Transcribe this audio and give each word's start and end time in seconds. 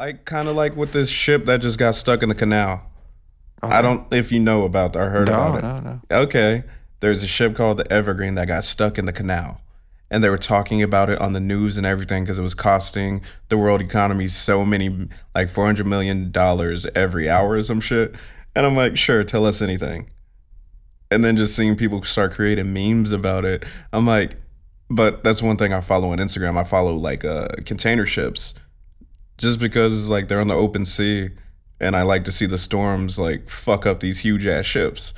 Like 0.00 0.24
kind 0.24 0.48
of 0.48 0.56
like 0.56 0.76
with 0.76 0.92
this 0.94 1.10
ship 1.10 1.44
that 1.44 1.60
just 1.60 1.78
got 1.78 1.94
stuck 1.94 2.22
in 2.22 2.30
the 2.30 2.34
canal. 2.34 2.82
I 3.62 3.82
don't 3.82 4.10
if 4.14 4.32
you 4.32 4.40
know 4.40 4.64
about 4.64 4.94
that 4.94 4.98
or 5.00 5.10
heard 5.10 5.28
No, 5.28 5.34
about 5.34 5.58
it. 5.58 5.62
no, 5.62 5.80
no. 5.80 6.00
Okay. 6.22 6.64
There's 7.00 7.22
a 7.22 7.26
ship 7.26 7.54
called 7.54 7.76
the 7.76 7.92
Evergreen 7.92 8.34
that 8.36 8.48
got 8.48 8.64
stuck 8.64 8.96
in 8.96 9.04
the 9.04 9.12
canal. 9.12 9.60
And 10.10 10.24
they 10.24 10.30
were 10.30 10.38
talking 10.38 10.82
about 10.82 11.10
it 11.10 11.18
on 11.20 11.34
the 11.34 11.40
news 11.40 11.76
and 11.76 11.84
everything 11.84 12.24
because 12.24 12.38
it 12.38 12.42
was 12.42 12.54
costing 12.54 13.20
the 13.50 13.58
world 13.58 13.82
economy 13.82 14.26
so 14.28 14.64
many, 14.64 14.88
like 15.34 15.48
$400 15.48 15.84
million 15.84 16.32
every 16.94 17.28
hour 17.28 17.50
or 17.50 17.62
some 17.62 17.80
shit. 17.82 18.14
And 18.56 18.64
I'm 18.64 18.74
like, 18.76 18.96
sure, 18.96 19.22
tell 19.22 19.44
us 19.44 19.60
anything. 19.60 20.08
And 21.10 21.22
then 21.22 21.36
just 21.36 21.54
seeing 21.54 21.76
people 21.76 22.02
start 22.04 22.32
creating 22.32 22.72
memes 22.72 23.12
about 23.12 23.44
it. 23.44 23.64
I'm 23.92 24.06
like, 24.06 24.36
but 24.88 25.22
that's 25.22 25.42
one 25.42 25.58
thing 25.58 25.74
I 25.74 25.82
follow 25.82 26.10
on 26.10 26.18
Instagram. 26.18 26.56
I 26.56 26.64
follow 26.64 26.94
like 26.96 27.22
uh, 27.24 27.48
container 27.66 28.06
ships 28.06 28.54
just 29.40 29.58
because 29.58 30.08
like 30.08 30.28
they're 30.28 30.40
on 30.40 30.48
the 30.48 30.54
open 30.54 30.84
sea 30.84 31.30
and 31.80 31.96
I 31.96 32.02
like 32.02 32.24
to 32.24 32.32
see 32.32 32.46
the 32.46 32.58
storms 32.58 33.18
like 33.18 33.48
fuck 33.48 33.86
up 33.86 34.00
these 34.00 34.20
huge 34.20 34.46
ass 34.46 34.66
ships. 34.66 35.14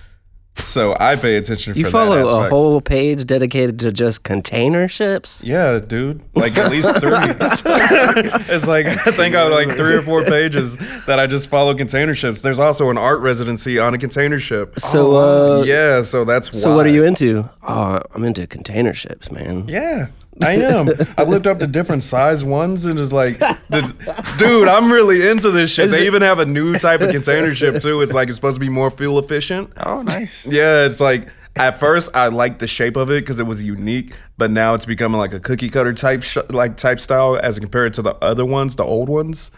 So 0.57 0.95
I 1.01 1.17
pay 1.17 1.37
attention 1.37 1.75
You 1.75 1.87
for 1.87 1.91
follow 1.91 2.15
that 2.17 2.47
a 2.47 2.51
whole 2.51 2.83
page 2.83 3.25
dedicated 3.25 3.79
to 3.81 3.91
just 3.91 4.23
container 4.23 4.87
ships? 4.87 5.43
Yeah, 5.43 5.79
dude. 5.79 6.23
Like 6.35 6.59
at 6.59 6.71
least 6.71 6.95
three. 7.01 7.11
it's 7.15 8.69
like 8.69 8.87
I 8.87 8.97
think 8.97 9.35
I 9.35 9.45
have 9.45 9.51
like 9.51 9.75
three 9.75 9.95
or 9.95 10.03
four 10.03 10.25
pages 10.25 10.77
that 11.07 11.19
I 11.19 11.27
just 11.27 11.49
follow 11.49 11.75
container 11.75 12.15
ships. 12.15 12.43
There's 12.43 12.59
also 12.59 12.91
an 12.91 12.99
art 12.99 13.21
residency 13.21 13.79
on 13.79 13.95
a 13.95 13.99
container 13.99 14.39
ship. 14.39 14.79
So, 14.79 15.17
uh, 15.17 15.65
yeah, 15.65 16.03
so 16.03 16.25
that's 16.27 16.61
so 16.61 16.77
what 16.77 16.85
are 16.85 16.91
you 16.91 17.05
into? 17.05 17.49
Oh, 17.63 18.01
I'm 18.15 18.23
into 18.23 18.47
container 18.47 18.93
ships, 18.93 19.31
man. 19.33 19.67
Yeah, 19.69 20.09
I 20.41 20.53
am. 20.53 20.89
I 21.19 21.25
looked 21.25 21.47
up 21.47 21.59
the 21.59 21.67
different 21.67 22.03
size 22.03 22.45
ones 22.45 22.85
and 22.85 22.99
it's 22.99 23.13
like, 23.13 23.39
the, 23.39 24.35
dude, 24.39 24.69
I'm 24.69 24.91
really 24.91 25.29
into 25.29 25.51
this 25.51 25.71
shit. 25.73 25.91
They 25.91 26.07
even 26.07 26.23
have 26.23 26.39
a 26.39 26.47
new 26.47 26.75
type 26.79 27.01
of 27.01 27.11
container 27.11 27.55
ship 27.55 27.83
too. 27.83 28.01
It's 28.01 28.13
like 28.13 28.29
it's 28.29 28.37
supposed 28.37 28.57
to 28.57 28.61
be 28.61 28.69
more 28.69 28.91
fuel 28.91 29.19
efficient. 29.19 29.73
Oh, 29.85 30.03
nice. 30.03 30.45
Yeah, 30.47 30.87
it's 30.87 31.01
like 31.01 31.29
at 31.57 31.79
first 31.79 32.17
I 32.17 32.29
liked 32.29 32.61
the 32.61 32.67
shape 32.67 32.97
of 32.97 33.11
it 33.11 33.21
because 33.21 33.39
it 33.39 33.47
was 33.47 33.63
unique, 33.63 34.17
but 34.39 34.51
now 34.51 34.75
it's 34.75 34.87
becoming 34.87 35.19
like 35.19 35.35
a 35.35 35.41
cookie 35.41 35.69
cutter 35.69 35.93
type 35.93 36.23
sh- 36.23 36.39
like 36.49 36.77
type 36.77 36.99
style 36.99 37.37
as 37.37 37.59
compared 37.59 37.95
to 37.95 38.03
the 38.03 38.15
other 38.25 38.45
ones, 38.45 38.77
the 38.77 38.85
old 38.85 39.09
ones. 39.09 39.51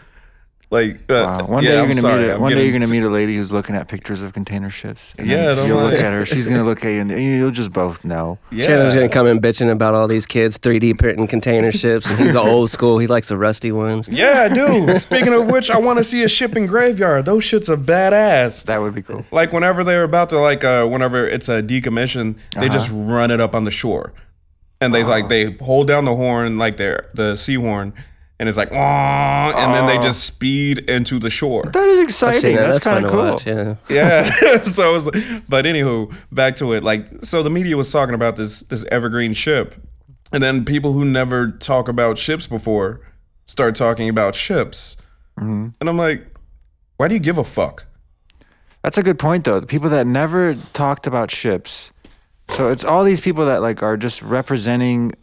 Like, 0.71 0.95
uh, 1.09 1.13
Wow. 1.39 1.45
One 1.47 1.63
yeah, 1.63 1.69
day 1.69 1.75
you're 1.75 1.83
I'm 1.83 1.89
gonna 1.89 2.01
sorry, 2.01 2.21
meet 2.23 2.29
a, 2.29 2.33
I'm 2.35 2.41
one 2.41 2.51
day 2.53 2.63
you're 2.67 2.73
gonna 2.79 2.91
meet 2.91 3.03
a 3.03 3.09
lady 3.09 3.35
who's 3.35 3.51
looking 3.51 3.75
at 3.75 3.87
pictures 3.87 4.23
of 4.23 4.33
container 4.33 4.69
ships. 4.69 5.13
and 5.17 5.27
Yeah, 5.27 5.53
then 5.53 5.59
I'm 5.59 5.67
you'll 5.67 5.81
look 5.81 5.93
at 5.93 6.11
her. 6.11 6.25
She's 6.25 6.47
gonna 6.47 6.63
look 6.63 6.83
at 6.83 6.89
you, 6.89 7.01
and 7.01 7.11
you'll 7.11 7.51
just 7.51 7.71
both 7.71 8.03
know. 8.03 8.39
Yeah. 8.51 8.65
Shannon's 8.65 8.93
gonna 8.95 9.07
come 9.09 9.27
in 9.27 9.39
bitching 9.39 9.71
about 9.71 9.93
all 9.93 10.07
these 10.07 10.25
kids 10.25 10.57
3D 10.57 10.97
printing 10.97 11.27
container 11.27 11.71
ships, 11.83 12.09
and 12.09 12.19
he's 12.19 12.35
old 12.35 12.71
school. 12.71 12.97
He 12.97 13.07
likes 13.07 13.27
the 13.27 13.37
rusty 13.37 13.71
ones. 13.71 14.09
Yeah, 14.09 14.47
I 14.49 14.53
do. 14.53 14.97
Speaking 14.97 15.33
of 15.33 15.47
which, 15.51 15.69
I 15.69 15.77
want 15.77 15.99
to 15.99 16.03
see 16.03 16.23
a 16.23 16.27
shipping 16.27 16.65
graveyard. 16.65 17.25
Those 17.25 17.43
shits 17.43 17.69
are 17.69 17.77
badass. 17.77 18.65
That 18.65 18.81
would 18.81 18.95
be 18.95 19.01
cool. 19.03 19.23
Like 19.31 19.53
whenever 19.53 19.83
they're 19.83 20.03
about 20.03 20.29
to 20.29 20.39
like 20.39 20.63
uh 20.63 20.85
whenever 20.87 21.27
it's 21.27 21.47
a 21.47 21.61
decommission, 21.61 22.35
they 22.59 22.69
just 22.69 22.89
run 22.91 23.29
it 23.31 23.39
up 23.39 23.53
on 23.53 23.63
the 23.65 23.71
shore. 23.71 24.13
And 24.81 24.93
they 24.93 25.03
like 25.03 25.29
they 25.29 25.53
hold 25.53 25.87
down 25.87 26.03
the 26.05 26.15
horn 26.15 26.57
like 26.57 26.77
their 26.77 27.09
the 27.13 27.35
sea 27.35 27.55
horn 27.55 27.93
and 28.39 28.49
it's 28.49 28.57
like 28.57 28.71
"Wah," 28.71 29.53
and 29.55 29.73
then 29.73 29.85
they 29.85 29.97
just 29.97 30.23
speed 30.23 30.79
into 30.89 31.19
the 31.19 31.29
shore. 31.29 31.69
That 31.73 31.87
is 31.87 31.99
exciting. 31.99 32.41
seen 32.41 32.55
that. 32.55 32.67
That's, 32.67 32.83
That's, 32.83 32.83
kind 32.83 33.05
of 33.05 33.11
cool. 33.11 33.23
watch. 33.23 33.45
Yeah. 33.47 33.75
Yeah. 33.89 34.59
so 34.63 34.89
it 34.89 34.93
was 34.93 35.41
but 35.47 35.65
anywho, 35.65 36.13
back 36.31 36.55
to 36.57 36.73
it. 36.73 36.83
Like 36.83 37.07
so 37.23 37.43
the 37.43 37.49
media 37.49 37.77
was 37.77 37.91
talking 37.91 38.15
about 38.15 38.35
this 38.35 38.61
this 38.61 38.85
evergreen 38.85 39.33
ship. 39.33 39.75
And 40.31 40.43
then 40.43 40.65
people 40.65 40.91
who 40.91 41.05
never 41.05 41.51
talk 41.51 41.87
about 41.87 42.17
ships 42.17 42.47
before 42.47 42.99
start 43.45 43.75
talking 43.75 44.09
about 44.09 44.35
ships. 44.35 44.97
Mm-hmm. 45.39 45.69
And 45.79 45.89
I'm 45.89 45.97
like, 45.97 46.25
why 46.97 47.07
do 47.07 47.13
you 47.13 47.19
give 47.19 47.37
a 47.37 47.43
fuck? 47.43 47.85
That's 48.81 48.97
a 48.97 49.03
good 49.03 49.19
point, 49.19 49.45
though. 49.45 49.59
The 49.59 49.67
people 49.67 49.89
that 49.89 50.05
never 50.05 50.55
talked 50.73 51.07
about 51.07 51.31
ships. 51.31 51.91
So 52.49 52.69
it's 52.69 52.83
all 52.83 53.03
these 53.03 53.19
people 53.19 53.45
that 53.45 53.61
like 53.61 53.81
are 53.81 53.97
just 53.97 54.21
representing 54.21 55.13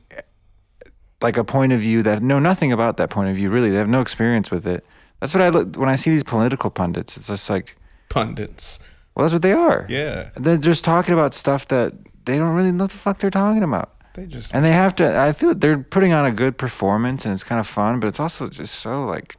like 1.23 1.37
a 1.37 1.45
point 1.45 1.73
of 1.73 1.81
view 1.81 2.03
that 2.03 2.23
know 2.23 2.39
nothing 2.39 2.73
about 2.73 2.97
that 2.97 3.11
point 3.11 3.31
of 3.31 3.37
view. 3.37 3.51
Really, 3.51 3.71
they 3.71 3.79
have 3.79 3.89
no 3.89 4.01
experience 4.01 4.51
with 4.51 4.67
it. 4.67 4.85
That's 5.21 5.35
what 5.35 5.43
I 5.43 5.49
look 5.51 5.77
when 5.77 5.89
I 5.89 5.95
see 5.95 6.11
these 6.11 6.25
political 6.25 6.71
pundits. 6.71 7.17
It's 7.17 7.29
just 7.29 7.49
like, 7.49 7.77
Pundits. 8.09 8.79
well, 9.15 9.25
that's 9.25 9.33
what 9.33 9.43
they 9.43 9.53
are. 9.53 9.87
Yeah. 9.89 10.31
and 10.35 10.45
They're 10.45 10.57
just 10.57 10.85
talking 10.85 11.15
about 11.15 11.33
stuff 11.35 11.69
that 11.69 11.95
they 12.25 12.37
don't 12.39 12.55
really 12.55 12.73
know 12.73 12.87
the 12.87 12.95
fuck 12.97 13.19
they're 13.19 13.31
talking 13.31 13.63
about. 13.63 13.95
They 14.15 14.27
just 14.27 14.55
And 14.55 14.65
they 14.65 14.73
have 14.73 14.95
to. 14.97 15.19
I 15.19 15.33
feel 15.33 15.51
that 15.51 15.61
they're 15.61 15.79
putting 15.79 16.13
on 16.13 16.27
a 16.27 16.33
good 16.33 16.59
performance, 16.59 17.25
and 17.25 17.33
it's 17.33 17.45
kind 17.45 17.59
of 17.61 17.67
fun, 17.67 18.01
but 18.01 18.09
it's 18.09 18.21
also 18.21 18.49
just 18.49 18.75
so 18.75 19.05
like 19.05 19.37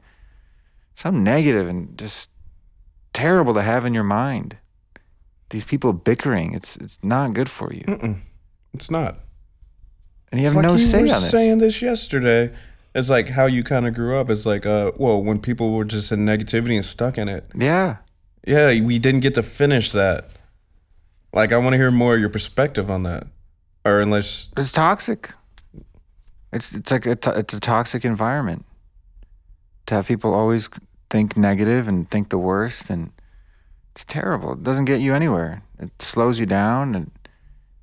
so 0.95 1.09
negative 1.11 1.67
and 1.67 1.97
just 1.97 2.29
terrible 3.13 3.53
to 3.53 3.61
have 3.61 3.85
in 3.85 3.93
your 3.93 4.03
mind. 4.03 4.57
These 5.49 5.65
people 5.65 5.93
bickering, 5.93 6.55
it's 6.55 6.75
it's 6.77 6.97
not 7.03 7.33
good 7.33 7.49
for 7.49 7.71
you, 7.71 7.83
it's 8.73 8.89
not. 8.89 9.19
And 10.33 10.41
you 10.41 10.47
have 10.47 10.55
like 10.55 10.65
no 10.65 10.71
you 10.71 10.79
say 10.79 10.97
were 10.97 11.03
on 11.03 11.09
this. 11.09 11.29
saying 11.29 11.57
this 11.59 11.79
yesterday. 11.79 12.51
It's 12.95 13.07
like 13.07 13.29
how 13.29 13.45
you 13.45 13.63
kind 13.63 13.85
of 13.85 13.93
grew 13.93 14.17
up. 14.17 14.31
It's 14.31 14.47
like, 14.47 14.65
uh, 14.65 14.91
well, 14.97 15.21
when 15.21 15.39
people 15.39 15.73
were 15.73 15.85
just 15.85 16.11
in 16.11 16.25
negativity 16.25 16.75
and 16.75 16.83
stuck 16.83 17.19
in 17.19 17.29
it. 17.29 17.45
yeah, 17.55 17.97
Yeah, 18.47 18.67
we 18.81 18.97
didn't 18.97 19.19
get 19.19 19.35
to 19.35 19.43
finish 19.43 19.91
that. 19.91 20.29
Like, 21.33 21.51
I 21.51 21.57
want 21.57 21.73
to 21.73 21.77
hear 21.77 21.91
more 21.91 22.15
of 22.15 22.19
your 22.19 22.29
perspective 22.29 22.89
on 22.89 23.03
that. 23.03 23.27
Or 23.85 23.99
unless, 23.99 24.47
it's 24.57 24.71
toxic. 24.71 25.33
It's 26.51 26.73
it's 26.73 26.91
like 26.91 27.05
a 27.05 27.11
it's 27.11 27.53
a 27.53 27.59
toxic 27.59 28.03
environment 28.03 28.65
to 29.85 29.95
have 29.95 30.07
people 30.07 30.33
always 30.33 30.69
think 31.11 31.37
negative 31.37 31.87
and 31.87 32.09
think 32.09 32.29
the 32.29 32.37
worst, 32.39 32.89
and 32.89 33.11
it's 33.91 34.05
terrible. 34.05 34.53
It 34.53 34.63
doesn't 34.63 34.85
get 34.85 34.99
you 34.99 35.13
anywhere. 35.13 35.61
It 35.79 36.01
slows 36.01 36.39
you 36.39 36.45
down 36.47 36.95
and 36.95 37.11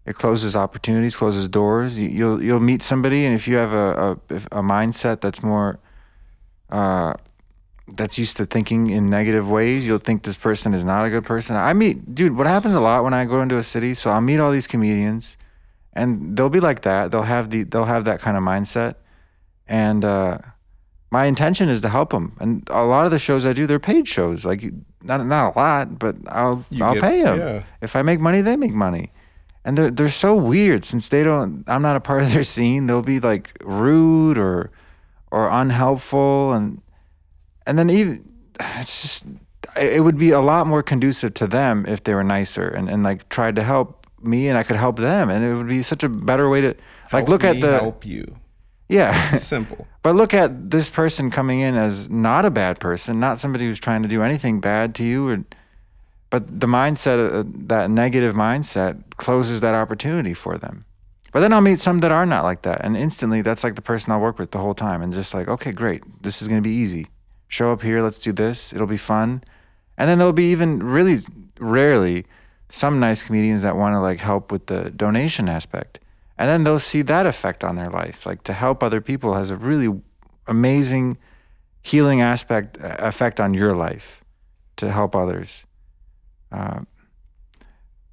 it 0.06 0.14
closes 0.16 0.56
opportunities, 0.56 1.16
closes 1.16 1.46
doors. 1.48 1.98
You, 1.98 2.08
you'll 2.08 2.42
you'll 2.42 2.60
meet 2.60 2.82
somebody, 2.82 3.24
and 3.26 3.34
if 3.34 3.46
you 3.48 3.56
have 3.56 3.72
a 3.72 4.18
a, 4.30 4.36
a 4.60 4.62
mindset 4.62 5.20
that's 5.20 5.42
more 5.42 5.78
uh, 6.70 7.14
that's 7.88 8.18
used 8.18 8.36
to 8.36 8.46
thinking 8.46 8.88
in 8.90 9.06
negative 9.10 9.50
ways, 9.50 9.86
you'll 9.86 9.98
think 9.98 10.22
this 10.22 10.36
person 10.36 10.74
is 10.74 10.84
not 10.84 11.04
a 11.04 11.10
good 11.10 11.24
person. 11.24 11.56
I 11.56 11.72
meet, 11.72 12.14
dude, 12.14 12.36
what 12.36 12.46
happens 12.46 12.74
a 12.76 12.80
lot 12.80 13.02
when 13.04 13.12
I 13.14 13.24
go 13.24 13.42
into 13.42 13.56
a 13.58 13.62
city, 13.64 13.94
so 13.94 14.10
I'll 14.10 14.20
meet 14.20 14.38
all 14.38 14.52
these 14.52 14.68
comedians 14.68 15.36
and 15.92 16.36
they'll 16.36 16.48
be 16.48 16.60
like 16.60 16.82
that. 16.82 17.10
They'll 17.10 17.22
have 17.22 17.50
the, 17.50 17.64
they'll 17.64 17.86
have 17.86 18.04
that 18.04 18.20
kind 18.20 18.36
of 18.36 18.44
mindset. 18.44 18.94
And, 19.66 20.04
uh, 20.04 20.38
my 21.10 21.24
intention 21.24 21.68
is 21.68 21.80
to 21.80 21.88
help 21.88 22.10
them. 22.10 22.36
And 22.40 22.62
a 22.70 22.84
lot 22.84 23.04
of 23.06 23.10
the 23.10 23.18
shows 23.18 23.44
I 23.44 23.52
do, 23.52 23.66
they're 23.66 23.80
paid 23.80 24.06
shows. 24.06 24.44
Like 24.44 24.62
not, 25.02 25.26
not 25.26 25.56
a 25.56 25.58
lot, 25.58 25.98
but 25.98 26.14
I'll, 26.28 26.64
You 26.70 26.84
I'll 26.84 26.94
get- 26.94 27.02
pay 27.02 27.22
them. 27.22 27.38
yeah. 27.40 27.62
If 27.80 27.96
I 27.96 28.02
make 28.02 28.20
money, 28.20 28.40
they 28.40 28.54
make 28.54 28.72
money. 28.72 29.10
And 29.65 29.76
they're, 29.76 29.91
they're 29.91 30.09
so 30.09 30.34
weird 30.34 30.84
since 30.84 31.09
they 31.09 31.22
don't, 31.22 31.65
I'm 31.66 31.82
not 31.82 31.97
a 31.97 32.00
part 32.00 32.22
of 32.22 32.32
their 32.32 32.43
scene. 32.43 32.87
They'll 32.87 33.03
be 33.03 33.21
like 33.21 33.56
rude 33.62 34.38
or, 34.38 34.71
or 35.31 35.48
unhelpful. 35.48 36.53
And, 36.53 36.81
and 37.66 37.78
then 37.78 37.91
even 37.91 38.31
it's 38.60 39.03
just 39.03 39.26
it 39.76 40.03
would 40.03 40.19
be 40.19 40.31
a 40.31 40.41
lot 40.41 40.66
more 40.66 40.82
conducive 40.82 41.34
to 41.34 41.47
them 41.47 41.84
if 41.87 42.04
they 42.04 42.15
were 42.15 42.25
nicer 42.25 42.69
and, 42.69 42.88
and 42.88 43.03
like 43.03 43.28
tried 43.28 43.56
to 43.56 43.62
help 43.62 44.06
me 44.22 44.48
and 44.48 44.59
I 44.59 44.62
could 44.62 44.76
help 44.76 44.98
them 44.98 45.31
and 45.31 45.44
it 45.44 45.54
would 45.54 45.69
be 45.69 45.82
such 45.82 46.03
a 46.03 46.09
better 46.09 46.48
way 46.48 46.60
to 46.60 46.69
like 47.12 47.27
help 47.27 47.28
look 47.28 47.44
at 47.44 47.60
the 47.60 47.78
help 47.78 48.04
you. 48.04 48.34
yeah 48.88 49.31
Simple. 49.37 49.87
but 50.03 50.15
look 50.15 50.34
at 50.34 50.71
this 50.71 50.91
person 50.91 51.31
coming 51.31 51.60
in 51.60 51.75
as 51.75 52.10
not 52.10 52.44
a 52.44 52.50
bad 52.50 52.81
person 52.81 53.21
not 53.21 53.41
somebody 53.41 53.66
who's 53.66 53.81
trying 53.81 54.03
to 54.03 54.09
do 54.09 54.22
anything 54.22 54.60
bad 54.60 54.94
to 54.97 55.04
you 55.04 55.28
or 55.28 55.44
but 56.30 56.60
the 56.60 56.66
mindset 56.66 57.32
uh, 57.32 57.44
that 57.66 57.91
negative 57.91 58.34
mindset 58.34 59.02
closes 59.16 59.60
that 59.60 59.74
opportunity 59.74 60.32
for 60.32 60.56
them. 60.56 60.84
But 61.32 61.41
then 61.41 61.52
I'll 61.52 61.60
meet 61.60 61.78
some 61.78 61.98
that 61.98 62.10
are 62.10 62.26
not 62.26 62.44
like 62.44 62.62
that 62.62 62.84
and 62.84 62.96
instantly 62.96 63.42
that's 63.42 63.62
like 63.62 63.74
the 63.74 63.82
person 63.82 64.12
I'll 64.12 64.20
work 64.20 64.38
with 64.38 64.52
the 64.52 64.58
whole 64.58 64.74
time 64.74 65.02
and 65.02 65.12
just 65.12 65.34
like 65.34 65.48
okay 65.48 65.72
great. 65.72 66.02
This 66.22 66.41
is 66.41 66.48
going 66.48 66.62
to 66.62 66.66
be 66.66 66.74
easy. 66.74 67.08
Show 67.48 67.72
up 67.72 67.82
here 67.82 68.00
let's 68.00 68.20
do 68.20 68.32
this. 68.32 68.72
It'll 68.72 68.86
be 68.86 68.97
fun. 68.97 69.42
And 69.98 70.09
then 70.09 70.18
there'll 70.18 70.32
be 70.32 70.50
even 70.50 70.82
really 70.82 71.18
rarely 71.59 72.24
some 72.71 73.00
nice 73.00 73.22
comedians 73.22 73.62
that 73.62 73.77
want 73.77 73.94
to 73.94 74.00
like 74.00 74.21
help 74.21 74.53
with 74.53 74.66
the 74.66 74.91
donation 74.91 75.48
aspect. 75.48 75.98
And 76.38 76.48
then 76.48 76.65
they'll 76.65 76.78
see 76.78 77.03
that 77.03 77.27
effect 77.27 77.65
on 77.65 77.74
their 77.74 77.91
life. 77.91 78.24
Like 78.24 78.44
to 78.44 78.53
help 78.53 78.82
other 78.82 79.00
people 79.00 79.34
has 79.34 79.50
a 79.50 79.56
really 79.56 80.00
amazing 80.47 81.18
healing 81.82 82.21
aspect 82.21 82.78
effect 82.80 83.41
on 83.41 83.53
your 83.53 83.74
life 83.74 84.22
to 84.77 84.91
help 84.91 85.15
others 85.15 85.66
uh, 86.52 86.80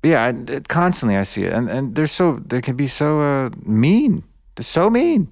yeah 0.04 0.24
I, 0.26 0.30
it, 0.52 0.68
constantly 0.68 1.18
i 1.18 1.24
see 1.24 1.44
it 1.44 1.54
and, 1.54 1.70
and 1.70 1.96
they're 1.96 2.08
so 2.08 2.42
they 2.46 2.62
can 2.62 2.76
be 2.76 2.88
so 2.88 3.22
uh, 3.22 3.50
mean 3.64 4.24
they're 4.56 4.64
so 4.64 4.90
mean 4.90 5.30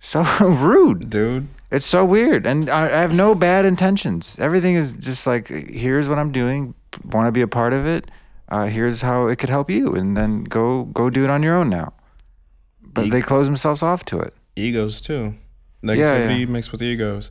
so 0.00 0.22
rude 0.40 1.10
Dude, 1.10 1.48
it's 1.72 1.86
so 1.86 2.04
weird, 2.04 2.44
and 2.44 2.68
I, 2.68 2.84
I 2.84 3.00
have 3.00 3.14
no 3.14 3.34
bad 3.34 3.64
intentions. 3.64 4.36
Everything 4.38 4.74
is 4.74 4.92
just 4.92 5.26
like, 5.26 5.48
here's 5.48 6.06
what 6.06 6.18
I'm 6.18 6.30
doing. 6.30 6.74
Want 7.02 7.28
to 7.28 7.32
be 7.32 7.40
a 7.40 7.48
part 7.48 7.72
of 7.72 7.86
it? 7.86 8.10
Uh, 8.50 8.66
here's 8.66 9.00
how 9.00 9.28
it 9.28 9.36
could 9.36 9.48
help 9.48 9.70
you, 9.70 9.94
and 9.94 10.14
then 10.14 10.44
go 10.44 10.84
go 10.84 11.08
do 11.08 11.24
it 11.24 11.30
on 11.30 11.42
your 11.42 11.54
own 11.54 11.70
now. 11.70 11.94
But 12.82 13.10
they 13.10 13.22
close 13.22 13.46
themselves 13.46 13.82
off 13.82 14.04
to 14.06 14.20
it. 14.20 14.34
egos 14.54 15.00
too. 15.00 15.34
yeah. 15.82 15.94
Negativity 15.94 16.46
mixed 16.46 16.72
with 16.72 16.82
egos. 16.82 17.30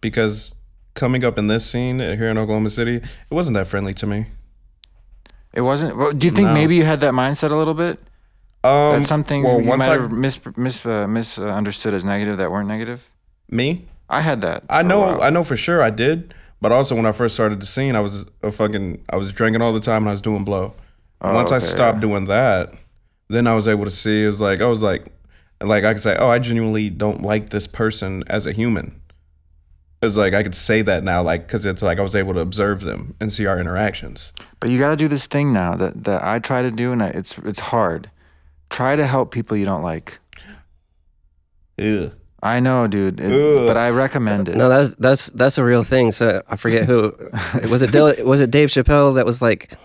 Because 0.00 0.54
coming 0.98 1.24
up 1.24 1.38
in 1.38 1.46
this 1.46 1.64
scene 1.64 1.98
here 2.00 2.28
in 2.28 2.36
Oklahoma 2.36 2.70
City, 2.70 2.96
it 2.96 3.34
wasn't 3.38 3.54
that 3.54 3.66
friendly 3.66 3.94
to 3.94 4.06
me. 4.06 4.26
It 5.54 5.62
wasn't. 5.62 5.96
Well, 5.96 6.12
do 6.12 6.26
you 6.26 6.32
think 6.32 6.48
No. 6.48 6.54
maybe 6.54 6.76
you 6.76 6.84
had 6.84 7.00
that 7.00 7.14
mindset 7.14 7.50
a 7.50 7.56
little 7.56 7.74
bit? 7.74 7.98
Um, 8.64 9.00
that 9.00 9.04
some 9.04 9.24
things 9.24 9.46
well, 9.46 9.60
you 9.60 9.66
might 9.76 9.88
I 9.88 9.92
have 9.94 10.12
mis, 10.12 10.38
mis, 10.56 10.84
uh, 10.84 11.06
misunderstood 11.06 11.94
as 11.94 12.04
negative 12.04 12.36
that 12.38 12.50
weren't 12.50 12.68
negative? 12.68 13.10
me, 13.50 13.86
I 14.10 14.20
had 14.20 14.42
that. 14.42 14.64
I 14.68 14.82
know. 14.82 15.20
I 15.20 15.30
know 15.30 15.42
for 15.42 15.56
sure 15.56 15.82
I 15.82 15.90
did. 15.90 16.34
But 16.60 16.72
also 16.72 16.96
when 16.96 17.06
I 17.06 17.12
first 17.12 17.34
started 17.34 17.60
the 17.60 17.66
scene, 17.66 17.94
I 17.94 18.00
was 18.00 18.26
a 18.42 18.50
fucking, 18.50 19.04
I 19.10 19.16
was 19.16 19.32
drinking 19.32 19.62
all 19.62 19.72
the 19.72 19.78
time 19.80 20.02
and 20.02 20.08
I 20.08 20.12
was 20.12 20.20
doing 20.20 20.42
blow. 20.44 20.74
Oh, 21.20 21.32
Once 21.32 21.52
I 21.52 21.60
stopped 21.60 21.96
yeah. 21.98 22.00
doing 22.08 22.24
that, 22.24 22.72
then 23.28 23.46
I 23.46 23.54
was 23.54 23.68
able 23.68 23.84
to 23.84 23.90
see. 23.92 24.24
It 24.24 24.26
was 24.26 24.40
like 24.40 24.60
I 24.60 24.66
was 24.66 24.82
like, 24.82 25.06
like 25.60 25.84
I 25.84 25.92
could 25.94 26.02
say, 26.02 26.16
oh, 26.18 26.28
I 26.28 26.40
genuinely 26.40 26.90
don't 26.90 27.22
like 27.22 27.50
this 27.50 27.66
person 27.68 28.24
as 28.26 28.44
a 28.46 28.52
human. 28.52 29.00
It 30.00 30.06
was 30.06 30.16
like 30.16 30.32
I 30.32 30.42
could 30.44 30.54
say 30.54 30.82
that 30.82 31.02
now, 31.02 31.22
like 31.22 31.46
because 31.46 31.66
it's 31.66 31.82
like 31.82 31.98
I 31.98 32.02
was 32.02 32.14
able 32.14 32.32
to 32.34 32.40
observe 32.40 32.82
them 32.82 33.14
and 33.20 33.32
see 33.32 33.46
our 33.46 33.58
interactions. 33.58 34.32
But 34.60 34.70
you 34.70 34.78
got 34.78 34.90
to 34.90 34.96
do 34.96 35.08
this 35.08 35.26
thing 35.26 35.52
now 35.52 35.74
that, 35.74 36.04
that 36.04 36.22
I 36.22 36.38
try 36.38 36.62
to 36.62 36.70
do, 36.70 36.92
and 36.92 37.02
I, 37.02 37.08
it's 37.08 37.36
it's 37.38 37.58
hard. 37.60 38.08
Try 38.70 38.94
to 38.96 39.06
help 39.06 39.32
people 39.32 39.56
you 39.56 39.64
don't 39.64 39.82
like. 39.82 40.18
Ew. 41.78 42.12
I 42.40 42.60
know, 42.60 42.86
dude, 42.86 43.18
it- 43.20 43.32
Ugh. 43.32 43.66
but 43.66 43.76
I 43.76 43.90
recommend 43.90 44.48
it. 44.48 44.56
No, 44.56 44.68
that's 44.68 44.94
that's 44.96 45.26
that's 45.30 45.58
a 45.58 45.64
real 45.64 45.82
thing. 45.82 46.12
So 46.12 46.42
I 46.48 46.54
forget 46.56 46.84
who 46.86 47.12
was 47.68 47.82
it. 47.82 47.90
Dil- 47.90 48.24
was 48.24 48.40
it 48.40 48.50
Dave 48.52 48.68
Chappelle 48.68 49.16
that 49.16 49.26
was 49.26 49.42
like, 49.42 49.76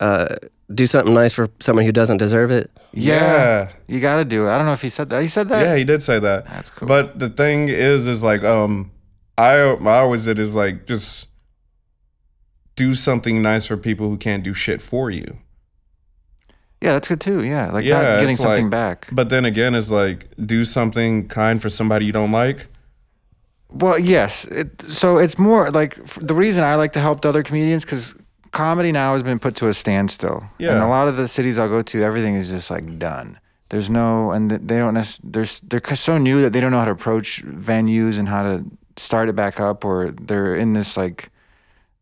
uh, 0.00 0.36
do 0.74 0.86
something 0.86 1.12
nice 1.12 1.34
for 1.34 1.50
someone 1.60 1.84
who 1.84 1.92
doesn't 1.92 2.16
deserve 2.16 2.50
it? 2.50 2.70
yeah, 2.92 3.68
you 3.88 4.00
got 4.00 4.16
to 4.16 4.24
do 4.24 4.46
it. 4.46 4.50
I 4.50 4.56
don't 4.56 4.64
know 4.66 4.72
if 4.72 4.80
he 4.80 4.88
said 4.88 5.10
that. 5.10 5.20
He 5.20 5.28
said 5.28 5.48
that. 5.50 5.60
Yeah, 5.62 5.76
he 5.76 5.84
did 5.84 6.02
say 6.02 6.18
that. 6.18 6.46
That's 6.46 6.70
cool. 6.70 6.88
But 6.88 7.18
the 7.18 7.28
thing 7.28 7.68
is, 7.68 8.06
is 8.06 8.22
like, 8.22 8.42
um, 8.44 8.90
I 9.38 9.54
I 9.58 9.98
always 9.98 10.24
did 10.24 10.38
is 10.38 10.54
like 10.54 10.86
just 10.86 11.28
do 12.76 12.94
something 12.94 13.40
nice 13.42 13.66
for 13.66 13.76
people 13.76 14.08
who 14.08 14.16
can't 14.16 14.42
do 14.42 14.52
shit 14.54 14.82
for 14.82 15.10
you. 15.10 15.38
yeah, 16.80 16.92
that's 16.92 17.08
good 17.08 17.20
too. 17.20 17.44
Yeah, 17.44 17.70
like 17.70 17.84
Yeah, 17.84 18.02
not 18.02 18.20
getting 18.20 18.36
something 18.36 18.64
like- 18.66 18.70
back. 18.70 19.08
But 19.12 19.28
then 19.30 19.44
again, 19.44 19.74
is 19.74 19.90
like 19.90 20.26
do 20.44 20.64
something 20.64 21.28
kind 21.28 21.60
for 21.62 21.68
somebody 21.70 22.04
you 22.06 22.12
don't 22.12 22.32
like. 22.32 22.66
Well, 23.70 23.98
yes. 23.98 24.44
It, 24.46 24.82
so 24.82 25.18
it's 25.18 25.36
more 25.38 25.70
like 25.70 25.98
f- 25.98 26.18
the 26.20 26.34
reason 26.34 26.62
I 26.62 26.74
like 26.76 26.92
to 26.92 27.00
help 27.00 27.22
the 27.22 27.28
other 27.28 27.42
comedians 27.42 27.84
because 27.84 28.14
comedy 28.52 28.92
now 28.92 29.14
has 29.14 29.22
been 29.24 29.38
put 29.40 29.56
to 29.56 29.66
a 29.68 29.74
standstill. 29.74 30.44
Yeah. 30.58 30.74
And 30.74 30.82
a 30.82 30.86
lot 30.86 31.08
of 31.08 31.16
the 31.16 31.26
cities 31.26 31.58
I'll 31.58 31.68
go 31.68 31.82
to, 31.82 32.02
everything 32.04 32.34
is 32.36 32.50
just 32.50 32.70
like 32.70 32.98
done. 33.00 33.38
There's 33.70 33.88
no, 33.90 34.30
and 34.30 34.48
they 34.50 34.78
don't 34.78 34.94
they're, 35.24 35.46
they're 35.64 35.96
so 35.96 36.18
new 36.18 36.40
that 36.42 36.52
they 36.52 36.60
don't 36.60 36.70
know 36.70 36.78
how 36.78 36.84
to 36.84 36.90
approach 36.92 37.42
venues 37.44 38.18
and 38.18 38.28
how 38.28 38.42
to 38.44 38.64
start 38.96 39.28
it 39.28 39.34
back 39.36 39.60
up, 39.60 39.84
or 39.84 40.10
they're 40.10 40.54
in 40.54 40.72
this 40.72 40.96
like, 40.96 41.30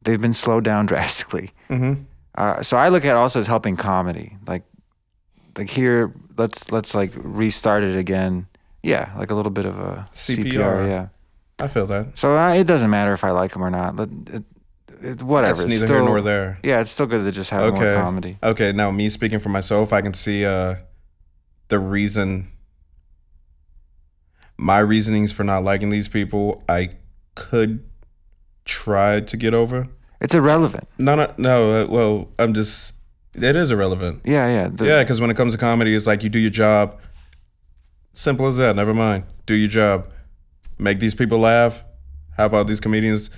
they've 0.02 0.20
been 0.20 0.34
slowed 0.34 0.64
down 0.64 0.86
drastically. 0.92 1.50
Mm-hmm. 1.68 2.02
Uh, 2.34 2.62
so 2.62 2.76
I 2.76 2.88
look 2.88 3.04
at 3.04 3.10
it 3.10 3.16
also 3.16 3.38
as 3.38 3.46
helping 3.46 3.76
comedy. 3.76 4.36
Like, 4.46 4.62
like 5.56 5.68
here, 5.68 6.12
let's 6.38 6.70
let's 6.70 6.94
like 6.94 7.12
restart 7.16 7.82
it 7.82 7.96
again. 7.96 8.46
Yeah, 8.82 9.12
like 9.18 9.30
a 9.30 9.34
little 9.34 9.52
bit 9.52 9.66
of 9.66 9.78
a 9.78 10.08
CPR. 10.12 10.44
CPR. 10.44 10.88
yeah. 10.88 11.08
I 11.58 11.68
feel 11.68 11.86
that. 11.86 12.18
So 12.18 12.36
uh, 12.36 12.54
it 12.54 12.64
doesn't 12.66 12.90
matter 12.90 13.12
if 13.12 13.22
I 13.22 13.30
like 13.30 13.52
them 13.52 13.62
or 13.62 13.70
not. 13.70 14.00
It, 14.00 14.42
it, 15.02 15.22
whatever. 15.22 15.48
That's 15.48 15.60
It's 15.60 15.68
neither 15.68 15.86
still, 15.86 15.96
here 15.98 16.04
nor 16.04 16.20
there. 16.20 16.58
Yeah, 16.62 16.80
it's 16.80 16.90
still 16.90 17.06
good 17.06 17.24
to 17.24 17.30
just 17.30 17.50
have 17.50 17.74
more 17.74 17.82
Okay. 17.84 18.00
comedy. 18.00 18.38
Okay, 18.42 18.72
now 18.72 18.90
me 18.90 19.08
speaking 19.10 19.38
for 19.38 19.50
myself, 19.50 19.92
I 19.92 20.00
can 20.00 20.14
see 20.14 20.44
uh 20.46 20.76
the 21.68 21.78
reason 21.78 22.51
my 24.62 24.78
reasonings 24.78 25.32
for 25.32 25.42
not 25.42 25.64
liking 25.64 25.90
these 25.90 26.08
people 26.08 26.62
I 26.68 26.90
could 27.34 27.84
try 28.64 29.20
to 29.20 29.36
get 29.36 29.54
over. 29.54 29.86
It's 30.20 30.34
irrelevant. 30.34 30.88
No, 30.98 31.16
no, 31.16 31.34
no. 31.36 31.82
Uh, 31.82 31.86
well, 31.88 32.28
I'm 32.38 32.54
just. 32.54 32.94
It 33.34 33.56
is 33.56 33.70
irrelevant. 33.70 34.20
Yeah, 34.24 34.46
yeah. 34.46 34.68
The, 34.68 34.86
yeah, 34.86 35.02
because 35.02 35.20
when 35.20 35.30
it 35.30 35.36
comes 35.36 35.52
to 35.52 35.58
comedy, 35.58 35.94
it's 35.94 36.06
like 36.06 36.22
you 36.22 36.28
do 36.28 36.38
your 36.38 36.50
job. 36.50 37.00
Simple 38.12 38.46
as 38.46 38.56
that. 38.58 38.76
Never 38.76 38.94
mind. 38.94 39.24
Do 39.46 39.54
your 39.54 39.68
job. 39.68 40.08
Make 40.78 41.00
these 41.00 41.14
people 41.14 41.38
laugh. 41.38 41.82
How 42.36 42.46
about 42.46 42.66
these 42.66 42.80
comedians? 42.80 43.30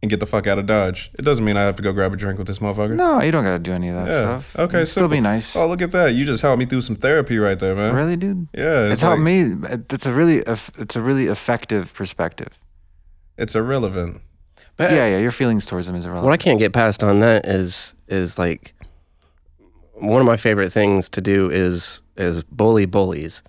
And 0.00 0.08
get 0.08 0.20
the 0.20 0.26
fuck 0.26 0.46
out 0.46 0.60
of 0.60 0.66
Dodge. 0.66 1.10
It 1.18 1.22
doesn't 1.22 1.44
mean 1.44 1.56
I 1.56 1.62
have 1.62 1.74
to 1.76 1.82
go 1.82 1.92
grab 1.92 2.12
a 2.12 2.16
drink 2.16 2.38
with 2.38 2.46
this 2.46 2.60
motherfucker. 2.60 2.94
No, 2.94 3.20
you 3.20 3.32
don't 3.32 3.42
got 3.42 3.54
to 3.54 3.58
do 3.58 3.72
any 3.72 3.88
of 3.88 3.96
that 3.96 4.06
Yeah. 4.08 4.20
stuff. 4.40 4.56
Okay, 4.56 4.76
It'd 4.78 4.88
still 4.88 5.08
be 5.08 5.20
nice. 5.20 5.56
Oh, 5.56 5.66
look 5.66 5.82
at 5.82 5.90
that! 5.90 6.14
You 6.14 6.24
just 6.24 6.40
helped 6.40 6.60
me 6.60 6.66
through 6.66 6.82
some 6.82 6.94
therapy 6.94 7.36
right 7.38 7.58
there, 7.58 7.74
man. 7.74 7.94
really, 7.96 8.14
dude? 8.16 8.46
Yeah, 8.56 8.84
It's, 8.84 8.92
it's, 8.94 9.02
helped 9.02 9.18
like, 9.18 9.24
me. 9.24 9.56
It's 9.90 10.06
a 10.06 10.12
really, 10.14 10.38
it's 10.78 10.94
a 10.94 11.00
really 11.02 11.26
effective 11.26 11.92
perspective. 11.94 12.56
It's 13.36 13.56
irrelevant. 13.56 14.20
But 14.76 14.92
yeah, 14.92 15.08
yeah. 15.08 15.18
Your 15.18 15.32
feelings 15.32 15.66
towards 15.66 15.88
him 15.88 15.96
is 15.96 16.04
irrelevant. 16.04 16.26
what 16.26 16.32
I 16.32 16.36
can't 16.36 16.60
get 16.60 16.72
past 16.72 17.02
on 17.02 17.18
that 17.20 17.44
is 17.46 17.94
is 18.06 18.38
like 18.38 18.74
one 19.94 20.20
of 20.20 20.26
my 20.26 20.36
favorite 20.36 20.70
things 20.70 21.08
to 21.10 21.20
do 21.20 21.50
is 21.50 22.00
is 22.16 22.44
bully 22.44 22.86
bullies. 22.86 23.42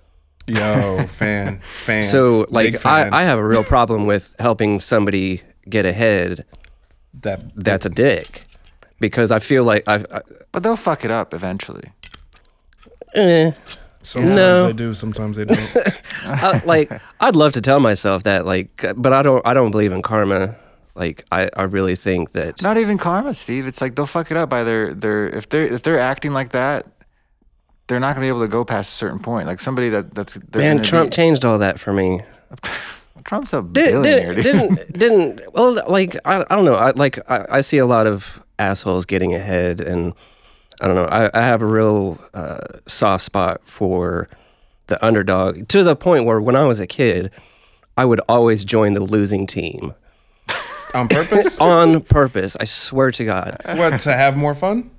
Yo, 0.47 1.05
fan, 1.05 1.59
fan. 1.85 2.01
So 2.01 2.47
like 2.49 2.79
fan. 2.79 3.13
I, 3.13 3.19
I 3.19 3.23
have 3.23 3.37
a 3.37 3.45
real 3.47 3.63
problem 3.63 4.07
with 4.07 4.35
helping 4.39 4.79
somebody 4.79 5.43
get 5.69 5.85
ahead 5.85 6.45
that 7.21 7.43
that's 7.55 7.85
a 7.85 7.89
dick 7.89 8.45
because 8.99 9.31
I 9.31 9.39
feel 9.39 9.63
like 9.63 9.87
I've 9.87 10.05
I, 10.11 10.21
but 10.51 10.63
they'll 10.63 10.75
fuck 10.75 11.03
it 11.05 11.11
up 11.11 11.33
eventually. 11.33 11.91
eh, 13.15 13.51
sometimes 14.01 14.35
No. 14.35 14.67
they 14.67 14.73
do, 14.73 14.93
sometimes 14.93 15.37
they 15.37 15.45
don't. 15.45 15.77
I, 16.25 16.61
like 16.65 16.91
I'd 17.19 17.35
love 17.35 17.53
to 17.53 17.61
tell 17.61 17.79
myself 17.79 18.23
that 18.23 18.45
like 18.45 18.85
but 18.95 19.13
I 19.13 19.21
don't 19.21 19.45
I 19.45 19.53
don't 19.53 19.71
believe 19.71 19.91
in 19.91 20.01
karma. 20.01 20.55
Like 20.95 21.23
I, 21.31 21.49
I 21.55 21.63
really 21.63 21.95
think 21.95 22.33
that 22.33 22.61
Not 22.61 22.77
even 22.77 22.97
karma, 22.97 23.33
Steve. 23.33 23.67
It's 23.67 23.79
like 23.81 23.95
they'll 23.95 24.05
fuck 24.05 24.31
it 24.31 24.37
up 24.37 24.49
by 24.49 24.63
their 24.63 24.93
their 24.93 25.29
if 25.29 25.47
they're 25.49 25.65
if 25.73 25.81
they're 25.83 25.99
acting 25.99 26.33
like 26.33 26.49
that, 26.51 26.87
they're 27.87 27.99
not 28.01 28.15
gonna 28.15 28.25
be 28.25 28.27
able 28.27 28.41
to 28.41 28.47
go 28.49 28.65
past 28.65 28.89
a 28.91 28.95
certain 28.95 29.19
point. 29.19 29.47
Like 29.47 29.59
somebody 29.61 29.89
that 29.89 30.13
that's 30.13 30.33
they're 30.33 30.61
man 30.61 30.83
Trump 30.83 31.11
Be, 31.11 31.15
changed 31.15 31.45
all 31.45 31.57
that 31.59 31.79
for 31.79 31.93
me. 31.93 32.19
Trump's 33.25 33.53
a 33.53 33.61
Did, 33.61 33.73
billionaire, 34.03 34.35
did, 34.35 34.43
dude. 34.43 34.43
didn't 34.43 34.93
didn't 34.97 35.53
well 35.53 35.81
like 35.87 36.15
I, 36.25 36.41
I 36.49 36.55
don't 36.55 36.65
know 36.65 36.75
I 36.75 36.91
like 36.91 37.19
I, 37.29 37.45
I 37.49 37.61
see 37.61 37.77
a 37.77 37.85
lot 37.85 38.07
of 38.07 38.41
assholes 38.57 39.05
getting 39.05 39.33
ahead 39.33 39.81
and 39.81 40.13
I 40.81 40.87
don't 40.87 40.95
know 40.95 41.05
I, 41.05 41.29
I 41.33 41.41
have 41.41 41.61
a 41.61 41.65
real 41.65 42.19
uh, 42.33 42.59
soft 42.87 43.23
spot 43.23 43.61
for 43.63 44.27
the 44.87 45.03
underdog 45.05 45.67
to 45.69 45.83
the 45.83 45.95
point 45.95 46.25
where 46.25 46.39
when 46.41 46.55
I 46.55 46.63
was 46.65 46.79
a 46.79 46.87
kid 46.87 47.31
I 47.97 48.05
would 48.05 48.21
always 48.29 48.63
join 48.65 48.93
the 48.93 49.01
losing 49.03 49.45
team 49.47 49.93
On 50.93 51.07
purpose? 51.07 51.59
on 51.61 52.01
purpose 52.01 52.57
I 52.59 52.65
swear 52.65 53.11
to 53.11 53.25
God 53.25 53.57
what 53.65 53.99
to 54.01 54.13
have 54.13 54.35
more 54.37 54.55
fun? 54.55 54.89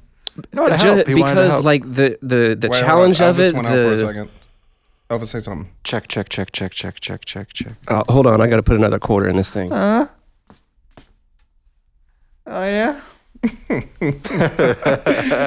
no, 0.55 0.69
to 0.69 0.79
Ju- 0.79 0.89
help. 0.95 1.07
He 1.09 1.15
wanted 1.15 1.27
to 1.27 1.35
because 1.35 1.53
help. 1.53 1.65
like 1.65 1.83
the 1.83 2.19
the 2.23 2.55
the 2.59 2.69
Wait, 2.69 2.77
hold 2.81 2.85
challenge 2.87 3.21
on. 3.21 3.31
of 3.31 3.37
Elvis 3.37 3.49
it 3.49 4.05
Went 4.05 4.31
out 5.11 5.21
for 5.21 5.25
a 5.25 5.27
the. 5.27 5.27
Elvis, 5.27 5.29
say 5.29 5.41
something. 5.41 5.71
check, 5.85 6.09
check, 6.09 6.29
check, 6.29 6.51
check, 6.53 6.73
check, 6.73 7.01
check, 7.01 7.25
check, 7.25 7.53
check. 7.53 7.73
oh, 7.89 8.05
hold 8.09 8.27
on 8.27 8.41
I 8.41 8.47
got 8.47 8.57
to 8.57 8.63
put 8.63 8.77
another 8.77 8.99
quarter 8.99 9.29
in 9.29 9.37
this 9.37 9.51
thing 9.51 9.73
Uh, 9.73 10.07
oh 12.47 12.65
yeah. 12.65 13.01
I 13.43 13.49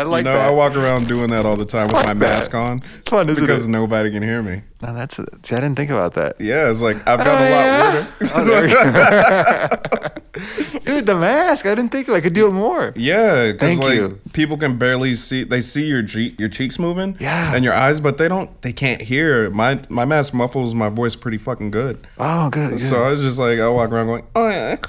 like 0.03 0.21
you 0.21 0.23
know, 0.23 0.33
that. 0.33 0.47
I 0.47 0.51
walk 0.51 0.75
around 0.75 1.07
doing 1.07 1.29
that 1.29 1.45
all 1.45 1.55
the 1.55 1.65
time 1.65 1.87
with 1.87 2.03
my 2.05 2.13
mask 2.15 2.55
on 2.55 2.81
It's 2.97 3.07
fun, 3.09 3.29
isn't 3.29 3.43
because 3.43 3.65
it? 3.65 3.69
nobody 3.69 4.09
can 4.11 4.23
hear 4.23 4.41
me. 4.41 4.63
No, 4.81 4.93
that's 4.95 5.19
a, 5.19 5.25
see, 5.43 5.55
I 5.55 5.59
didn't 5.61 5.75
think 5.75 5.91
about 5.91 6.15
that. 6.15 6.41
Yeah, 6.41 6.71
it's 6.71 6.81
like 6.81 6.97
I've 7.07 7.19
got 7.19 7.39
Oh, 7.39 7.43
a 7.43 7.49
yeah? 7.49 8.07
lot 8.07 8.31
Oh, 8.35 8.45
weirder. 8.45 8.67
there 8.67 8.67
you 8.67 8.93
go. 8.93 10.09
Dude, 10.85 11.05
the 11.05 11.15
mask. 11.15 11.65
I 11.65 11.75
didn't 11.75 11.91
think 11.91 12.09
I 12.09 12.19
could 12.19 12.33
do 12.33 12.47
it 12.47 12.51
more. 12.53 12.91
Yeah, 12.95 13.51
because 13.51 13.77
like 13.79 13.93
you. 13.95 14.19
people 14.33 14.57
can 14.57 14.77
barely 14.79 15.15
see. 15.15 15.43
They 15.43 15.61
see 15.61 15.85
your 15.85 16.01
che- 16.03 16.35
your 16.39 16.49
cheeks 16.49 16.79
moving, 16.79 17.15
Yeah. 17.19 17.53
and 17.53 17.63
your 17.63 17.73
eyes, 17.73 17.99
but 17.99 18.17
they 18.17 18.27
don't. 18.27 18.49
They 18.63 18.73
can't 18.73 19.01
hear. 19.01 19.49
My 19.51 19.79
my 19.89 20.05
mask 20.05 20.33
muffles 20.33 20.73
my 20.73 20.89
voice 20.89 21.15
pretty 21.15 21.37
fucking 21.37 21.69
good. 21.71 22.07
Oh, 22.17 22.49
good. 22.49 22.71
good. 22.71 22.81
So 22.81 23.03
I 23.03 23.09
was 23.09 23.21
just 23.21 23.37
like, 23.37 23.59
I 23.59 23.69
walk 23.69 23.91
around 23.91 24.07
going, 24.07 24.25
oh 24.35 24.49
yeah. 24.49 24.77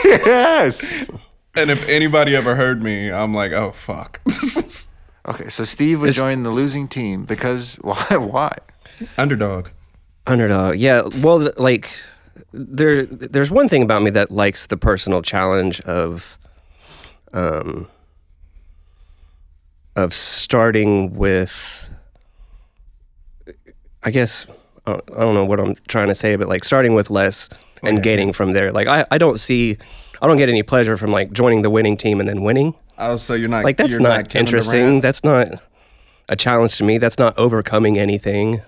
yes. 0.04 0.82
And 1.54 1.70
if 1.70 1.86
anybody 1.88 2.34
ever 2.34 2.54
heard 2.54 2.82
me, 2.82 3.10
I'm 3.12 3.34
like, 3.34 3.52
oh 3.52 3.72
fuck. 3.72 4.20
Okay, 5.26 5.48
so 5.50 5.64
Steve 5.64 6.00
would 6.00 6.08
It's- 6.10 6.16
join 6.22 6.42
the 6.44 6.50
losing 6.50 6.88
team 6.88 7.24
because 7.24 7.74
why? 7.82 8.16
Why? 8.16 8.56
Underdog. 9.18 9.68
Underdog. 10.26 10.76
Yeah. 10.76 11.02
Well, 11.22 11.50
like 11.58 11.90
there, 12.52 13.04
there's 13.06 13.50
one 13.50 13.68
thing 13.68 13.82
about 13.82 14.02
me 14.02 14.10
that 14.10 14.30
likes 14.30 14.66
the 14.66 14.76
personal 14.76 15.22
challenge 15.22 15.80
of, 15.82 16.38
um, 17.32 17.88
of 19.96 20.14
starting 20.14 21.14
with. 21.14 21.84
I 24.04 24.10
guess 24.10 24.46
I 24.86 24.92
don't 24.92 25.10
I 25.16 25.20
don't 25.20 25.34
know 25.34 25.44
what 25.44 25.58
I'm 25.60 25.74
trying 25.88 26.06
to 26.08 26.14
say, 26.14 26.36
but 26.36 26.48
like 26.48 26.64
starting 26.64 26.94
with 26.94 27.10
less 27.10 27.48
and 27.82 28.02
gaining 28.02 28.32
from 28.32 28.52
there. 28.52 28.72
Like 28.72 28.86
I, 28.86 29.04
I 29.10 29.18
don't 29.18 29.38
see, 29.40 29.76
I 30.22 30.26
don't 30.26 30.36
get 30.38 30.48
any 30.48 30.62
pleasure 30.62 30.96
from 30.96 31.10
like 31.10 31.32
joining 31.32 31.62
the 31.62 31.70
winning 31.70 31.96
team 31.96 32.20
and 32.20 32.28
then 32.28 32.42
winning. 32.42 32.74
Oh, 32.96 33.16
so 33.16 33.34
you're 33.34 33.48
not 33.48 33.64
Like 33.64 33.76
that's 33.76 33.90
you're 33.90 34.00
not, 34.00 34.34
interesting. 34.34 35.00
That's 35.00 35.24
not 35.24 35.48
a 36.28 36.36
challenge 36.36 36.76
to 36.78 36.84
me. 36.84 36.98
That's 36.98 37.18
not 37.18 37.36
overcoming 37.38 37.98
anything. 37.98 38.62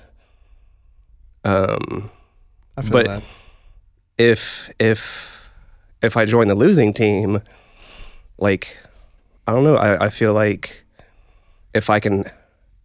Um 1.44 2.10
I 2.76 2.82
feel 2.82 2.90
but- 2.92 3.06
that. 3.06 3.22
If 4.20 4.70
if 4.78 5.48
if 6.02 6.16
I 6.16 6.24
join 6.26 6.48
the 6.48 6.54
losing 6.54 6.92
team, 6.92 7.40
like 8.38 8.76
I 9.46 9.52
don't 9.52 9.64
know, 9.64 9.76
I, 9.76 10.06
I 10.06 10.10
feel 10.10 10.34
like 10.34 10.84
if 11.74 11.88
I 11.88 12.00
can 12.00 12.24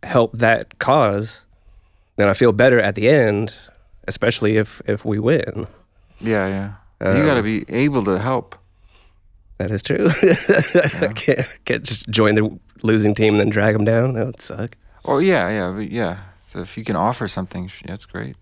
help 0.03 0.33
that 0.37 0.79
cause, 0.79 1.41
then 2.15 2.29
I 2.29 2.33
feel 2.33 2.51
better 2.53 2.79
at 2.79 2.95
the 2.95 3.09
end, 3.09 3.53
especially 4.07 4.57
if 4.57 4.81
if 4.87 5.03
we 5.03 5.19
win. 5.19 5.67
Yeah, 6.21 6.47
yeah. 6.47 7.17
you 7.17 7.25
got 7.25 7.33
to 7.33 7.39
Um, 7.39 7.43
be 7.43 7.65
able 7.67 8.05
to 8.05 8.17
help. 8.19 8.55
That 9.57 9.71
is 9.71 9.83
true. 9.83 10.09
I 11.07 11.13
can't, 11.13 11.47
can't 11.65 11.83
just 11.83 12.09
join 12.09 12.35
the 12.35 12.59
losing 12.83 13.13
team 13.15 13.33
and 13.35 13.41
then 13.41 13.49
drag 13.49 13.73
them 13.73 13.85
down. 13.85 14.13
That 14.13 14.25
would 14.25 14.41
suck. 14.41 14.75
Or 15.03 15.21
yeah, 15.21 15.49
yeah, 15.49 15.79
yeah. 15.79 16.17
So 16.45 16.59
if 16.61 16.77
you 16.77 16.83
can 16.83 16.95
offer 16.95 17.27
something, 17.27 17.69
that's 17.85 18.05
great. 18.05 18.35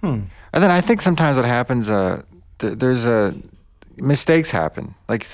Hmm. 0.00 0.22
And 0.52 0.62
then 0.62 0.70
I 0.70 0.80
think 0.80 1.00
sometimes 1.00 1.36
what 1.36 1.46
happens, 1.46 1.88
uh, 1.90 2.22
th- 2.58 2.78
there's 2.78 3.06
a 3.06 3.34
mistakes 3.96 4.50
happen, 4.50 4.94
like 5.08 5.26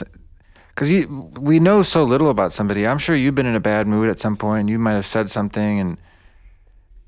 because 0.69 0.91
you 0.91 1.31
we 1.41 1.61
know 1.61 1.83
so 1.83 2.05
little 2.05 2.31
about 2.31 2.53
somebody. 2.53 2.87
I'm 2.87 2.99
sure 2.99 3.15
you've 3.17 3.35
been 3.35 3.47
in 3.47 3.55
a 3.55 3.61
bad 3.61 3.87
mood 3.87 4.09
at 4.09 4.19
some 4.19 4.37
point. 4.37 4.61
and 4.61 4.71
You 4.71 4.79
might 4.79 4.93
have 4.93 5.07
said 5.07 5.31
something, 5.31 5.81
and 5.81 5.97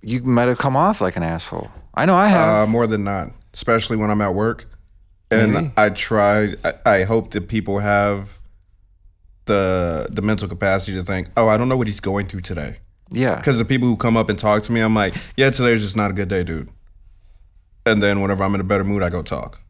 you 0.02 0.22
might 0.22 0.48
have 0.48 0.58
come 0.58 0.76
off 0.76 1.00
like 1.00 1.16
an 1.16 1.22
asshole. 1.22 1.70
I 1.94 2.06
know 2.06 2.14
I 2.14 2.28
have. 2.28 2.48
Uh, 2.48 2.66
more 2.66 2.86
than 2.86 3.04
not, 3.04 3.32
especially 3.52 3.96
when 3.96 4.10
I'm 4.10 4.20
at 4.20 4.34
work. 4.34 4.66
And 5.30 5.52
Maybe. 5.52 5.72
I 5.76 5.90
try. 5.90 6.54
I, 6.64 6.74
I 6.86 7.02
hope 7.04 7.32
that 7.32 7.48
people 7.48 7.80
have 7.80 8.38
the 9.44 10.06
the 10.10 10.22
mental 10.22 10.48
capacity 10.48 10.96
to 10.96 11.02
think, 11.02 11.28
oh, 11.36 11.48
I 11.48 11.56
don't 11.56 11.68
know 11.68 11.76
what 11.76 11.86
he's 11.86 12.00
going 12.00 12.26
through 12.26 12.42
today. 12.42 12.76
yeah, 13.10 13.36
Because 13.36 13.58
the 13.58 13.64
people 13.64 13.88
who 13.88 13.96
come 13.96 14.16
up 14.16 14.28
and 14.30 14.38
talk 14.38 14.62
to 14.62 14.72
me, 14.72 14.80
I'm 14.80 14.94
like, 14.94 15.14
yeah, 15.36 15.50
today's 15.50 15.82
just 15.82 15.96
not 15.96 16.10
a 16.10 16.14
good 16.14 16.28
day, 16.28 16.44
dude. 16.44 16.70
And 17.90 18.02
then 18.02 18.20
whenever 18.20 18.44
I'm 18.44 18.54
in 18.54 18.60
a 18.60 18.64
better 18.64 18.84
mood, 18.84 19.02
I 19.02 19.10
go 19.10 19.22
talk. 19.22 19.60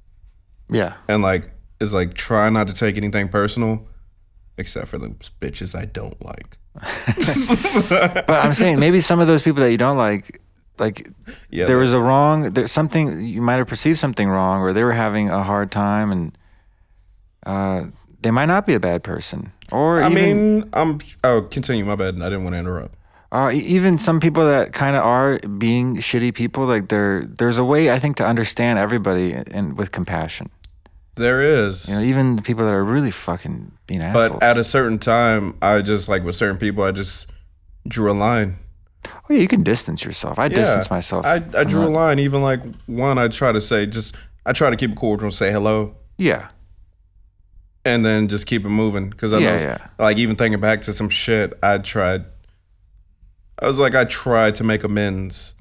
yeah, 0.70 0.94
And 1.08 1.22
like, 1.22 1.50
it's 1.80 1.92
like 1.92 2.14
try 2.14 2.48
not 2.50 2.66
to 2.68 2.74
take 2.74 2.96
anything 2.96 3.28
personal, 3.28 3.86
except 4.56 4.88
for 4.88 4.98
those 4.98 5.30
bitches 5.40 5.78
I 5.78 5.84
don't 5.84 6.20
like. 6.24 6.58
but 8.26 8.44
I'm 8.44 8.54
saying 8.54 8.78
maybe 8.80 9.00
some 9.00 9.20
of 9.20 9.26
those 9.26 9.42
people 9.42 9.62
that 9.62 9.70
you 9.70 9.78
don't 9.78 9.96
like, 9.96 10.40
like 10.78 11.08
Yeah, 11.50 11.66
there 11.66 11.78
was 11.78 11.92
a 11.92 12.00
wrong, 12.00 12.52
there's 12.52 12.72
something 12.72 13.20
you 13.20 13.40
might 13.42 13.56
have 13.56 13.66
perceived 13.66 13.98
something 13.98 14.28
wrong, 14.28 14.60
or 14.60 14.72
they 14.72 14.84
were 14.84 14.92
having 14.92 15.28
a 15.30 15.42
hard 15.42 15.70
time, 15.70 16.12
and 16.12 16.38
uh, 17.46 17.84
they 18.20 18.30
might 18.30 18.46
not 18.46 18.66
be 18.66 18.74
a 18.74 18.80
bad 18.80 19.02
person, 19.02 19.52
or 19.70 20.02
I 20.02 20.10
even, 20.10 20.60
mean, 20.60 20.70
I'm. 20.72 20.98
Oh, 21.24 21.42
continue. 21.42 21.84
My 21.84 21.94
bad. 21.96 22.16
I 22.16 22.24
didn't 22.24 22.44
want 22.44 22.54
to 22.54 22.58
interrupt. 22.58 22.96
Uh, 23.30 23.50
even 23.52 23.98
some 23.98 24.20
people 24.20 24.44
that 24.46 24.72
kind 24.72 24.96
of 24.96 25.04
are 25.04 25.38
being 25.40 25.96
shitty 25.96 26.34
people. 26.34 26.64
Like 26.66 26.88
there, 26.88 27.24
there's 27.24 27.58
a 27.58 27.64
way 27.64 27.90
I 27.90 27.98
think 27.98 28.16
to 28.16 28.26
understand 28.26 28.78
everybody 28.78 29.32
and 29.32 29.76
with 29.76 29.92
compassion. 29.92 30.50
There 31.16 31.42
is. 31.42 31.88
You 31.88 31.96
know, 31.96 32.02
even 32.02 32.36
the 32.36 32.42
people 32.42 32.64
that 32.64 32.72
are 32.72 32.84
really 32.84 33.10
fucking 33.10 33.72
being 33.86 34.02
assholes. 34.02 34.30
But 34.38 34.42
at 34.42 34.56
a 34.56 34.62
certain 34.64 34.98
time, 34.98 35.56
I 35.60 35.82
just 35.82 36.08
like 36.08 36.22
with 36.24 36.36
certain 36.36 36.58
people, 36.58 36.84
I 36.84 36.92
just 36.92 37.28
drew 37.88 38.10
a 38.10 38.14
line. 38.14 38.56
oh 39.06 39.10
yeah, 39.30 39.40
you 39.40 39.48
can 39.48 39.62
distance 39.62 40.04
yourself. 40.04 40.38
I 40.38 40.48
distance 40.48 40.90
myself. 40.90 41.26
I, 41.26 41.42
I 41.56 41.64
drew 41.64 41.84
a 41.84 41.90
line. 41.90 42.18
Even 42.20 42.40
like 42.40 42.62
one, 42.86 43.18
I 43.18 43.26
try 43.28 43.50
to 43.52 43.60
say 43.60 43.84
just 43.86 44.14
I 44.46 44.52
try 44.52 44.70
to 44.70 44.76
keep 44.76 44.92
it 44.92 44.96
cordial, 44.96 45.30
say 45.32 45.50
hello, 45.50 45.96
Yeah, 46.18 46.48
and 47.84 48.04
then 48.04 48.28
just 48.28 48.46
keep 48.46 48.64
it 48.64 48.68
moving. 48.70 49.10
Because 49.10 49.32
I 49.32 49.38
Yeah, 49.38 49.50
know, 49.56 49.62
yeah. 49.62 49.86
like 49.98 50.18
even 50.18 50.36
thinking 50.36 50.60
back 50.60 50.82
to 50.82 50.92
some 50.92 51.08
shit, 51.08 51.58
I 51.62 51.78
tried. 51.78 52.24
I 53.60 53.66
was 53.66 53.78
like, 53.78 53.94
I 53.94 54.04
tried 54.04 54.54
to 54.56 54.64
make 54.64 54.84
amends, 54.84 55.54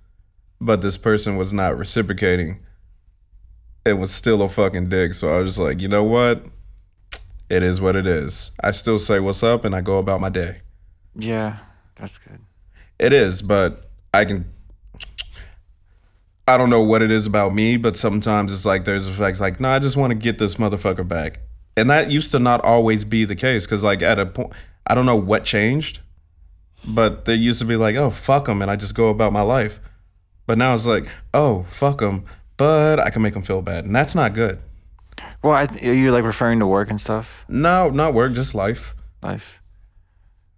but 0.62 0.82
this 0.82 0.98
person 0.98 1.36
was 1.36 1.51
not 1.51 1.77
reciprocating. 1.77 2.60
It 3.86 3.94
was 3.94 4.12
still 4.12 4.42
a 4.42 4.48
fucking 4.48 4.89
dick. 4.89 5.13
So 5.13 5.34
I 5.34 5.39
was 5.39 5.56
just 5.56 5.60
like, 5.60 5.82
you 5.82 5.88
know 5.88 6.04
what? 6.04 6.44
It 7.50 7.63
is 7.63 7.80
what 7.80 7.96
it 7.96 8.06
is. 8.06 8.51
I 8.62 8.72
still 8.72 9.00
say 9.00 9.20
what's 9.20 9.42
up, 9.42 9.63
and 9.63 9.74
I 9.74 9.82
go 9.82 9.98
about 9.98 10.20
my 10.20 10.30
day. 10.30 10.58
yeah, 11.16 11.58
that's 11.96 12.18
good. 12.18 12.39
It 13.00 13.13
is, 13.13 13.42
but 13.42 13.89
I 14.13 14.25
can. 14.25 14.51
I 16.48 16.58
don't 16.58 16.70
know 16.70 16.82
what 16.82 17.01
it 17.01 17.12
is 17.12 17.25
about 17.25 17.54
me, 17.54 17.77
but 17.77 17.98
sometimes 17.98 18.54
it's 18.54 18.66
like 18.66 18.86
there's 18.86 19.08
effects 19.08 19.42
like, 19.42 19.60
no, 19.60 19.70
I 19.70 19.80
just 19.80 19.98
want 19.98 20.12
to 20.12 20.16
get 20.16 20.38
this 20.39 20.56
motherfucker 20.56 21.08
back, 21.08 21.39
and 21.75 21.89
that 21.89 22.12
used 22.12 22.32
to 22.32 22.39
not 22.39 22.62
always 22.63 23.06
be 23.06 23.24
the 23.25 23.36
case. 23.36 23.66
Because 23.66 23.84
like 23.84 24.01
at 24.01 24.20
a 24.20 24.25
point, 24.25 24.51
I 24.86 24.96
don't 24.96 25.06
know 25.06 25.16
what 25.16 25.46
changed, 25.46 26.01
but 26.88 27.25
they 27.25 27.36
used 27.36 27.60
to 27.60 27.65
be 27.65 27.75
like, 27.75 27.96
oh 27.96 28.10
fuck 28.10 28.46
them. 28.46 28.62
and 28.62 28.69
I 28.69 28.75
just 28.75 28.96
go 28.96 29.10
about 29.10 29.31
my 29.34 29.41
life. 29.41 29.79
But 30.46 30.57
now 30.57 30.74
it's 30.74 30.86
like, 30.86 31.07
oh 31.34 31.63
fuck 31.63 32.00
them. 32.00 32.25
but 32.57 33.00
I 33.00 33.10
can 33.10 33.22
make 33.22 33.34
them 33.34 33.43
feel 33.43 33.62
bad, 33.62 33.86
and 33.86 33.96
that's 33.96 34.15
not 34.15 34.34
good. 34.34 34.62
Well, 35.43 35.53
I 35.53 35.65
th- 35.67 35.84
are 35.84 35.93
you 35.93 36.12
like 36.12 36.24
referring 36.24 36.60
to 36.60 36.67
work 36.67 36.89
and 36.89 37.00
stuff? 37.00 37.46
No, 37.48 37.89
not 37.89 38.13
work, 38.13 38.34
just 38.34 38.53
life. 38.55 38.96
Life. 39.22 39.62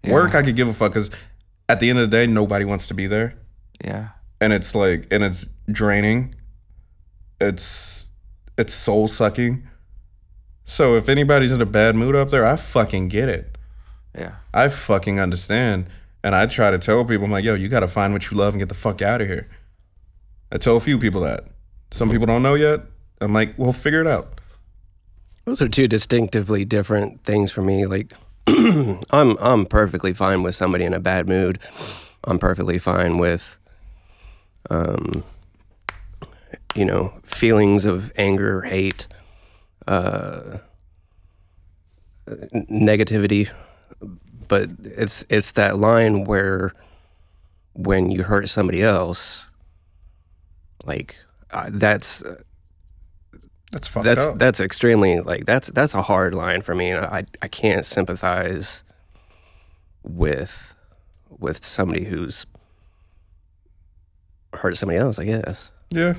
Yeah, 0.03 0.13
Work, 0.13 0.33
I 0.35 0.43
could 0.43 0.55
give 0.55 0.67
a 0.69 0.73
fuck, 0.73 0.91
because 0.93 1.11
at 1.67 1.79
the 1.81 1.89
end 1.89 1.99
of 1.99 2.09
the 2.09 2.15
day, 2.17 2.25
nobody 2.25 2.63
wants 2.65 2.87
to 2.87 2.93
be 2.93 3.05
there. 3.07 3.35
Yeah. 3.83 4.09
and 4.41 4.51
it's 4.53 4.73
like 4.75 5.07
and 5.11 5.23
it's 5.23 5.45
draining 5.71 6.33
it's 7.41 8.09
it's 8.57 8.73
soul 8.73 9.07
sucking 9.07 9.65
so 10.63 10.95
if 10.97 11.07
anybody's 11.09 11.51
in 11.51 11.61
a 11.61 11.65
bad 11.65 11.95
mood 11.95 12.15
up 12.15 12.29
there 12.29 12.45
i 12.45 12.55
fucking 12.55 13.07
get 13.07 13.29
it 13.29 13.57
Yeah. 14.13 14.35
i 14.53 14.67
fucking 14.67 15.19
understand 15.19 15.87
and 16.23 16.35
i 16.35 16.45
try 16.45 16.69
to 16.71 16.77
tell 16.77 17.03
people 17.05 17.25
i'm 17.25 17.31
like 17.31 17.43
yo 17.45 17.53
you 17.53 17.67
gotta 17.69 17.87
find 17.87 18.13
what 18.13 18.29
you 18.29 18.37
love 18.37 18.53
and 18.53 18.59
get 18.59 18.69
the 18.69 18.75
fuck 18.75 19.01
out 19.01 19.21
of 19.21 19.27
here 19.27 19.47
i 20.51 20.57
tell 20.57 20.75
a 20.75 20.79
few 20.79 20.97
people 20.97 21.21
that 21.21 21.45
some 21.91 22.09
people 22.09 22.25
don't 22.27 22.43
know 22.43 22.55
yet 22.55 22.81
i'm 23.21 23.33
like 23.33 23.53
well 23.57 23.71
figure 23.71 24.01
it 24.01 24.07
out 24.07 24.39
Those 25.45 25.61
are 25.61 25.69
two 25.69 25.87
distinctively 25.87 26.63
different 26.65 27.23
things 27.23 27.51
for 27.51 27.63
me. 27.63 27.85
Like, 27.87 28.13
I'm 28.47 29.35
I'm 29.39 29.65
perfectly 29.65 30.13
fine 30.13 30.43
with 30.43 30.53
somebody 30.53 30.85
in 30.85 30.93
a 30.93 30.99
bad 30.99 31.27
mood. 31.27 31.57
I'm 32.25 32.37
perfectly 32.37 32.77
fine 32.77 33.17
with, 33.17 33.57
um, 34.69 35.23
you 36.75 36.85
know, 36.85 37.13
feelings 37.23 37.85
of 37.85 38.11
anger, 38.15 38.61
hate, 38.61 39.07
uh, 39.87 40.59
negativity. 42.69 43.49
But 44.49 44.69
it's 44.83 45.23
it's 45.29 45.53
that 45.53 45.77
line 45.77 46.25
where, 46.25 46.73
when 47.73 48.11
you 48.11 48.23
hurt 48.23 48.49
somebody 48.49 48.83
else, 48.83 49.47
like 50.85 51.15
uh, 51.51 51.69
that's 51.71 52.21
that's 53.71 53.87
fucked 53.87 54.05
that's 54.05 54.27
up 54.27 54.39
that's 54.39 54.59
extremely 54.59 55.19
like 55.19 55.45
that's 55.45 55.69
that's 55.69 55.93
a 55.93 56.01
hard 56.01 56.33
line 56.35 56.61
for 56.61 56.75
me. 56.75 56.93
I 56.93 57.25
I 57.41 57.47
can't 57.47 57.85
sympathize 57.85 58.83
with 60.03 60.73
with 61.29 61.63
somebody 61.63 62.03
who's 62.05 62.45
hurt 64.53 64.75
somebody 64.77 64.97
else. 64.97 65.19
I 65.19 65.25
guess 65.25 65.71
yeah 65.91 66.15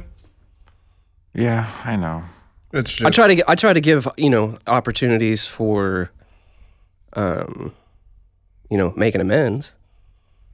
Yeah, 1.35 1.69
I 1.85 1.97
know. 1.97 2.23
it's 2.73 2.93
just 2.93 3.05
I 3.05 3.11
try 3.11 3.35
to 3.35 3.51
I 3.51 3.55
try 3.57 3.73
to 3.73 3.81
give 3.81 4.07
you 4.17 4.31
know 4.31 4.57
opportunities 4.69 5.47
for, 5.47 6.11
um, 7.15 7.75
you 8.71 8.79
know, 8.79 8.93
making 8.97 9.21
amends. 9.21 9.75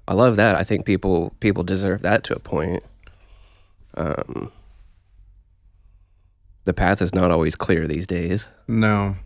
I 0.08 0.14
love 0.14 0.37
that. 0.37 0.56
I 0.56 0.64
think 0.64 0.85
people 0.85 1.35
people 1.40 1.62
deserve 1.62 2.02
that 2.02 2.25
to 2.25 2.35
a 2.35 2.38
point. 2.38 2.82
Um, 3.94 4.52
the 6.64 6.75
path 6.75 7.00
is 7.00 7.14
not 7.14 7.30
always 7.30 7.54
clear 7.54 7.87
these 7.87 8.06
days. 8.06 8.49
No. 8.68 9.16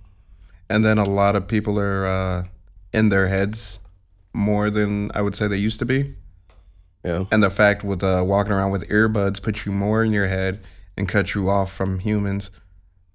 And 0.69 0.85
then 0.85 0.99
a 0.99 1.05
lot 1.05 1.37
of 1.37 1.49
people 1.49 1.79
are 1.79 2.07
uh, 2.07 2.45
in 2.93 3.09
their 3.09 3.29
heads 3.29 3.81
more 4.33 4.71
than 4.71 5.11
I 5.15 5.23
would 5.23 5.35
say 5.35 5.49
they 5.49 5.57
used 5.57 5.81
to 5.81 5.85
be. 5.85 6.15
Yeah. 7.05 7.25
And 7.33 7.43
the 7.43 7.51
fact 7.51 7.83
with 7.83 8.05
uh, 8.05 8.23
walking 8.27 8.53
around 8.53 8.71
with 8.71 8.89
earbuds 8.89 9.43
puts 9.43 9.67
you 9.67 9.73
more 9.73 10.05
in 10.05 10.13
your 10.13 10.29
head 10.29 10.61
and 10.97 11.09
cut 11.09 11.35
you 11.35 11.49
off 11.49 11.73
from 11.73 11.99
humans, 11.99 12.51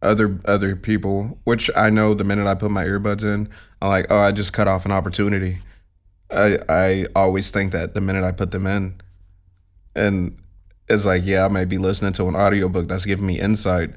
other 0.01 0.39
other 0.45 0.75
people. 0.75 1.37
Which 1.43 1.69
I 1.75 1.89
know 1.89 2.13
the 2.13 2.23
minute 2.23 2.47
I 2.47 2.55
put 2.55 2.71
my 2.71 2.83
earbuds 2.85 3.23
in, 3.23 3.49
I'm 3.81 3.89
like, 3.89 4.07
oh, 4.09 4.17
I 4.17 4.31
just 4.31 4.53
cut 4.53 4.67
off 4.67 4.85
an 4.85 4.91
opportunity. 4.91 5.59
I 6.31 6.59
I 6.69 7.05
always 7.15 7.49
think 7.49 7.71
that 7.71 7.93
the 7.93 8.01
minute 8.01 8.23
I 8.23 8.31
put 8.31 8.51
them 8.51 8.65
in, 8.67 9.01
and 9.95 10.37
it's 10.87 11.05
like, 11.05 11.25
yeah, 11.25 11.45
I 11.45 11.47
may 11.47 11.65
be 11.65 11.77
listening 11.77 12.13
to 12.13 12.27
an 12.27 12.35
audiobook 12.35 12.87
that's 12.87 13.05
giving 13.05 13.25
me 13.25 13.39
insight, 13.39 13.91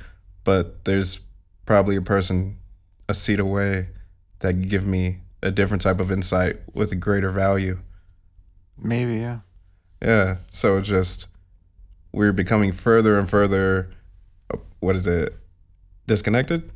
but 0.45 0.85
there's 0.85 1.21
probably 1.67 1.97
a 1.97 2.03
person 2.03 2.57
a 3.09 3.15
seat 3.15 3.41
away 3.41 3.89
that 4.41 4.53
can 4.53 4.63
give 4.63 4.87
me 4.87 5.19
a 5.43 5.51
different 5.51 5.83
type 5.83 6.01
of 6.01 6.11
insight 6.13 6.57
with 6.75 6.93
a 6.93 6.97
greater 6.97 7.31
value. 7.31 7.79
Maybe, 8.77 9.17
yeah. 9.19 9.41
Yeah. 10.03 10.37
So 10.51 10.79
it's 10.79 10.89
just 10.89 11.27
we're 12.13 12.33
becoming 12.33 12.73
further 12.73 13.19
and 13.19 13.29
further. 13.29 13.91
uh, 14.53 14.59
What 14.81 14.97
is 14.97 15.07
it? 15.07 15.35
Disconnected. 16.09 16.73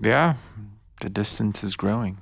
Yeah. 0.00 0.34
The 1.00 1.08
distance 1.08 1.64
is 1.64 1.74
growing. 1.74 2.18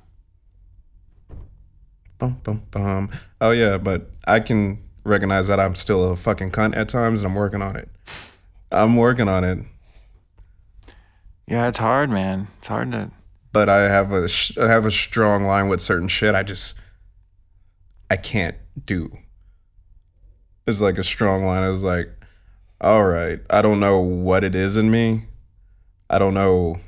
Bum, 2.18 2.40
bum, 2.44 2.62
bum. 2.70 3.10
Oh 3.40 3.50
yeah, 3.50 3.78
but 3.78 4.12
I 4.28 4.38
can 4.38 4.78
recognize 5.04 5.48
that 5.48 5.58
I'm 5.58 5.74
still 5.74 6.12
a 6.12 6.14
fucking 6.16 6.52
cunt 6.52 6.76
at 6.76 6.88
times, 6.88 7.20
and 7.20 7.28
I'm 7.28 7.34
working 7.34 7.60
on 7.62 7.74
it. 7.74 7.88
I'm 8.70 8.94
working 8.94 9.26
on 9.28 9.42
it. 9.42 9.58
Yeah, 11.48 11.66
it's 11.66 11.78
hard, 11.78 12.10
man. 12.10 12.46
It's 12.58 12.68
hard 12.68 12.92
to. 12.92 13.10
but 13.52 13.68
I 13.68 13.88
have 13.88 14.12
a 14.12 14.28
sh- 14.28 14.56
I 14.56 14.68
have 14.68 14.86
a 14.86 14.90
strong 14.92 15.44
line 15.44 15.68
with 15.68 15.80
certain 15.80 16.06
shit. 16.06 16.36
I 16.36 16.44
just 16.44 16.76
I 18.08 18.16
can't 18.16 18.56
do. 18.86 19.10
It's 20.64 20.80
like 20.80 20.98
a 20.98 21.02
strong 21.02 21.44
line. 21.44 21.68
It's 21.68 21.82
like, 21.82 22.08
all 22.80 23.02
right, 23.02 23.40
I 23.50 23.62
don't 23.62 23.80
know 23.80 23.98
what 23.98 24.44
it 24.44 24.54
is 24.54 24.76
in 24.76 24.92
me. 24.92 25.26
I 26.12 26.18
don't 26.18 26.34
know. 26.34 26.78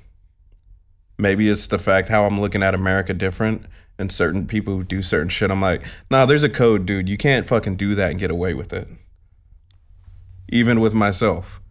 Maybe 1.19 1.49
it's 1.49 1.67
the 1.67 1.79
fact 1.79 2.09
how 2.09 2.27
I'm 2.27 2.41
looking 2.41 2.63
at 2.63 2.75
America 2.75 3.15
different, 3.15 3.65
and 3.99 4.13
certain 4.13 4.47
people 4.47 4.75
who 4.75 4.85
do 4.85 5.01
certain 5.01 5.31
shit. 5.31 5.51
I'm 5.51 5.63
like, 5.63 5.83
nah, 6.11 6.27
there's 6.27 6.45
a 6.45 6.49
code, 6.51 6.85
dude. 6.85 7.09
You 7.09 7.17
can't 7.17 7.47
fucking 7.47 7.77
do 7.77 7.95
that 7.95 8.11
and 8.11 8.21
get 8.21 8.31
away 8.31 8.53
with 8.53 8.73
it. 8.73 8.89
Even 10.51 10.81
with 10.81 10.95
myself, 10.95 11.63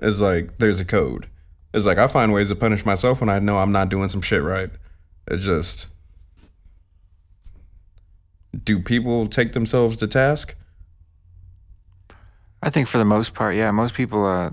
it's 0.00 0.20
like 0.20 0.58
there's 0.58 0.80
a 0.80 0.84
code. 0.84 1.28
It's 1.72 1.86
like 1.86 1.98
I 1.98 2.08
find 2.08 2.32
ways 2.32 2.48
to 2.48 2.56
punish 2.56 2.84
myself 2.84 3.20
when 3.20 3.28
I 3.28 3.38
know 3.38 3.58
I'm 3.58 3.72
not 3.72 3.88
doing 3.88 4.08
some 4.08 4.22
shit 4.22 4.42
right. 4.42 4.70
It's 5.28 5.44
just 5.44 5.88
do 8.64 8.80
people 8.80 9.28
take 9.28 9.52
themselves 9.52 9.96
to 9.98 10.08
task? 10.08 10.56
I 12.62 12.70
think 12.70 12.88
for 12.88 12.98
the 12.98 13.04
most 13.04 13.34
part, 13.34 13.54
yeah, 13.54 13.70
most 13.70 13.94
people 13.94 14.26
uh, 14.26 14.50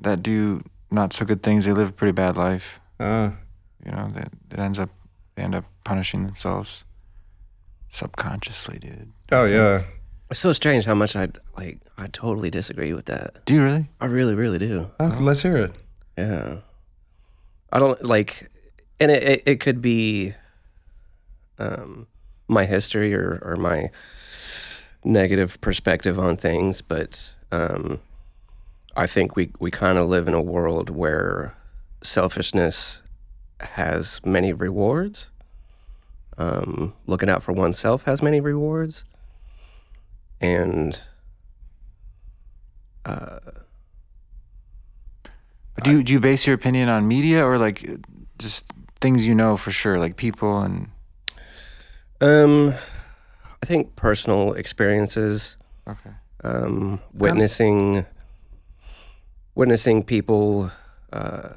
that 0.00 0.22
do 0.22 0.62
not 0.90 1.12
so 1.12 1.24
good 1.24 1.42
things, 1.42 1.64
they 1.64 1.72
live 1.72 1.88
a 1.90 1.92
pretty 1.92 2.12
bad 2.12 2.36
life. 2.36 2.80
Uh, 3.00 3.30
You 3.84 3.92
know, 3.92 4.10
that 4.14 4.32
it 4.50 4.58
ends 4.58 4.78
up 4.78 4.90
they 5.34 5.42
end 5.44 5.54
up 5.54 5.64
punishing 5.84 6.26
themselves 6.26 6.84
subconsciously, 7.88 8.78
dude. 8.78 9.12
oh 9.32 9.44
yeah. 9.44 9.82
It's 10.30 10.40
so 10.40 10.52
strange 10.52 10.84
how 10.84 10.94
much 10.94 11.16
I 11.16 11.28
like. 11.56 11.78
I 11.96 12.06
totally 12.08 12.50
disagree 12.50 12.92
with 12.92 13.06
that. 13.06 13.44
Do 13.46 13.54
you 13.54 13.62
really? 13.64 13.88
I 14.00 14.06
really, 14.06 14.34
really 14.34 14.58
do. 14.58 14.90
Oh, 15.00 15.16
let's 15.20 15.42
hear 15.42 15.56
it. 15.56 15.72
Yeah. 16.18 16.56
I 17.72 17.78
don't 17.78 18.02
like, 18.04 18.50
and 19.00 19.10
it, 19.10 19.22
it, 19.22 19.42
it 19.46 19.60
could 19.60 19.80
be 19.80 20.34
um, 21.58 22.06
my 22.46 22.66
history 22.66 23.14
or, 23.14 23.38
or 23.42 23.56
my 23.56 23.90
negative 25.02 25.58
perspective 25.62 26.18
on 26.18 26.36
things, 26.36 26.82
but 26.82 27.32
um, 27.50 27.98
I 28.98 29.06
think 29.06 29.36
we, 29.36 29.52
we 29.60 29.70
kind 29.70 29.96
of 29.96 30.08
live 30.08 30.26
in 30.28 30.34
a 30.34 30.42
world 30.42 30.90
where 30.90 31.54
selfishness 32.02 33.00
has 33.60 34.20
many 34.24 34.52
rewards. 34.52 35.30
Um, 36.36 36.94
looking 37.06 37.30
out 37.30 37.42
for 37.42 37.52
oneself 37.52 38.04
has 38.04 38.22
many 38.22 38.40
rewards. 38.40 39.04
And 40.40 41.00
But 45.78 45.84
do 45.84 45.92
you 45.92 46.02
do 46.02 46.12
you 46.12 46.20
base 46.20 46.44
your 46.44 46.54
opinion 46.54 46.88
on 46.88 47.06
media 47.06 47.44
or 47.46 47.56
like 47.56 47.88
just 48.36 48.66
things 49.00 49.28
you 49.28 49.34
know 49.34 49.56
for 49.56 49.70
sure, 49.70 49.96
like 49.96 50.16
people 50.16 50.60
and 50.60 50.88
um, 52.20 52.74
I 53.62 53.66
think 53.66 53.94
personal 53.94 54.54
experiences. 54.54 55.56
okay. 55.86 56.10
um, 56.42 57.00
witnessing 57.14 58.04
witnessing 59.58 60.04
people 60.04 60.70
uh, 61.12 61.48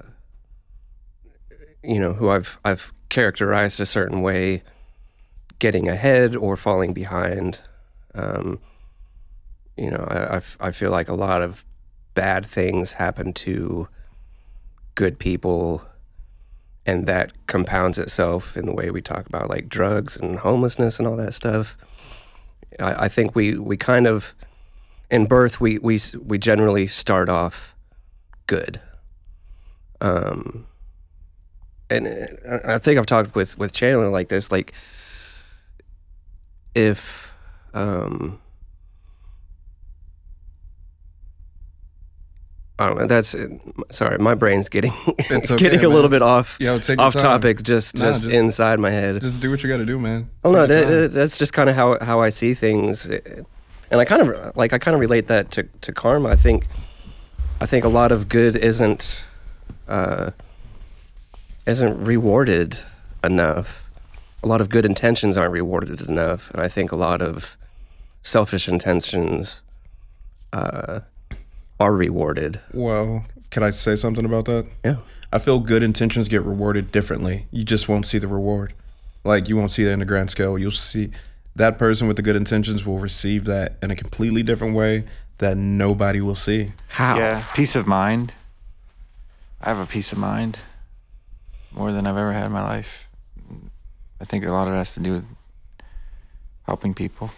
you 1.84 2.00
know 2.00 2.14
who 2.14 2.32
I've 2.32 2.58
I've 2.66 2.92
characterized 3.10 3.80
a 3.80 3.86
certain 3.86 4.24
way 4.24 4.64
getting 5.60 5.88
ahead 5.88 6.36
or 6.36 6.58
falling 6.58 6.94
behind. 6.94 7.62
Um, 8.16 8.60
you 9.78 9.92
know 9.92 10.04
I, 10.10 10.42
I 10.60 10.72
feel 10.72 10.90
like 10.90 11.10
a 11.10 11.14
lot 11.14 11.44
of 11.44 11.64
bad 12.16 12.44
things 12.44 12.94
happen 12.94 13.34
to 13.34 13.88
good 14.96 15.20
people 15.20 15.86
and 16.88 17.06
that 17.06 17.32
compounds 17.46 18.00
itself 18.00 18.58
in 18.58 18.66
the 18.66 18.74
way 18.74 18.90
we 18.90 19.04
talk 19.04 19.28
about 19.28 19.48
like 19.48 19.70
drugs 19.70 20.18
and 20.18 20.40
homelessness 20.40 20.98
and 20.98 21.08
all 21.08 21.18
that 21.18 21.36
stuff. 21.36 21.78
I, 22.80 23.06
I 23.06 23.08
think 23.10 23.36
we 23.36 23.60
we 23.60 23.78
kind 23.78 24.08
of 24.08 24.34
in 25.12 25.28
birth 25.28 25.62
we 25.62 25.78
we 25.78 26.00
we 26.26 26.40
generally 26.40 26.88
start 26.88 27.30
off 27.30 27.76
good 28.52 28.82
um 30.02 30.66
and 31.90 32.08
uh, 32.08 32.60
I 32.66 32.78
think 32.80 33.00
I've 33.00 33.06
talked 33.06 33.34
with 33.36 33.58
with 33.58 33.72
Chandler 33.74 34.10
like 34.10 34.28
this 34.30 34.52
like 34.52 34.74
if 36.76 37.32
um 37.74 38.40
I 42.80 42.88
don't 42.88 42.98
know. 42.98 43.06
That's 43.06 43.36
sorry. 43.92 44.18
My 44.18 44.34
brain's 44.34 44.68
getting 44.68 44.92
okay, 45.32 45.56
getting 45.58 45.86
a 45.86 45.90
little 45.90 46.10
bit 46.10 46.24
off 46.24 46.58
take 46.58 47.00
off 47.00 47.14
topic. 47.14 47.62
Just 47.62 47.96
Nah, 47.96 48.06
just, 48.06 48.24
just- 48.24 48.36
inside 48.36 48.80
my 48.80 48.90
head. 48.90 49.22
Just 49.22 49.40
do 49.40 49.52
what 49.52 49.62
you 49.62 49.70
got 49.70 49.78
to 49.78 49.86
do, 49.86 50.00
man. 50.00 50.30
Oh 50.44 50.52
no, 50.52 50.60
your 50.60 50.68
that, 50.68 50.84
time. 50.84 50.92
that- 50.92 51.14
that's 51.14 51.38
just 51.38 51.54
kind 51.54 51.70
of 51.70 51.76
how 51.76 52.00
how 52.04 52.22
I 52.22 52.30
see 52.30 52.56
things, 52.56 53.06
and 53.06 53.46
I 54.02 54.06
kind 54.06 54.22
of 54.28 54.58
like 54.58 54.74
I 54.74 54.80
kind 54.80 54.96
of 54.96 55.02
relate 55.02 55.28
that 55.28 55.52
to 55.52 55.64
to 55.82 55.92
karma. 55.94 56.30
I 56.30 56.36
think 56.36 56.68
I 57.62 57.68
think 57.68 57.86
a 57.86 57.90
lot 57.90 58.12
of 58.12 58.28
good 58.28 58.56
isn't 58.56 59.24
uh, 59.88 60.32
isn't 61.68 62.04
rewarded 62.04 62.80
enough. 63.24 63.88
A 64.44 64.48
lot 64.48 64.62
of 64.62 64.70
good 64.70 64.84
intentions 64.84 65.38
aren't 65.38 65.54
rewarded 65.54 66.02
enough, 66.02 66.50
and 66.52 66.60
I 66.60 66.68
think 66.68 66.92
a 66.92 66.96
lot 66.96 67.22
of 67.22 67.56
selfish 68.24 68.68
intentions 68.68 69.62
uh, 70.52 71.02
are 71.80 71.94
rewarded. 71.94 72.60
Well, 72.74 73.26
can 73.52 73.62
I 73.62 73.70
say 73.70 73.96
something 73.96 74.26
about 74.26 74.46
that? 74.46 74.66
Yeah. 74.84 74.98
I 75.32 75.38
feel 75.38 75.60
good 75.60 75.84
intentions 75.84 76.28
get 76.28 76.42
rewarded 76.42 76.92
differently. 76.92 77.46
You 77.52 77.64
just 77.64 77.88
won't 77.88 78.08
see 78.08 78.18
the 78.18 78.28
reward. 78.28 78.74
Like 79.24 79.48
you 79.48 79.56
won't 79.56 79.72
see 79.72 79.84
that 79.84 79.92
in 79.92 80.00
the 80.00 80.06
grand 80.06 80.32
scale. 80.32 80.58
You'll 80.58 80.72
see 80.72 81.12
that 81.56 81.78
person 81.78 82.08
with 82.08 82.16
the 82.16 82.24
good 82.24 82.36
intentions 82.36 82.88
will 82.88 82.98
receive 82.98 83.46
that 83.46 83.78
in 83.84 83.92
a 83.92 83.96
completely 83.96 84.42
different 84.42 84.74
way 84.74 85.06
that 85.42 85.58
nobody 85.58 86.22
will 86.22 86.36
see. 86.36 86.72
How? 86.88 87.18
Yeah, 87.18 87.44
peace 87.54 87.76
of 87.76 87.86
mind. 87.86 88.34
I 89.60 89.70
have 89.70 89.80
a 89.80 89.86
peace 89.86 90.12
of 90.12 90.18
mind 90.18 90.60
more 91.74 91.92
than 91.92 92.08
I've 92.08 92.18
ever 92.18 92.32
had 92.32 92.46
in 92.46 92.52
my 92.52 92.64
life. 92.64 93.08
I 94.20 94.26
think 94.26 94.46
a 94.46 94.52
lot 94.52 94.68
of 94.68 94.74
it 94.74 94.78
has 94.78 94.94
to 94.94 95.00
do 95.00 95.14
with 95.14 95.26
helping 96.64 96.94
people. 96.94 97.32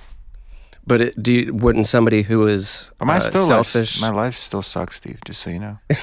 But 0.85 1.01
it, 1.01 1.23
do 1.23 1.33
you, 1.33 1.53
wouldn't 1.53 1.87
somebody 1.87 2.23
who 2.23 2.45
is 2.45 2.91
But 2.99 3.05
my 3.05 3.15
uh, 3.15 3.19
still 3.19 3.47
selfish? 3.47 4.01
Life, 4.01 4.11
my 4.11 4.15
life 4.15 4.35
still 4.35 4.61
sucks, 4.61 4.97
Steve. 4.97 5.19
Just 5.25 5.41
so 5.41 5.49
you 5.49 5.59
know. 5.59 5.79
but 5.89 5.97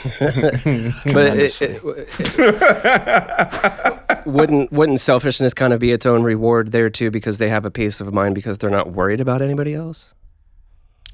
it, 1.36 1.60
it, 1.60 1.82
it- 1.84 4.00
wouldn't 4.26 4.72
wouldn't 4.72 5.00
selfishness 5.00 5.54
kind 5.54 5.72
of 5.72 5.80
be 5.80 5.92
its 5.92 6.06
own 6.06 6.22
reward 6.22 6.72
there 6.72 6.90
too 6.90 7.10
because 7.10 7.38
they 7.38 7.48
have 7.48 7.64
a 7.64 7.70
peace 7.70 8.00
of 8.00 8.12
mind 8.12 8.34
because 8.34 8.58
they're 8.58 8.70
not 8.70 8.92
worried 8.92 9.20
about 9.20 9.42
anybody 9.42 9.74
else 9.74 10.14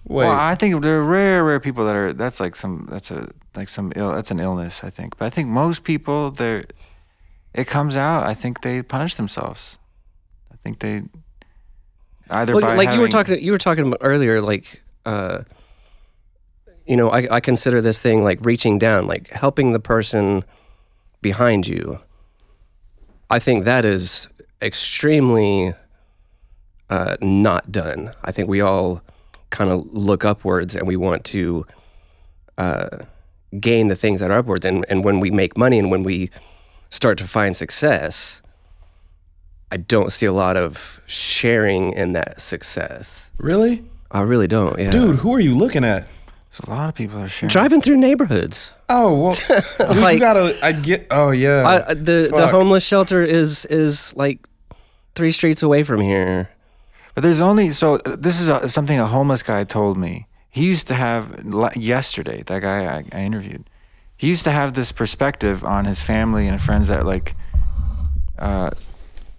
Wait, 0.08 0.26
Well, 0.26 0.38
I 0.38 0.54
think 0.54 0.82
there 0.82 0.98
are 0.98 1.02
rare, 1.02 1.44
rare 1.44 1.58
people 1.58 1.84
that 1.84 1.96
are. 1.96 2.12
That's 2.12 2.38
like 2.38 2.54
some. 2.54 2.86
That's 2.90 3.10
a 3.10 3.28
like 3.56 3.68
some 3.68 3.92
ill. 3.96 4.12
That's 4.12 4.30
an 4.30 4.38
illness, 4.38 4.84
I 4.84 4.90
think. 4.90 5.18
But 5.18 5.26
I 5.26 5.30
think 5.30 5.48
most 5.48 5.82
people, 5.82 6.30
they're. 6.30 6.64
It 7.52 7.66
comes 7.66 7.96
out. 7.96 8.24
I 8.24 8.34
think 8.34 8.60
they 8.62 8.82
punish 8.82 9.16
themselves. 9.16 9.78
I 10.52 10.56
think 10.62 10.78
they. 10.78 11.02
Either 12.30 12.54
well, 12.54 12.62
by 12.62 12.74
like 12.74 12.94
you 12.94 13.00
were 13.00 13.08
talking 13.08 13.42
you 13.42 13.52
were 13.52 13.58
talking 13.58 13.86
about 13.86 13.98
earlier 14.00 14.40
like 14.40 14.82
uh 15.04 15.44
you 16.84 16.96
know 16.96 17.08
I, 17.08 17.36
I 17.36 17.40
consider 17.40 17.80
this 17.80 18.00
thing 18.00 18.24
like 18.24 18.44
reaching 18.44 18.78
down 18.78 19.06
like 19.06 19.28
helping 19.30 19.72
the 19.72 19.78
person 19.78 20.42
behind 21.22 21.68
you 21.68 22.00
i 23.30 23.38
think 23.38 23.64
that 23.64 23.84
is 23.84 24.26
extremely 24.60 25.72
uh, 26.90 27.16
not 27.20 27.70
done 27.70 28.12
i 28.24 28.32
think 28.32 28.48
we 28.48 28.60
all 28.60 29.02
kind 29.50 29.70
of 29.70 29.86
look 29.92 30.24
upwards 30.24 30.74
and 30.76 30.86
we 30.86 30.96
want 30.96 31.24
to 31.24 31.66
uh, 32.58 32.88
gain 33.60 33.88
the 33.88 33.96
things 33.96 34.20
that 34.20 34.30
are 34.30 34.38
upwards 34.38 34.64
and, 34.66 34.84
and 34.88 35.04
when 35.04 35.20
we 35.20 35.30
make 35.30 35.56
money 35.56 35.78
and 35.78 35.90
when 35.90 36.02
we 36.02 36.30
start 36.90 37.18
to 37.18 37.26
find 37.26 37.56
success 37.56 38.42
i 39.72 39.76
don't 39.76 40.12
see 40.12 40.26
a 40.26 40.32
lot 40.32 40.56
of 40.56 41.00
sharing 41.06 41.92
in 41.92 42.12
that 42.12 42.40
success 42.40 43.30
really? 43.38 43.84
i 44.10 44.20
really 44.20 44.46
don't 44.46 44.78
yeah 44.78 44.90
Dude, 44.90 45.16
who 45.16 45.34
are 45.34 45.40
you 45.40 45.56
looking 45.56 45.84
at? 45.84 46.06
a 46.66 46.70
lot 46.70 46.88
of 46.88 46.94
people 46.94 47.18
are 47.20 47.28
sharing. 47.28 47.50
driving 47.50 47.80
through 47.80 47.96
neighborhoods 47.98 48.72
Oh, 48.88 49.18
well, 49.20 49.58
Like- 50.00 50.14
you 50.14 50.20
gotta, 50.20 50.56
I 50.64 50.70
get, 50.70 51.08
oh, 51.10 51.32
yeah. 51.32 51.84
I, 51.88 51.94
the 51.94 52.30
the 52.32 52.46
homeless 52.46 52.84
shelter 52.84 53.24
is 53.24 53.64
is 53.66 54.14
like 54.16 54.38
three 55.16 55.32
streets 55.32 55.60
away 55.64 55.82
from 55.82 56.00
here 56.00 56.48
But 57.16 57.22
there's 57.22 57.40
only 57.40 57.70
so 57.70 57.94
uh, 57.94 58.14
this 58.16 58.42
is 58.42 58.50
a, 58.50 58.68
something 58.68 59.00
a 59.00 59.06
homeless 59.06 59.42
guy 59.42 59.64
told 59.64 59.96
me. 59.96 60.26
He 60.50 60.66
used 60.66 60.86
to 60.88 60.94
have 60.94 61.42
yesterday. 61.74 62.42
That 62.46 62.60
guy 62.60 62.84
I, 62.84 63.04
I 63.10 63.22
interviewed. 63.22 63.64
He 64.18 64.28
used 64.28 64.44
to 64.44 64.50
have 64.50 64.74
this 64.74 64.92
perspective 64.92 65.64
on 65.64 65.86
his 65.86 66.02
family 66.02 66.46
and 66.46 66.60
friends 66.60 66.88
that 66.88 67.06
like, 67.06 67.34
uh, 68.38 68.70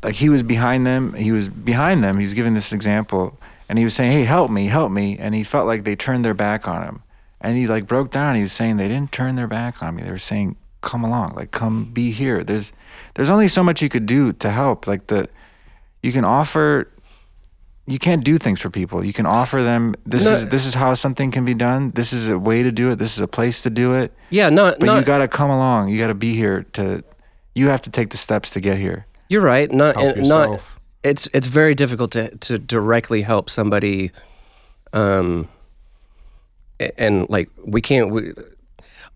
like 0.01 0.15
he 0.15 0.27
was 0.27 0.41
behind 0.41 0.87
them. 0.87 1.13
He 1.13 1.31
was 1.31 1.49
behind 1.49 2.03
them. 2.03 2.17
He 2.17 2.25
was 2.25 2.33
giving 2.33 2.55
this 2.55 2.73
example, 2.73 3.39
and 3.69 3.77
he 3.77 3.83
was 3.83 3.93
saying, 3.93 4.11
"Hey, 4.11 4.23
help 4.23 4.49
me, 4.49 4.65
help 4.67 4.91
me," 4.91 5.15
and 5.19 5.35
he 5.35 5.43
felt 5.43 5.67
like 5.67 5.83
they 5.83 5.95
turned 5.95 6.25
their 6.25 6.33
back 6.33 6.67
on 6.67 6.81
him. 6.83 7.03
and 7.39 7.55
he 7.55 7.67
like 7.67 7.85
broke 7.85 8.09
down. 8.11 8.35
He 8.35 8.41
was 8.41 8.51
saying 8.51 8.77
they 8.77 8.87
didn't 8.87 9.11
turn 9.11 9.35
their 9.35 9.47
back 9.47 9.83
on 9.83 9.95
me. 9.95 10.01
They 10.01 10.09
were 10.09 10.17
saying, 10.17 10.55
"Come 10.81 11.03
along, 11.03 11.35
like 11.35 11.51
come 11.51 11.85
be 11.85 12.09
here." 12.09 12.43
There's 12.43 12.73
there's 13.13 13.29
only 13.29 13.47
so 13.47 13.63
much 13.63 13.83
you 13.83 13.89
could 13.89 14.07
do 14.07 14.33
to 14.33 14.49
help. 14.49 14.87
Like 14.87 15.05
the 15.07 15.29
you 16.01 16.11
can 16.11 16.25
offer. 16.25 16.89
You 17.89 17.99
can't 17.99 18.23
do 18.23 18.37
things 18.37 18.59
for 18.59 18.69
people. 18.69 19.03
You 19.03 19.13
can 19.13 19.25
offer 19.25 19.63
them. 19.63 19.95
This 20.05 20.25
No. 20.25 20.31
is 20.33 20.47
this 20.47 20.65
is 20.65 20.73
how 20.73 20.93
something 20.93 21.31
can 21.31 21.45
be 21.45 21.53
done. 21.53 21.91
This 21.91 22.11
is 22.11 22.27
a 22.27 22.37
way 22.37 22.61
to 22.61 22.71
do 22.71 22.91
it. 22.91 22.97
This 22.97 23.13
is 23.13 23.21
a 23.21 23.27
place 23.27 23.61
to 23.61 23.69
do 23.69 23.93
it. 23.95 24.11
Yeah, 24.29 24.49
not 24.49 24.79
But 24.79 24.85
not 24.87 24.99
you 24.99 25.05
got 25.05 25.19
to 25.19 25.27
come 25.29 25.49
along. 25.49 25.87
You 25.89 25.97
got 25.97 26.07
to 26.07 26.13
be 26.13 26.33
here 26.35 26.65
to. 26.73 27.01
You 27.55 27.69
have 27.69 27.81
to 27.83 27.89
take 27.89 28.09
the 28.09 28.17
steps 28.17 28.49
to 28.51 28.59
get 28.59 28.77
here. 28.77 29.05
You're 29.29 29.41
right. 29.41 29.71
Not 29.71 29.95
Help 29.95 30.17
and 30.17 30.27
not. 30.27 30.59
It's 31.03 31.27
it's 31.33 31.47
very 31.47 31.75
difficult 31.75 32.11
to 32.11 32.35
to 32.37 32.59
directly 32.59 33.21
help 33.21 33.49
somebody, 33.49 34.11
um. 34.93 35.47
And 36.97 37.27
like 37.29 37.49
we 37.65 37.81
can't. 37.81 38.11
We, 38.11 38.33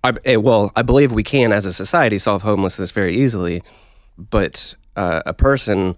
I 0.04 0.14
eh, 0.26 0.38
well, 0.38 0.72
I 0.76 0.82
believe 0.82 1.12
we 1.12 1.24
can 1.24 1.52
as 1.52 1.66
a 1.66 1.74
society 1.74 2.18
solve 2.18 2.42
homelessness 2.42 2.92
very 2.92 3.16
easily, 3.16 3.62
but 4.18 4.74
uh, 4.96 5.22
a 5.26 5.34
person, 5.34 5.96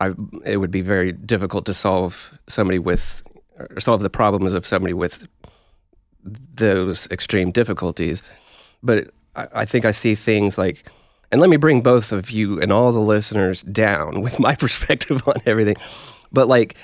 I 0.00 0.12
it 0.44 0.58
would 0.58 0.70
be 0.70 0.80
very 0.80 1.12
difficult 1.12 1.66
to 1.66 1.74
solve 1.74 2.36
somebody 2.48 2.78
with 2.78 3.22
or 3.58 3.80
solve 3.80 4.02
the 4.02 4.10
problems 4.10 4.54
of 4.54 4.66
somebody 4.66 4.92
with 4.92 5.26
those 6.24 7.06
extreme 7.10 7.50
difficulties. 7.50 8.22
But 8.82 9.10
I, 9.36 9.46
I 9.54 9.64
think 9.64 9.84
I 9.84 9.90
see 9.92 10.14
things 10.14 10.58
like, 10.58 10.90
and 11.30 11.40
let 11.40 11.50
me 11.50 11.56
bring 11.56 11.82
both 11.82 12.12
of 12.12 12.30
you 12.30 12.60
and 12.60 12.72
all 12.72 12.92
the 12.92 13.00
listeners 13.00 13.62
down 13.62 14.20
with 14.26 14.38
my 14.38 14.54
perspective 14.54 15.22
on 15.26 15.36
everything. 15.46 15.76
But 16.32 16.48
like, 16.48 16.76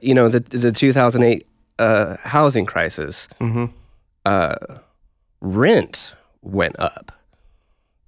you 0.00 0.14
know, 0.14 0.28
the 0.28 0.40
the 0.40 0.72
2008 0.72 1.46
uh, 1.78 2.16
housing 2.22 2.66
crisis, 2.66 3.28
uh, 4.26 4.56
rent 5.40 6.12
went 6.42 6.78
up. 6.78 7.12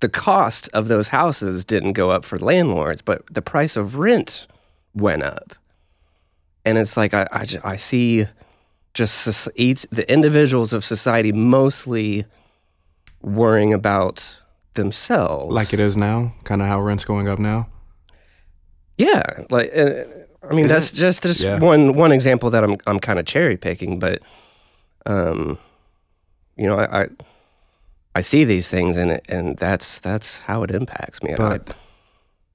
The 0.01 0.09
cost 0.09 0.69
of 0.73 0.89
those 0.89 1.09
houses 1.09 1.65
didn't 1.65 1.93
go 1.93 2.11
up 2.11 2.25
for 2.25 2.39
landlords, 2.39 3.03
but 3.03 3.23
the 3.33 3.43
price 3.43 3.77
of 3.77 3.97
rent 3.97 4.47
went 4.95 5.23
up. 5.23 5.55
And 6.65 6.79
it's 6.79 6.97
like 6.97 7.13
I 7.15 7.27
I, 7.33 7.47
I 7.65 7.77
see 7.77 8.27
just 8.95 9.49
each 9.57 9.87
the 9.91 10.11
individuals 10.13 10.73
of 10.73 10.85
society 10.85 11.33
mostly 11.33 12.25
worrying 13.23 13.73
about 13.75 14.39
themselves 14.75 15.55
Like 15.55 15.73
it 15.73 15.81
is 15.81 15.97
now, 15.97 16.33
kind 16.45 16.63
of 16.63 16.69
how 16.69 16.81
rent's 16.81 17.05
going 17.05 17.29
up 17.29 17.39
now. 17.39 17.69
yeah 18.97 19.23
like 19.51 19.71
uh, 19.77 20.05
i 20.51 20.55
mean 20.55 20.67
that's 20.67 20.93
it- 20.93 20.97
just 20.97 21.23
just 21.23 21.41
Yeah. 21.43 21.59
one 21.59 21.95
one 21.95 22.13
example 22.13 22.51
that 22.51 22.65
i'm 22.65 22.77
i'm 22.87 22.99
kind 23.01 23.19
of 23.19 23.27
cherry 23.27 23.57
picking 23.57 23.99
but 23.99 24.21
um 25.07 25.59
you 26.57 26.67
know 26.67 26.77
i 26.79 27.03
i, 27.03 27.07
I 28.15 28.23
see 28.23 28.45
these 28.45 28.69
things 28.69 28.97
and 28.97 29.13
it, 29.13 29.25
and 29.29 29.57
that's 29.57 30.01
that's 30.01 30.41
how 30.41 30.63
it 30.63 30.71
impacts 30.71 31.23
me 31.23 31.33
I- 31.33 31.37
But 31.37 31.77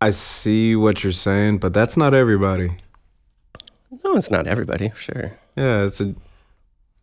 I 0.02 0.12
see 0.12 0.76
what 0.76 1.04
you're 1.04 1.14
saying, 1.14 1.60
but 1.60 1.74
that's 1.74 1.96
not 1.98 2.14
everybody. 2.14 2.72
no 4.04 4.16
it's 4.16 4.30
not 4.30 4.46
everybody 4.48 4.90
for 4.90 5.02
sure 5.02 5.40
Yeah, 5.56 5.86
it's 5.86 6.02
a. 6.02 6.14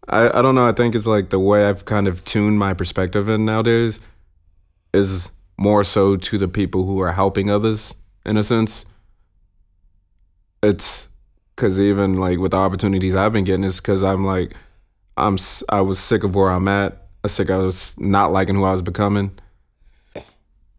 I, 0.08 0.38
I 0.38 0.42
don't 0.42 0.54
know. 0.56 0.66
I 0.68 0.72
think 0.72 0.94
it's 0.94 1.06
like 1.06 1.30
the 1.30 1.38
way 1.38 1.64
I've 1.64 1.84
kind 1.84 2.06
of 2.08 2.24
tuned 2.24 2.58
my 2.58 2.74
perspective 2.74 3.28
in 3.28 3.44
nowadays 3.44 4.00
is 4.92 5.30
more 5.56 5.84
so 5.84 6.16
to 6.16 6.38
the 6.38 6.48
people 6.48 6.84
who 6.84 7.00
are 7.00 7.12
helping 7.12 7.48
others 7.50 7.94
in 8.26 8.36
a 8.36 8.42
sense. 8.44 8.84
It's 10.62 11.08
because 11.54 11.80
even 11.80 12.16
like 12.16 12.38
with 12.38 12.50
the 12.50 12.56
opportunities 12.58 13.16
I've 13.16 13.32
been 13.32 13.44
getting, 13.44 13.64
it's 13.64 13.80
because 13.80 14.02
I'm 14.04 14.24
like, 14.24 14.54
I'm 15.16 15.38
I 15.68 15.80
was 15.80 15.98
sick 15.98 16.24
of 16.24 16.34
where 16.34 16.50
I'm 16.50 16.68
at. 16.68 17.01
I 17.24 17.28
sick. 17.28 17.50
I 17.50 17.56
was 17.56 17.98
not 17.98 18.32
liking 18.32 18.54
who 18.54 18.64
I 18.64 18.72
was 18.72 18.82
becoming, 18.82 19.30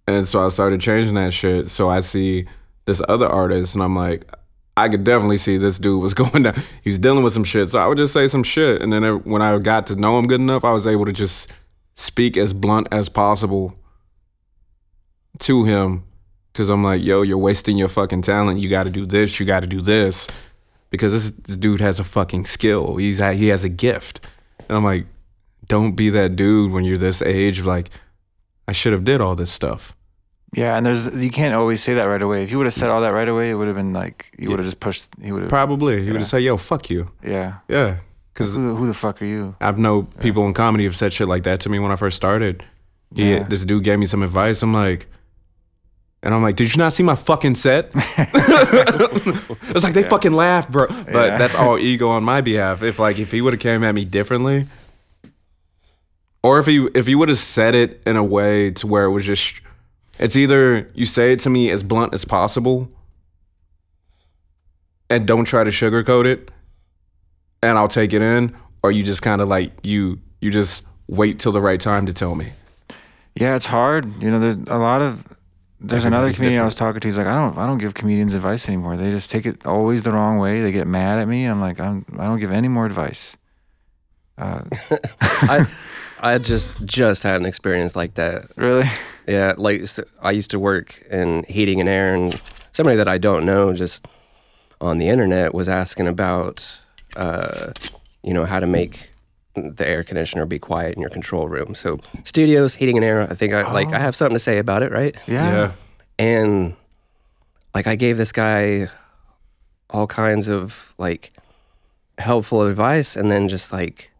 and 0.07 0.27
so 0.27 0.45
I 0.45 0.49
started 0.49 0.81
changing 0.81 1.15
that 1.15 1.33
shit. 1.33 1.69
So 1.69 1.89
I 1.89 2.01
see 2.01 2.45
this 2.85 3.01
other 3.07 3.27
artist, 3.27 3.75
and 3.75 3.83
I'm 3.83 3.95
like, 3.95 4.29
I 4.75 4.89
could 4.89 5.03
definitely 5.03 5.37
see 5.37 5.57
this 5.57 5.77
dude 5.77 6.01
was 6.01 6.13
going 6.13 6.43
down. 6.43 6.61
He 6.83 6.89
was 6.89 6.99
dealing 6.99 7.23
with 7.23 7.33
some 7.33 7.43
shit. 7.43 7.69
So 7.69 7.79
I 7.79 7.87
would 7.87 7.97
just 7.97 8.13
say 8.13 8.27
some 8.27 8.43
shit. 8.43 8.81
And 8.81 8.91
then 8.91 9.03
when 9.23 9.41
I 9.41 9.57
got 9.59 9.87
to 9.87 9.95
know 9.95 10.17
him 10.17 10.27
good 10.27 10.41
enough, 10.41 10.63
I 10.63 10.71
was 10.71 10.87
able 10.87 11.05
to 11.05 11.13
just 11.13 11.51
speak 11.95 12.37
as 12.37 12.53
blunt 12.53 12.87
as 12.91 13.09
possible 13.09 13.75
to 15.39 15.63
him. 15.63 16.03
Cause 16.53 16.69
I'm 16.69 16.83
like, 16.83 17.01
yo, 17.01 17.23
you're 17.23 17.39
wasting 17.39 17.79
your 17.79 17.87
fucking 17.87 18.21
talent. 18.21 18.59
You 18.59 18.69
got 18.69 18.83
to 18.83 18.91
do 18.91 19.07
this. 19.07 19.39
You 19.39 19.45
got 19.45 19.61
to 19.61 19.67
do 19.67 19.81
this. 19.81 20.27
Because 20.91 21.11
this, 21.11 21.31
this 21.31 21.57
dude 21.57 21.81
has 21.81 21.99
a 21.99 22.03
fucking 22.03 22.45
skill. 22.45 22.97
He's 22.97 23.17
he 23.17 23.47
has 23.47 23.63
a 23.63 23.69
gift. 23.69 24.27
And 24.69 24.77
I'm 24.77 24.83
like, 24.83 25.07
don't 25.67 25.93
be 25.95 26.09
that 26.11 26.35
dude 26.35 26.71
when 26.71 26.83
you're 26.85 26.97
this 26.97 27.21
age. 27.21 27.61
Like, 27.61 27.89
I 28.67 28.71
should 28.71 28.93
have 28.93 29.03
did 29.05 29.21
all 29.21 29.35
this 29.35 29.51
stuff. 29.51 29.95
Yeah, 30.55 30.77
and 30.77 30.85
there's 30.85 31.07
you 31.07 31.31
can't 31.31 31.55
always 31.55 31.81
say 31.81 31.95
that 31.95 32.03
right 32.03 32.21
away. 32.21 32.43
If 32.43 32.51
you 32.51 32.57
would 32.57 32.67
have 32.67 32.73
said 32.75 32.89
all 32.89 33.01
that 33.01 33.09
right 33.09 33.27
away, 33.27 33.49
it 33.49 33.55
would 33.55 33.67
have 33.67 33.75
been 33.75 33.91
like 33.93 34.35
you 34.37 34.49
would 34.49 34.59
have 34.59 34.67
just 34.67 34.79
pushed. 34.79 35.07
He 35.21 35.31
would 35.31 35.41
have. 35.43 35.49
Probably. 35.49 36.03
He 36.03 36.11
would 36.11 36.19
have 36.21 36.29
said, 36.29 36.43
yo, 36.43 36.57
fuck 36.57 36.89
you. 36.91 37.09
Yeah. 37.23 37.55
Yeah. 37.67 37.97
Cause 38.35 38.53
Who, 38.53 38.75
who 38.75 38.87
the 38.87 38.93
fuck 38.93 39.21
are 39.21 39.25
you? 39.25 39.55
I've 39.61 39.77
know 39.77 40.03
people 40.19 40.45
in 40.47 40.53
comedy 40.53 40.83
have 40.85 40.95
said 40.95 41.13
shit 41.13 41.27
like 41.27 41.43
that 41.43 41.59
to 41.61 41.69
me 41.69 41.77
when 41.79 41.91
I 41.91 41.95
first 41.95 42.15
started. 42.15 42.63
He, 43.15 43.31
Yeah. 43.31 43.43
This 43.43 43.63
dude 43.65 43.83
gave 43.83 43.99
me 43.99 44.05
some 44.07 44.23
advice. 44.23 44.61
I'm 44.63 44.73
like, 44.73 45.07
and 46.23 46.33
I'm 46.33 46.41
like, 46.41 46.55
did 46.55 46.73
you 46.73 46.79
not 46.79 46.93
see 46.93 47.03
my 47.03 47.15
fucking 47.15 47.55
set? 47.55 47.91
it's 47.95 49.83
like 49.83 49.93
they 49.93 50.03
fucking 50.03 50.33
laughed, 50.33 50.71
bro. 50.71 50.87
But 50.87 51.07
Yeah. 51.27 51.37
that's 51.37 51.55
all 51.55 51.77
ego 51.77 52.09
on 52.09 52.23
my 52.23 52.41
behalf. 52.41 52.81
If 52.83 52.99
like 52.99 53.19
if 53.19 53.31
he 53.31 53.41
would 53.41 53.53
have 53.53 53.59
came 53.59 53.83
at 53.83 53.93
me 53.95 54.05
differently, 54.05 54.67
or 56.43 56.59
if 56.59 56.65
he 56.65 56.87
if 56.93 57.07
he 57.07 57.15
would 57.15 57.29
have 57.29 57.37
said 57.37 57.73
it 57.73 58.01
in 58.05 58.17
a 58.17 58.23
way 58.23 58.69
to 58.71 58.85
where 58.85 59.05
it 59.05 59.11
was 59.11 59.25
just, 59.25 59.61
it's 60.19 60.35
either 60.35 60.91
you 60.93 61.05
say 61.05 61.31
it 61.31 61.39
to 61.39 61.49
me 61.49 61.71
as 61.71 61.83
blunt 61.83 62.13
as 62.13 62.25
possible, 62.25 62.89
and 65.09 65.25
don't 65.25 65.45
try 65.45 65.63
to 65.63 65.71
sugarcoat 65.71 66.25
it, 66.25 66.51
and 67.61 67.77
I'll 67.77 67.87
take 67.87 68.13
it 68.13 68.21
in, 68.21 68.55
or 68.83 68.91
you 68.91 69.03
just 69.03 69.21
kind 69.21 69.41
of 69.41 69.47
like 69.47 69.71
you 69.83 70.19
you 70.41 70.51
just 70.51 70.85
wait 71.07 71.39
till 71.39 71.53
the 71.53 71.61
right 71.61 71.79
time 71.79 72.05
to 72.05 72.13
tell 72.13 72.35
me. 72.35 72.51
Yeah, 73.35 73.55
it's 73.55 73.65
hard. 73.65 74.21
You 74.21 74.29
know, 74.29 74.39
there's 74.39 74.57
a 74.67 74.77
lot 74.77 75.01
of. 75.01 75.23
There's 75.85 76.05
another 76.05 76.27
Everybody's 76.27 76.37
comedian 76.37 76.61
I 76.61 76.65
was 76.65 76.75
talking 76.75 77.01
to. 77.01 77.07
He's 77.09 77.17
like, 77.17 77.27
I 77.27 77.35
don't, 77.35 77.57
I 77.57 77.65
don't 77.65 77.77
give 77.77 77.93
comedians 77.93 78.33
advice 78.33 78.69
anymore. 78.69 78.95
They 78.95 79.11
just 79.11 79.29
take 79.29 79.45
it 79.45 79.65
always 79.65 80.03
the 80.03 80.13
wrong 80.13 80.37
way. 80.37 80.61
They 80.61 80.71
get 80.71 80.87
mad 80.87 81.19
at 81.19 81.27
me. 81.27 81.43
I'm 81.43 81.59
like, 81.59 81.77
I'm, 81.77 82.05
I 82.17 82.23
don't 82.23 82.39
give 82.39 82.53
any 82.53 82.69
more 82.69 82.85
advice. 82.85 83.35
Uh, 84.37 84.61
i 85.21 85.67
i 86.23 86.37
just 86.37 86.73
just 86.85 87.21
had 87.23 87.39
an 87.39 87.45
experience 87.45 87.95
like 87.95 88.15
that 88.15 88.45
really? 88.55 88.89
Yeah, 89.27 89.53
like 89.57 89.85
I 90.21 90.31
used 90.31 90.51
to 90.51 90.59
work 90.59 91.01
in 91.09 91.43
heating 91.47 91.79
and 91.79 91.87
air, 91.87 92.13
and 92.13 92.41
somebody 92.71 92.97
that 92.97 93.07
I 93.07 93.17
don't 93.17 93.45
know 93.45 93.73
just 93.73 94.05
on 94.81 94.97
the 94.97 95.07
internet 95.07 95.53
was 95.53 95.69
asking 95.69 96.07
about, 96.07 96.81
uh, 97.15 97.71
you 98.21 98.33
know, 98.33 98.43
how 98.43 98.59
to 98.59 98.67
make 98.67 99.11
the 99.55 99.87
air 99.87 100.03
conditioner 100.03 100.45
be 100.45 100.59
quiet 100.59 100.95
in 100.95 101.01
your 101.01 101.09
control 101.09 101.47
room. 101.47 101.73
So 101.75 101.99
studios, 102.23 102.75
heating 102.75 102.97
and 102.97 103.05
air. 103.05 103.21
I 103.21 103.35
think 103.35 103.53
I 103.53 103.71
like 103.71 103.93
I 103.93 103.99
have 103.99 104.15
something 104.15 104.35
to 104.35 104.39
say 104.39 104.57
about 104.57 104.83
it, 104.83 104.91
right? 104.91 105.15
Yeah. 105.27 105.51
Yeah. 105.51 105.71
And 106.19 106.75
like 107.73 107.87
I 107.87 107.95
gave 107.95 108.17
this 108.17 108.31
guy 108.31 108.89
all 109.89 110.07
kinds 110.07 110.49
of 110.49 110.93
like 110.97 111.31
helpful 112.17 112.63
advice, 112.63 113.15
and 113.15 113.31
then 113.31 113.47
just 113.47 113.71
like 113.71 114.11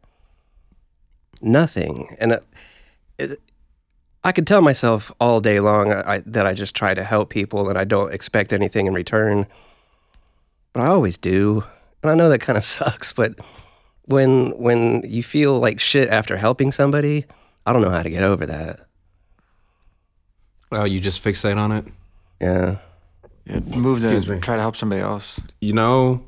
nothing, 1.43 2.15
and. 2.19 2.33
It, 2.33 2.45
it, 3.19 3.39
I 4.23 4.31
could 4.31 4.47
tell 4.47 4.61
myself 4.61 5.11
all 5.19 5.41
day 5.41 5.59
long 5.59 5.91
I, 5.91 6.15
I, 6.15 6.23
that 6.27 6.45
I 6.45 6.53
just 6.53 6.75
try 6.75 6.93
to 6.93 7.03
help 7.03 7.29
people 7.29 7.69
and 7.69 7.77
I 7.77 7.83
don't 7.83 8.13
expect 8.13 8.53
anything 8.53 8.85
in 8.87 8.93
return. 8.93 9.45
But 10.71 10.83
I 10.83 10.87
always 10.87 11.17
do. 11.17 11.63
And 12.01 12.11
I 12.11 12.15
know 12.15 12.29
that 12.29 12.39
kind 12.39 12.57
of 12.57 12.63
sucks, 12.77 13.11
but 13.11 13.37
when 14.05 14.51
when 14.57 15.03
you 15.05 15.23
feel 15.23 15.59
like 15.59 15.79
shit 15.79 16.09
after 16.09 16.37
helping 16.37 16.71
somebody, 16.71 17.25
I 17.65 17.73
don't 17.73 17.81
know 17.81 17.89
how 17.89 18.03
to 18.03 18.09
get 18.09 18.23
over 18.23 18.45
that. 18.45 18.87
Oh, 20.71 20.85
you 20.85 20.99
just 20.99 21.23
fixate 21.23 21.57
on 21.57 21.71
it. 21.71 21.85
Yeah. 22.41 22.77
yeah 23.45 23.59
move 23.59 24.03
Excuse 24.03 24.25
to 24.25 24.35
me. 24.35 24.39
try 24.39 24.55
to 24.55 24.61
help 24.61 24.75
somebody 24.75 25.01
else. 25.01 25.39
You 25.61 25.73
know, 25.73 26.23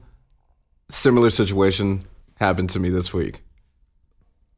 similar 0.89 1.29
situation 1.29 2.05
happened 2.39 2.69
to 2.71 2.79
me 2.79 2.89
this 2.89 3.13
week. 3.13 3.41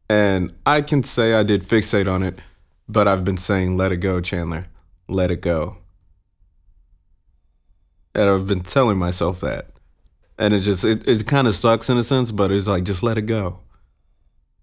And 0.10 0.54
I 0.66 0.82
can 0.82 1.04
say 1.04 1.34
I 1.34 1.44
did 1.44 1.64
fixate 1.64 2.12
on 2.12 2.24
it, 2.24 2.40
but 2.88 3.08
I've 3.08 3.26
been 3.26 3.38
saying, 3.38 3.76
let 3.78 3.92
it 3.92 3.98
go, 3.98 4.22
Chandler. 4.22 4.68
Let 5.10 5.32
it 5.32 5.42
go. 5.42 5.78
And 8.16 8.30
I've 8.30 8.48
been 8.48 8.62
telling 8.62 8.98
myself 8.98 9.40
that. 9.42 9.68
And 10.38 10.54
it 10.54 10.60
just, 10.60 10.84
it, 10.84 11.08
it 11.08 11.28
kind 11.28 11.48
of 11.48 11.56
sucks 11.56 11.90
in 11.90 11.98
a 11.98 12.04
sense, 12.04 12.32
but 12.32 12.52
it's 12.52 12.68
like, 12.68 12.84
just 12.84 13.04
let 13.04 13.18
it 13.18 13.24
go. 13.24 13.60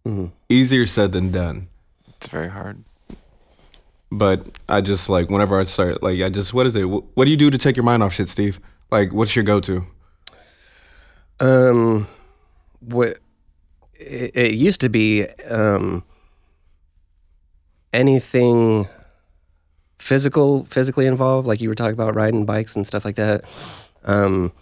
Mhm. 0.06 0.32
Easier 0.48 0.86
said 0.86 1.12
than 1.12 1.30
done. 1.30 1.68
It's 2.16 2.26
very 2.28 2.48
hard. 2.48 2.84
But 4.10 4.46
I 4.68 4.80
just 4.80 5.08
like, 5.08 5.28
whenever 5.30 5.58
I 5.58 5.64
start, 5.64 6.02
like, 6.02 6.20
I 6.20 6.28
just, 6.28 6.54
what 6.54 6.66
is 6.66 6.76
it? 6.76 6.84
Wh- 6.84 7.16
What 7.16 7.24
do 7.24 7.30
you 7.30 7.36
do 7.36 7.50
to 7.50 7.58
take 7.58 7.76
your 7.76 7.84
mind 7.84 8.02
off 8.02 8.12
shit, 8.14 8.28
Steve? 8.28 8.60
Like, 8.90 9.12
what's 9.12 9.34
your 9.34 9.44
go 9.44 9.60
to? 9.60 9.84
Um 11.40 12.06
what 12.80 13.18
it, 14.04 14.36
it 14.36 14.54
used 14.54 14.80
to 14.82 14.88
be 14.88 15.26
um, 15.48 16.02
anything 17.92 18.88
physical, 19.98 20.64
physically 20.66 21.06
involved, 21.06 21.46
like 21.46 21.60
you 21.60 21.68
were 21.68 21.74
talking 21.74 21.94
about 21.94 22.14
riding 22.14 22.44
bikes 22.44 22.76
and 22.76 22.86
stuff 22.86 23.04
like 23.04 23.16
that, 23.16 23.44
um, 24.04 24.52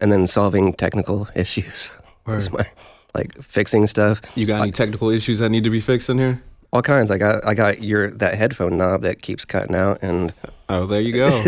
and 0.00 0.12
then 0.12 0.26
solving 0.26 0.72
technical 0.72 1.28
issues. 1.36 1.90
Was 2.26 2.50
my 2.50 2.66
like 3.14 3.40
fixing 3.42 3.86
stuff, 3.86 4.20
You 4.36 4.46
got 4.46 4.62
any 4.62 4.72
technical 4.72 5.08
issues 5.08 5.38
that 5.38 5.48
need 5.50 5.64
to 5.64 5.70
be 5.70 5.80
fixed 5.80 6.10
in 6.10 6.18
here? 6.18 6.42
All 6.72 6.82
kinds. 6.82 7.10
I 7.10 7.18
got 7.18 7.46
I 7.46 7.54
got 7.54 7.82
your 7.82 8.10
that 8.12 8.34
headphone 8.34 8.76
knob 8.78 9.02
that 9.02 9.22
keeps 9.22 9.44
cutting 9.44 9.74
out, 9.76 9.98
and 10.02 10.32
Oh, 10.68 10.84
there 10.86 11.00
you 11.00 11.12
go. 11.12 11.28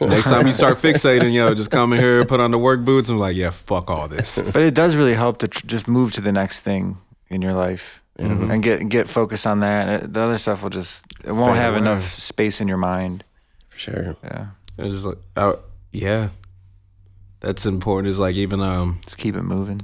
Next 0.00 0.28
time 0.28 0.46
you 0.46 0.52
start 0.52 0.78
fixating, 0.78 1.32
yo, 1.34 1.52
just 1.54 1.70
come 1.72 1.92
in 1.92 1.98
here, 1.98 2.24
put 2.24 2.38
on 2.38 2.52
the 2.52 2.58
work 2.58 2.84
boots, 2.84 3.08
and 3.08 3.18
like, 3.18 3.34
yeah, 3.36 3.50
fuck 3.50 3.90
all 3.90 4.06
this. 4.06 4.40
But 4.40 4.62
it 4.62 4.74
does 4.74 4.94
really 4.94 5.14
help 5.14 5.38
to 5.38 5.48
tr- 5.48 5.66
just 5.66 5.88
move 5.88 6.12
to 6.12 6.20
the 6.20 6.30
next 6.30 6.60
thing 6.60 6.98
in 7.28 7.42
your 7.42 7.52
life 7.52 8.00
and 8.16 8.62
get 8.62 8.88
get 8.88 9.08
focused 9.08 9.46
on 9.46 9.60
that. 9.60 10.02
Uh, 10.02 10.06
The 10.06 10.20
other 10.20 10.38
stuff 10.38 10.62
will 10.62 10.70
just 10.70 11.04
it 11.24 11.32
won't 11.32 11.52
Fade 11.52 11.56
have 11.62 11.72
away. 11.74 11.78
enough 11.82 12.12
space 12.14 12.60
in 12.60 12.68
your 12.68 12.76
mind. 12.76 13.24
for 13.70 13.78
sure. 13.78 14.16
Yeah, 14.22 14.46
It's 14.78 14.94
just 14.94 15.06
like, 15.06 15.18
oh, 15.36 15.58
yeah, 15.90 16.28
that's 17.40 17.66
important. 17.66 18.08
It's 18.10 18.18
like 18.18 18.36
even 18.36 18.60
um, 18.60 19.00
just 19.04 19.18
keep 19.18 19.34
it 19.36 19.42
moving. 19.42 19.80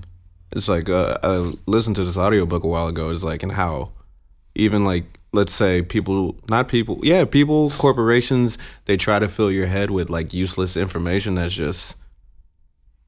it's 0.52 0.68
like 0.68 0.88
uh, 0.88 1.18
I 1.22 1.52
listened 1.66 1.96
to 1.96 2.04
this 2.04 2.16
audiobook 2.16 2.62
a 2.62 2.68
while 2.68 2.86
ago. 2.88 3.10
It's 3.10 3.24
like 3.24 3.42
and 3.42 3.52
how 3.52 3.90
even 4.56 4.84
like 4.84 5.04
let's 5.32 5.52
say 5.52 5.82
people, 5.82 6.36
not 6.48 6.66
people, 6.66 6.98
yeah, 7.02 7.24
people, 7.24 7.70
corporations, 7.70 8.56
they 8.86 8.96
try 8.96 9.18
to 9.18 9.28
fill 9.28 9.50
your 9.50 9.66
head 9.66 9.90
with 9.90 10.08
like 10.08 10.32
useless 10.32 10.76
information 10.76 11.34
that's 11.34 11.54
just 11.54 11.96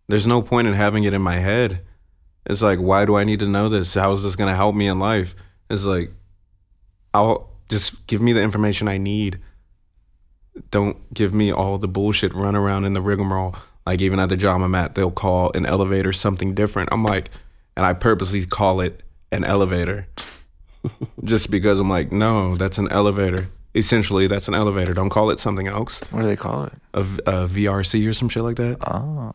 there's 0.08 0.26
no 0.26 0.42
point 0.42 0.68
in 0.68 0.74
having 0.74 1.04
it 1.04 1.14
in 1.14 1.22
my 1.22 1.36
head. 1.36 1.80
It's 2.46 2.62
like, 2.62 2.78
why 2.78 3.04
do 3.04 3.16
I 3.16 3.24
need 3.24 3.40
to 3.40 3.48
know 3.48 3.68
this? 3.68 3.94
How 3.94 4.12
is 4.12 4.22
this 4.22 4.36
gonna 4.36 4.56
help 4.56 4.74
me 4.74 4.88
in 4.88 4.98
life? 4.98 5.34
It's 5.68 5.84
like, 5.84 6.12
I'll 7.12 7.50
just 7.68 8.06
give 8.06 8.22
me 8.22 8.32
the 8.32 8.42
information 8.42 8.88
I 8.88 8.98
need. 8.98 9.38
Don't 10.70 11.12
give 11.12 11.34
me 11.34 11.52
all 11.52 11.78
the 11.78 11.88
bullshit 11.88 12.34
run 12.34 12.56
around 12.56 12.84
in 12.84 12.94
the 12.94 13.02
rigmarole. 13.02 13.56
Like 13.86 14.00
even 14.00 14.18
at 14.18 14.28
the 14.28 14.36
job 14.36 14.60
I'm 14.60 14.74
at, 14.74 14.94
they'll 14.94 15.10
call 15.10 15.50
an 15.52 15.66
elevator 15.66 16.12
something 16.12 16.54
different. 16.54 16.90
I'm 16.92 17.04
like, 17.04 17.30
and 17.76 17.86
I 17.86 17.92
purposely 17.92 18.44
call 18.44 18.80
it 18.80 19.02
an 19.30 19.44
elevator, 19.44 20.08
just 21.24 21.50
because 21.50 21.80
I'm 21.80 21.88
like, 21.90 22.12
no, 22.12 22.56
that's 22.56 22.78
an 22.78 22.88
elevator. 22.90 23.48
Essentially, 23.74 24.26
that's 24.26 24.48
an 24.48 24.54
elevator. 24.54 24.94
Don't 24.94 25.10
call 25.10 25.30
it 25.30 25.38
something 25.38 25.68
else. 25.68 26.00
What 26.10 26.22
do 26.22 26.26
they 26.26 26.36
call 26.36 26.64
it? 26.64 26.72
A 26.94 27.02
VRC 27.02 28.08
or 28.08 28.12
some 28.12 28.28
shit 28.28 28.42
like 28.42 28.56
that. 28.56 28.78
Oh, 28.90 29.30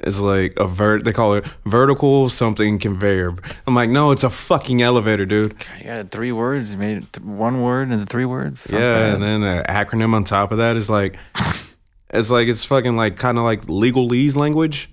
It's 0.00 0.18
like 0.18 0.54
a 0.58 0.66
vert. 0.66 1.04
They 1.04 1.12
call 1.12 1.34
it 1.34 1.44
vertical 1.66 2.28
something 2.28 2.78
conveyor. 2.78 3.36
I'm 3.66 3.74
like, 3.74 3.90
no, 3.90 4.10
it's 4.10 4.24
a 4.24 4.30
fucking 4.30 4.82
elevator, 4.82 5.26
dude. 5.26 5.54
you 5.80 5.88
had 5.88 6.10
three 6.10 6.32
words. 6.32 6.72
You 6.72 6.78
made 6.78 7.12
th- 7.12 7.24
one 7.24 7.62
word 7.62 7.92
into 7.92 8.06
three 8.06 8.24
words. 8.24 8.62
Sounds 8.62 8.80
yeah, 8.82 8.94
bad. 8.94 9.14
and 9.14 9.22
then 9.22 9.42
an 9.42 9.64
acronym 9.64 10.14
on 10.14 10.24
top 10.24 10.50
of 10.50 10.58
that 10.58 10.76
is 10.76 10.88
like, 10.90 11.16
it's 12.10 12.30
like 12.30 12.48
it's 12.48 12.64
fucking 12.64 12.96
like 12.96 13.16
kind 13.16 13.38
of 13.38 13.44
like 13.44 13.66
legalese 13.66 14.34
language. 14.36 14.90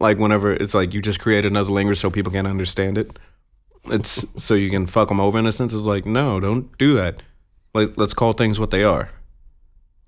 Like 0.00 0.18
whenever 0.18 0.52
it's 0.52 0.74
like 0.74 0.94
you 0.94 1.02
just 1.02 1.18
create 1.20 1.44
another 1.44 1.72
language 1.72 1.98
so 1.98 2.08
people 2.08 2.30
can 2.32 2.46
understand 2.46 2.98
it. 2.98 3.18
It's 3.86 4.26
so 4.42 4.54
you 4.54 4.70
can 4.70 4.86
fuck 4.86 5.08
them 5.08 5.20
over 5.20 5.38
in 5.38 5.46
a 5.46 5.52
sense. 5.52 5.72
It's 5.72 5.82
like 5.84 6.04
no, 6.06 6.40
don't 6.40 6.76
do 6.78 6.94
that. 6.94 7.22
Like 7.74 7.92
let's 7.96 8.14
call 8.14 8.32
things 8.32 8.58
what 8.60 8.70
they 8.70 8.84
are. 8.84 9.10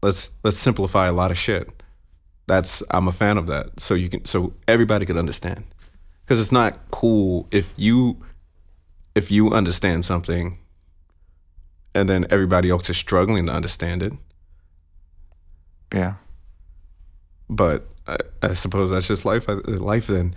Let's 0.03 0.31
let's 0.43 0.59
simplify 0.59 1.07
a 1.07 1.13
lot 1.13 1.31
of 1.31 1.39
shit. 1.39 1.69
That's 2.47 2.83
I'm 2.91 3.09
a 3.09 3.13
fan 3.13 3.39
of 3.39 3.47
that. 3.47 3.81
So 3.81 3.95
you 3.95 4.09
can 4.09 4.25
so 4.25 4.55
everybody 4.69 5.07
can 5.07 5.17
understand. 5.17 5.65
Because 6.25 6.41
it's 6.41 6.53
not 6.53 6.79
cool 6.91 7.47
if 7.51 7.73
you 7.77 8.23
if 9.15 9.31
you 9.31 9.51
understand 9.53 10.05
something 10.05 10.59
and 11.95 12.09
then 12.09 12.27
everybody 12.31 12.71
else 12.71 12.89
is 12.89 12.97
struggling 12.97 13.47
to 13.47 13.53
understand 13.53 14.03
it. 14.03 14.13
yeah. 15.93 16.15
But 17.49 17.89
I, 18.07 18.17
I 18.43 18.53
suppose 18.53 18.91
that's 18.91 19.09
just 19.09 19.25
life. 19.25 19.49
uh, 19.49 19.57
Life 19.67 20.07
then, 20.07 20.37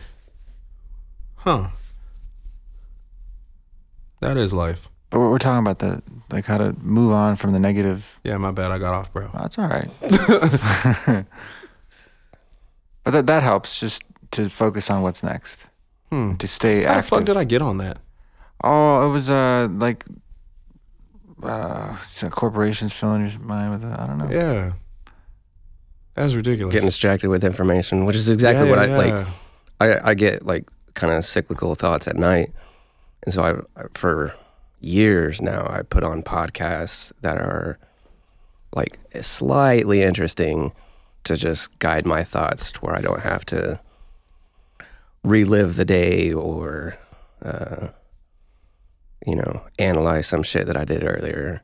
huh? 1.35 1.67
That 4.23 4.37
is 4.37 4.53
life. 4.53 4.89
But 5.09 5.19
we're 5.19 5.29
we're 5.29 5.37
talking 5.37 5.59
about 5.59 5.79
the 5.79 6.01
like 6.31 6.45
how 6.45 6.57
to 6.57 6.73
move 6.81 7.11
on 7.11 7.35
from 7.35 7.51
the 7.53 7.59
negative. 7.59 8.19
Yeah, 8.23 8.37
my 8.37 8.51
bad. 8.51 8.71
I 8.71 8.77
got 8.79 8.93
off, 8.93 9.11
bro. 9.11 9.29
That's 9.33 9.59
all 9.59 9.67
right. 9.67 9.89
but 13.03 13.11
that 13.11 13.27
that 13.27 13.43
helps 13.43 13.79
just 13.79 14.03
to 14.31 14.49
focus 14.49 14.89
on 14.89 15.01
what's 15.01 15.23
next. 15.23 15.67
Hmm. 16.09 16.35
To 16.35 16.47
stay 16.47 16.83
How 16.83 16.93
the 16.93 16.97
active. 16.97 17.09
fuck 17.09 17.25
did 17.25 17.37
I 17.37 17.43
get 17.43 17.61
on 17.61 17.77
that? 17.79 17.97
Oh, 18.63 19.05
it 19.07 19.11
was 19.11 19.29
uh 19.29 19.67
like 19.71 20.05
uh 21.43 21.95
corporations 22.31 22.93
filling 22.93 23.27
your 23.27 23.39
mind 23.39 23.71
with 23.71 23.83
it. 23.83 23.99
I 23.99 24.07
don't 24.07 24.17
know. 24.17 24.29
Yeah, 24.31 24.73
that's 26.15 26.33
ridiculous. 26.33 26.71
Getting 26.73 26.87
distracted 26.87 27.29
with 27.29 27.43
information, 27.43 28.05
which 28.05 28.15
is 28.15 28.29
exactly 28.29 28.69
Yeah, 28.69 28.75
what 28.75 28.87
yeah, 28.87 28.95
I 28.95 28.97
like. 28.97 29.27
I, 29.81 30.11
I 30.11 30.13
get 30.13 30.45
like 30.45 30.69
kind 30.93 31.11
of 31.13 31.25
cyclical 31.25 31.75
thoughts 31.75 32.07
at 32.07 32.15
night. 32.15 32.51
And 33.23 33.33
so 33.33 33.65
I, 33.75 33.83
for 33.93 34.35
years 34.79 35.41
now 35.41 35.65
I 35.69 35.81
put 35.81 36.03
on 36.03 36.23
podcasts 36.23 37.11
that 37.21 37.37
are 37.37 37.79
like 38.75 38.99
slightly 39.21 40.01
interesting 40.01 40.73
to 41.23 41.37
just 41.37 41.77
guide 41.79 42.05
my 42.05 42.23
thoughts 42.23 42.71
to 42.73 42.79
where 42.81 42.95
I 42.95 43.01
don't 43.01 43.21
have 43.21 43.45
to 43.45 43.79
relive 45.23 45.77
the 45.77 45.85
day 45.85 46.33
or 46.33 46.97
uh, 47.43 47.87
you 49.25 49.35
know 49.35 49.61
analyze 49.79 50.27
some 50.27 50.43
shit 50.43 50.67
that 50.67 50.77
I 50.77 50.85
did 50.85 51.03
earlier. 51.03 51.61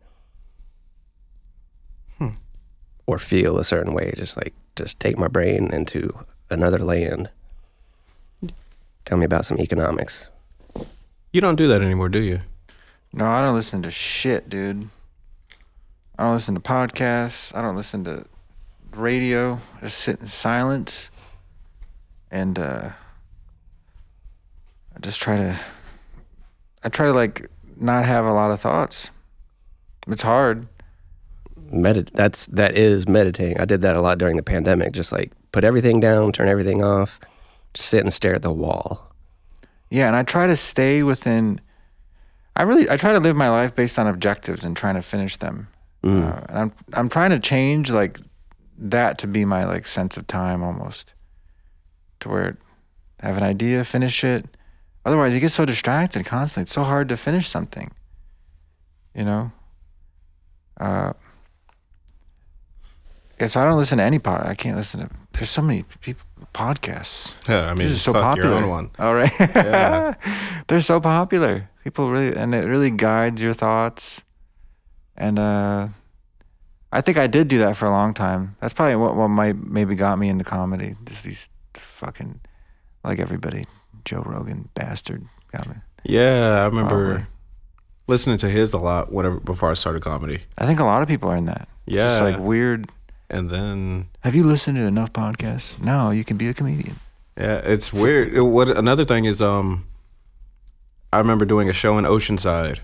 Or 3.08 3.17
feel 3.17 3.58
a 3.58 3.63
certain 3.63 3.95
way 3.95 4.13
just 4.15 4.38
like 4.38 4.54
just 4.76 5.00
take 5.00 5.17
my 5.17 5.28
brain 5.28 5.72
into 5.74 6.15
another 6.52 6.78
land. 6.78 7.32
Tell 9.04 9.17
me 9.17 9.26
about 9.26 9.45
some 9.45 9.58
economics. 9.60 10.30
You 11.32 11.42
don't 11.42 11.56
do 11.56 11.68
that 11.68 11.82
anymore, 11.82 12.10
do 12.10 12.20
you? 12.20 12.42
No, 13.13 13.26
I 13.26 13.42
don't 13.42 13.56
listen 13.56 13.82
to 13.84 13.92
shit, 13.92 14.50
dude. 14.50 14.89
I 16.18 16.24
don't 16.24 16.34
listen 16.34 16.56
to 16.56 16.62
podcasts. 16.62 17.56
I 17.56 17.62
don't 17.62 17.76
listen 17.76 18.04
to 18.06 18.26
radio. 18.96 19.60
I 19.78 19.82
just 19.82 20.00
sit 20.00 20.20
in 20.20 20.28
silence 20.28 21.10
and 22.32 22.58
uh 22.60 22.89
I 24.96 25.00
just 25.00 25.22
try 25.22 25.38
to 25.38 25.60
I 26.84 26.89
try 26.89 27.06
to 27.08 27.13
like 27.13 27.48
not 27.78 28.06
have 28.06 28.26
a 28.26 28.34
lot 28.34 28.52
of 28.52 28.60
thoughts. 28.60 29.12
It's 30.08 30.22
hard. 30.22 30.68
Medit- 31.72 32.12
that's 32.13 32.48
that 32.48 32.76
is 32.76 33.08
meditating. 33.08 33.60
I 33.60 33.65
did 33.65 33.82
that 33.82 33.96
a 33.96 34.02
lot 34.02 34.18
during 34.18 34.36
the 34.36 34.44
pandemic. 34.44 34.92
Just 34.92 35.12
like 35.12 35.32
put 35.52 35.63
everything 35.63 36.00
down, 36.00 36.32
turn 36.32 36.48
everything 36.48 36.84
off, 36.84 37.20
just 37.74 37.89
sit 37.89 38.04
and 38.04 38.12
stare 38.13 38.36
at 38.36 38.42
the 38.42 38.52
wall. 38.52 39.09
Yeah, 39.89 40.08
and 40.08 40.15
I 40.15 40.23
try 40.23 40.47
to 40.47 40.56
stay 40.56 41.04
within. 41.04 41.62
I 42.56 42.63
really 42.63 42.89
I 42.89 42.97
try 42.97 43.13
to 43.13 43.19
live 43.19 43.36
my 43.36 43.49
life 43.49 43.75
based 43.75 43.97
on 43.97 44.08
objectives 44.08 44.63
and 44.63 44.75
trying 44.75 44.95
to 44.95 45.02
finish 45.02 45.38
them. 45.38 45.67
Mm. 46.04 46.25
Uh, 46.25 46.45
and 46.49 46.58
I'm 46.58 46.73
I'm 46.93 47.10
trying 47.10 47.32
to 47.32 47.39
change 47.39 47.91
like 47.91 48.19
that 48.78 49.17
to 49.19 49.28
be 49.28 49.45
my 49.45 49.65
like 49.65 49.86
sense 49.86 50.17
of 50.17 50.28
time 50.28 50.63
almost, 50.63 51.13
to 52.21 52.30
where 52.30 52.58
I 53.21 53.28
have 53.28 53.38
an 53.38 53.43
idea, 53.43 53.84
finish 53.84 54.23
it. 54.23 54.45
Otherwise, 55.06 55.34
you 55.34 55.39
get 55.39 55.52
so 55.52 55.65
distracted 55.65 56.25
constantly. 56.25 56.63
It's 56.63 56.71
so 56.71 56.84
hard 56.84 57.10
to 57.10 57.17
finish 57.17 57.47
something. 57.47 57.91
You 59.15 59.25
know. 59.25 59.52
Uh. 60.80 61.13
Yeah, 63.39 63.47
so 63.47 63.62
I 63.62 63.65
don't 63.65 63.78
listen 63.78 63.99
to 63.99 64.04
any 64.04 64.19
pod. 64.19 64.45
I 64.45 64.54
can't 64.54 64.75
listen 64.75 64.99
to. 64.99 65.10
There's 65.32 65.49
so 65.49 65.62
many 65.62 65.84
people 66.02 66.25
podcasts. 66.53 67.33
Yeah, 67.47 67.69
I 67.69 67.73
mean, 67.73 67.88
These 67.88 67.97
are 67.97 67.99
so 67.99 68.13
popular. 68.13 68.67
one. 68.67 68.91
All 68.99 69.13
right. 69.15 69.31
Yeah. 69.39 70.13
They're 70.67 70.81
so 70.81 70.99
popular. 70.99 71.69
People 71.83 72.12
really, 72.12 72.35
and 72.35 72.53
it 72.53 72.65
really 72.65 72.91
guides 72.91 73.41
your 73.41 73.53
thoughts. 73.53 74.23
And 75.15 75.38
uh, 75.39 75.88
I 76.91 77.01
think 77.01 77.17
I 77.17 77.27
did 77.27 77.47
do 77.47 77.59
that 77.59 77.75
for 77.75 77.85
a 77.85 77.91
long 77.91 78.13
time. 78.13 78.55
That's 78.62 78.73
probably 78.73 78.95
what, 78.95 79.15
what 79.15 79.27
might 79.29 79.55
maybe 79.57 79.95
got 79.95 80.17
me 80.19 80.29
into 80.29 80.43
comedy. 80.43 80.95
Just 81.05 81.23
these 81.23 81.49
fucking, 81.73 82.39
like 83.03 83.19
everybody, 83.19 83.65
Joe 84.05 84.21
Rogan 84.25 84.69
bastard 84.75 85.25
got 85.51 85.67
me. 85.67 85.75
Yeah, 86.03 86.62
I 86.62 86.65
remember 86.65 87.05
Probably. 87.09 87.25
listening 88.07 88.38
to 88.38 88.49
his 88.49 88.71
a 88.73 88.77
lot 88.77 89.12
Whatever 89.12 89.39
before 89.39 89.69
I 89.69 89.73
started 89.73 90.01
comedy. 90.03 90.43
I 90.57 90.65
think 90.65 90.79
a 90.79 90.85
lot 90.85 91.01
of 91.01 91.07
people 91.07 91.29
are 91.29 91.35
in 91.35 91.45
that. 91.45 91.67
It's 91.88 91.95
Yeah, 91.95 92.07
just 92.07 92.21
like 92.21 92.39
weird. 92.39 92.89
And 93.30 93.50
then 93.50 94.08
Have 94.22 94.36
you 94.36 94.44
listened 94.44 94.78
to 94.78 94.84
enough 94.84 95.13
podcasts? 95.13 95.80
Now 95.82 96.10
you 96.12 96.24
can 96.24 96.38
be 96.38 96.48
a 96.48 96.54
comedian. 96.54 97.00
Yeah, 97.38 97.58
it's 97.63 97.94
weird. 97.94 98.34
It- 98.34 98.42
what 98.42 98.70
another 98.70 99.06
thing 99.06 99.26
is, 99.26 99.42
um, 99.42 99.86
I 101.13 101.18
remember 101.20 101.46
doing 101.46 101.70
a 101.70 101.74
show 101.74 101.98
in 101.98 102.06
Oceanside, 102.06 102.80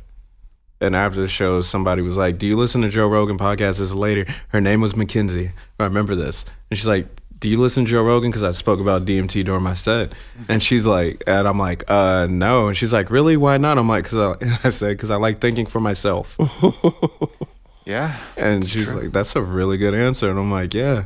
and 0.82 0.96
after 0.96 1.22
the 1.22 1.28
show, 1.28 1.62
somebody 1.62 2.02
was 2.02 2.18
like, 2.18 2.38
"Do 2.38 2.48
you 2.48 2.56
listen 2.58 2.82
to 2.82 2.90
Joe 2.90 3.08
Rogan 3.08 3.38
podcast?" 3.38 3.78
This 3.80 3.94
lady, 3.94 4.26
her 4.50 4.62
name 4.62 4.82
was 4.82 4.96
Mackenzie. 4.96 5.52
I 5.80 5.84
remember 5.84 6.16
this, 6.16 6.46
and 6.70 6.78
she's 6.78 6.88
like, 6.88 7.08
do 7.38 7.50
you 7.50 7.60
listen 7.60 7.84
to 7.86 7.92
Joe 7.92 8.02
Rogan? 8.02 8.32
Because 8.32 8.44
I 8.44 8.52
spoke 8.54 8.80
about 8.80 9.06
DMT 9.06 9.44
during 9.44 9.62
my 9.62 9.74
set, 9.74 10.14
and 10.48 10.64
she's 10.64 10.86
like, 10.88 11.22
and 11.28 11.48
I'm 11.48 11.60
like, 11.60 11.84
uh, 11.92 12.28
no, 12.30 12.70
and 12.70 12.78
she's 12.78 12.94
like, 12.94 13.12
really? 13.12 13.36
Why 13.38 13.58
not? 13.58 13.78
I'm 13.78 13.90
like, 13.90 14.06
because 14.06 14.38
I, 14.42 14.58
I 14.64 14.70
said, 14.72 14.92
because 14.92 15.12
I 15.12 15.18
like 15.18 15.42
thinking 15.42 15.66
for 15.66 15.82
myself, 15.82 16.38
Yeah. 17.86 18.18
and 18.36 18.66
she's 18.66 18.92
like, 18.92 19.12
that's 19.12 19.36
a 19.36 19.42
really 19.44 19.78
good 19.78 19.94
answer, 19.94 20.30
and 20.30 20.40
I'm 20.40 20.52
like, 20.52 20.74
yeah. 20.74 21.06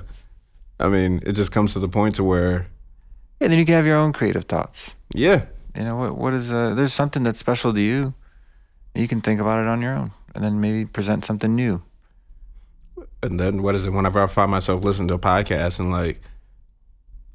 I 0.79 0.87
mean, 0.87 1.21
it 1.25 1.33
just 1.33 1.51
comes 1.51 1.73
to 1.73 1.79
the 1.79 1.89
point 1.89 2.15
to 2.15 2.23
where, 2.23 2.67
Yeah, 3.41 3.49
then 3.49 3.57
you 3.59 3.65
can 3.65 3.75
have 3.75 3.85
your 3.85 3.97
own 3.97 4.13
creative 4.13 4.45
thoughts. 4.45 4.95
yeah, 5.13 5.45
You 5.75 5.83
know 5.83 5.97
what? 5.97 6.17
What 6.17 6.33
is 6.33 6.53
uh? 6.53 6.73
There's 6.75 6.93
something 6.93 7.23
that's 7.23 7.39
special 7.39 7.73
to 7.73 7.81
you. 7.81 8.13
You 8.95 9.07
can 9.07 9.19
think 9.21 9.39
about 9.41 9.59
it 9.59 9.67
on 9.67 9.81
your 9.81 9.93
own, 9.93 10.11
and 10.33 10.43
then 10.43 10.61
maybe 10.61 10.85
present 10.85 11.25
something 11.25 11.53
new. 11.55 11.83
and 13.21 13.37
then 13.39 13.61
what 13.61 13.75
is 13.75 13.85
it? 13.85 13.91
Whenever 13.91 14.23
I 14.23 14.27
find 14.27 14.49
myself 14.49 14.83
listening 14.83 15.09
to 15.09 15.15
a 15.15 15.19
podcast 15.19 15.79
and 15.81 15.91
like, 15.91 16.21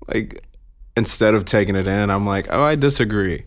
like, 0.09 0.43
instead 0.97 1.35
of 1.35 1.45
taking 1.45 1.77
it 1.77 1.87
in, 1.87 2.09
I'm 2.09 2.25
like, 2.27 2.47
oh, 2.51 2.63
I 2.63 2.77
disagree. 2.77 3.45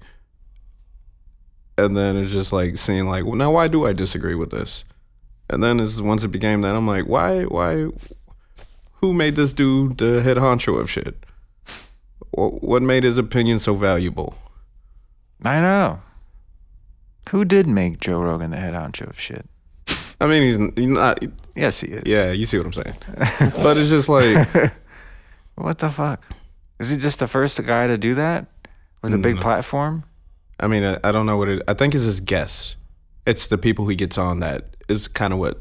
And 1.77 1.95
then 1.97 2.15
it's 2.17 2.31
just 2.31 2.53
like 2.53 2.77
seeing 2.77 3.07
like, 3.07 3.25
well, 3.25 3.35
now 3.35 3.51
why 3.51 3.67
do 3.67 3.85
I 3.85 3.93
disagree 3.93 4.35
with 4.35 4.51
this? 4.51 4.85
And 5.49 5.63
then 5.63 5.79
it's 5.79 6.01
once 6.01 6.23
it 6.23 6.29
became 6.29 6.61
that, 6.61 6.75
I'm 6.75 6.87
like, 6.87 7.05
why, 7.05 7.43
why, 7.43 7.87
who 9.01 9.13
made 9.13 9.35
this 9.35 9.53
dude 9.53 9.97
the 9.97 10.21
head 10.21 10.37
honcho 10.37 10.79
of 10.79 10.89
shit? 10.89 11.15
What 12.31 12.81
made 12.83 13.03
his 13.03 13.17
opinion 13.17 13.59
so 13.59 13.73
valuable? 13.73 14.35
I 15.43 15.59
know. 15.59 16.01
Who 17.29 17.45
did 17.45 17.67
make 17.67 17.99
Joe 17.99 18.19
Rogan 18.19 18.51
the 18.51 18.57
head 18.57 18.73
honcho 18.73 19.09
of 19.09 19.19
shit? 19.19 19.45
I 20.19 20.25
mean, 20.27 20.43
he's, 20.43 20.57
he's 20.75 20.87
not. 20.89 21.23
Yes, 21.55 21.79
he 21.81 21.89
is. 21.89 22.03
Yeah, 22.05 22.31
you 22.31 22.45
see 22.45 22.57
what 22.57 22.65
I'm 22.65 22.73
saying. 22.73 22.95
but 23.63 23.77
it's 23.77 23.89
just 23.89 24.09
like, 24.09 24.47
What 25.55 25.79
the 25.79 25.89
fuck? 25.89 26.23
Is 26.79 26.89
he 26.91 26.97
just 26.97 27.19
the 27.19 27.27
first 27.27 27.63
guy 27.65 27.87
to 27.87 27.97
do 27.97 28.13
that 28.15 28.45
with 29.01 29.13
a 29.13 29.17
big 29.17 29.35
No. 29.35 29.41
platform? 29.41 30.03
I 30.59 30.67
mean, 30.67 30.83
I, 30.83 30.97
I 31.03 31.11
don't 31.11 31.25
know 31.25 31.37
what 31.37 31.49
it. 31.49 31.61
I 31.67 31.73
think 31.73 31.95
it's 31.95 32.03
his 32.03 32.19
guests. 32.19 32.75
It's 33.25 33.47
the 33.47 33.57
people 33.57 33.87
he 33.87 33.95
gets 33.95 34.17
on 34.17 34.39
that 34.39 34.75
is 34.87 35.07
kind 35.07 35.33
of 35.33 35.39
what. 35.39 35.59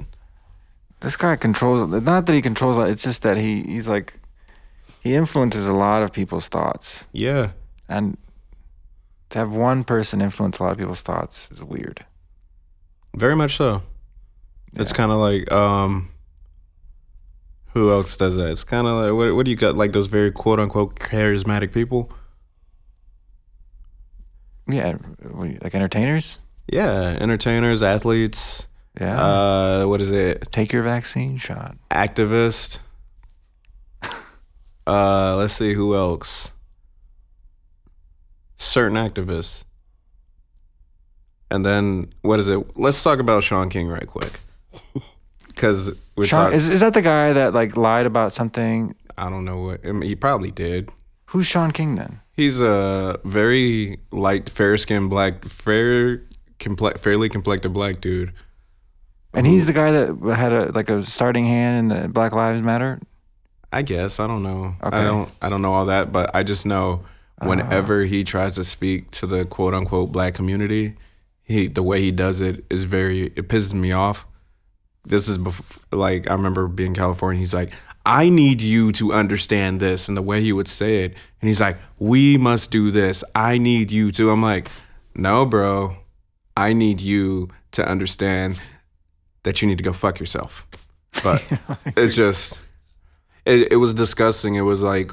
This 1.01 1.17
guy 1.17 1.37
controls. 1.37 1.91
Not 2.03 2.27
that 2.27 2.33
he 2.35 2.43
controls. 2.43 2.77
It's 2.89 3.03
just 3.05 3.23
that 3.23 3.37
he 3.37 3.63
he's 3.63 3.89
like 3.89 4.19
he 5.03 5.15
influences 5.15 5.67
a 5.67 5.75
lot 5.75 6.03
of 6.03 6.13
people's 6.13 6.49
thoughts, 6.49 7.07
Yeah, 7.13 7.51
and 7.89 8.17
to 9.31 9.39
have 9.39 9.53
one 9.53 9.85
person 9.85 10.21
influence 10.21 10.59
a 10.59 10.63
lot 10.63 10.73
of 10.73 10.79
people's 10.79 11.03
thoughts 11.03 11.49
is 11.53 11.63
weird. 11.63 12.05
very 13.17 13.37
much 13.37 13.57
so. 13.57 13.83
It's 14.75 14.93
kind 14.93 15.13
of 15.13 15.19
like 15.19 15.51
um. 15.53 16.11
Who 17.75 17.91
else 17.93 18.17
does 18.17 18.37
that? 18.37 18.49
It's 18.49 18.65
kind 18.65 18.87
of 18.87 18.95
like 19.05 19.13
what? 19.13 19.35
What 19.37 19.45
do 19.45 19.51
you 19.51 19.57
got? 19.57 19.77
Like 19.77 19.93
those 19.93 20.07
very 20.07 20.33
quote 20.33 20.59
unquote 20.59 20.99
charismatic 20.99 21.73
people. 21.73 22.11
Yeah, 24.69 24.97
like 25.61 25.75
entertainers. 25.75 26.39
Yeah, 26.73 27.17
entertainers, 27.21 27.83
athletes. 27.83 28.67
Yeah, 29.01 29.21
Uh, 29.21 29.85
what 29.87 30.01
is 30.01 30.11
it? 30.11 30.49
take 30.53 30.73
your 30.73 30.83
vaccine 30.83 31.37
shot. 31.37 31.77
Activist. 31.91 32.79
uh, 34.87 35.37
let's 35.37 35.55
see 35.55 35.75
who 35.75 35.95
else. 35.95 36.53
Certain 38.57 38.97
activists. 38.97 39.65
And 41.51 41.65
then 41.65 42.13
what 42.23 42.41
is 42.41 42.49
it? 42.49 42.59
Let's 42.77 43.03
talk 43.03 43.19
about 43.19 43.45
Shaun 43.45 43.69
King 43.69 43.89
right 43.89 44.07
quick. 44.07 44.41
Because 45.49 45.91
we're 46.17 46.27
Sean, 46.27 46.45
talking. 46.47 46.57
is 46.59 46.69
is 46.69 46.81
that 46.81 46.93
the 46.93 47.01
guy 47.01 47.33
that 47.33 47.55
like 47.55 47.79
lied 47.79 48.05
about 48.05 48.35
something? 48.35 48.95
I 49.17 49.31
don't 49.31 49.47
know 49.47 49.57
what 49.59 49.81
I 49.87 49.93
mean, 49.93 50.03
he 50.07 50.15
probably 50.15 50.51
did. 50.51 50.91
Who's 51.33 51.47
Shaun 51.47 51.71
King 51.71 51.95
then? 51.95 52.21
He's 52.35 52.61
a 52.61 53.19
very 53.25 53.99
light, 54.13 54.51
fair 54.51 54.77
skinned 54.77 55.09
black, 55.09 55.47
fair, 55.47 56.19
comple- 56.61 56.99
fairly 56.99 57.31
complected 57.31 57.73
black 57.73 58.03
dude. 58.03 58.35
And 59.37 59.47
he's 59.47 59.67
the 59.67 59.75
guy 59.75 59.91
that 59.91 60.35
had 60.35 60.53
a 60.53 60.73
like 60.73 60.89
a 60.89 61.03
starting 61.03 61.45
hand 61.45 61.93
in 61.93 62.03
the 62.03 62.09
Black 62.09 62.33
Lives 62.33 62.63
Matter. 62.63 62.99
I 63.71 63.83
guess 63.83 64.19
I 64.19 64.27
don't 64.27 64.43
know. 64.43 64.75
Okay. 64.83 64.97
I 64.97 65.05
don't. 65.05 65.31
I 65.43 65.49
don't 65.51 65.61
know 65.61 65.75
all 65.75 65.87
that, 65.87 66.11
but 66.11 66.31
I 66.35 66.43
just 66.43 66.65
know 66.65 67.03
whenever 67.43 68.03
ah. 68.03 68.07
he 68.07 68.25
tries 68.25 68.55
to 68.55 68.65
speak 68.65 69.11
to 69.11 69.27
the 69.27 69.45
quote 69.45 69.75
unquote 69.75 70.11
black 70.11 70.33
community, 70.33 70.95
he 71.43 71.69
the 71.69 71.83
way 71.83 72.01
he 72.01 72.11
does 72.11 72.41
it 72.41 72.65
is 72.71 72.85
very. 72.85 73.27
It 73.37 73.49
pisses 73.49 73.75
me 73.75 73.93
off. 73.93 74.25
This 75.05 75.29
is 75.29 75.37
bef- 75.37 75.81
like 75.93 76.29
I 76.31 76.33
remember 76.33 76.67
being 76.67 76.93
in 76.93 76.95
California. 76.95 77.39
He's 77.39 77.53
like, 77.53 77.75
"I 78.07 78.31
need 78.31 78.63
you 78.63 78.91
to 78.93 79.13
understand 79.13 79.81
this," 79.81 80.09
and 80.09 80.17
the 80.17 80.23
way 80.23 80.41
he 80.41 80.53
would 80.55 80.69
say 80.69 81.05
it, 81.05 81.15
and 81.43 81.49
he's 81.49 81.61
like, 81.61 81.77
"We 81.99 82.39
must 82.39 82.71
do 82.71 82.91
this. 82.91 83.23
I 83.35 83.59
need 83.59 83.91
you 83.91 84.11
to." 84.13 84.31
I'm 84.31 84.43
like, 84.43 84.69
"No, 85.15 85.45
bro. 85.45 85.99
I 86.57 86.73
need 86.73 87.03
you 87.03 87.51
to 87.73 87.87
understand 87.87 88.59
that 89.47 89.63
you 89.63 89.69
need 89.69 89.79
to 89.79 89.85
go 89.85 89.95
fuck 89.95 90.21
yourself." 90.21 90.67
But 91.23 91.43
it's 91.97 92.15
just 92.15 92.59
it, 93.47 93.73
it 93.73 93.77
was 93.77 93.95
disgusting. 93.95 94.57
It 94.57 94.63
was 94.63 94.83
like, 94.83 95.13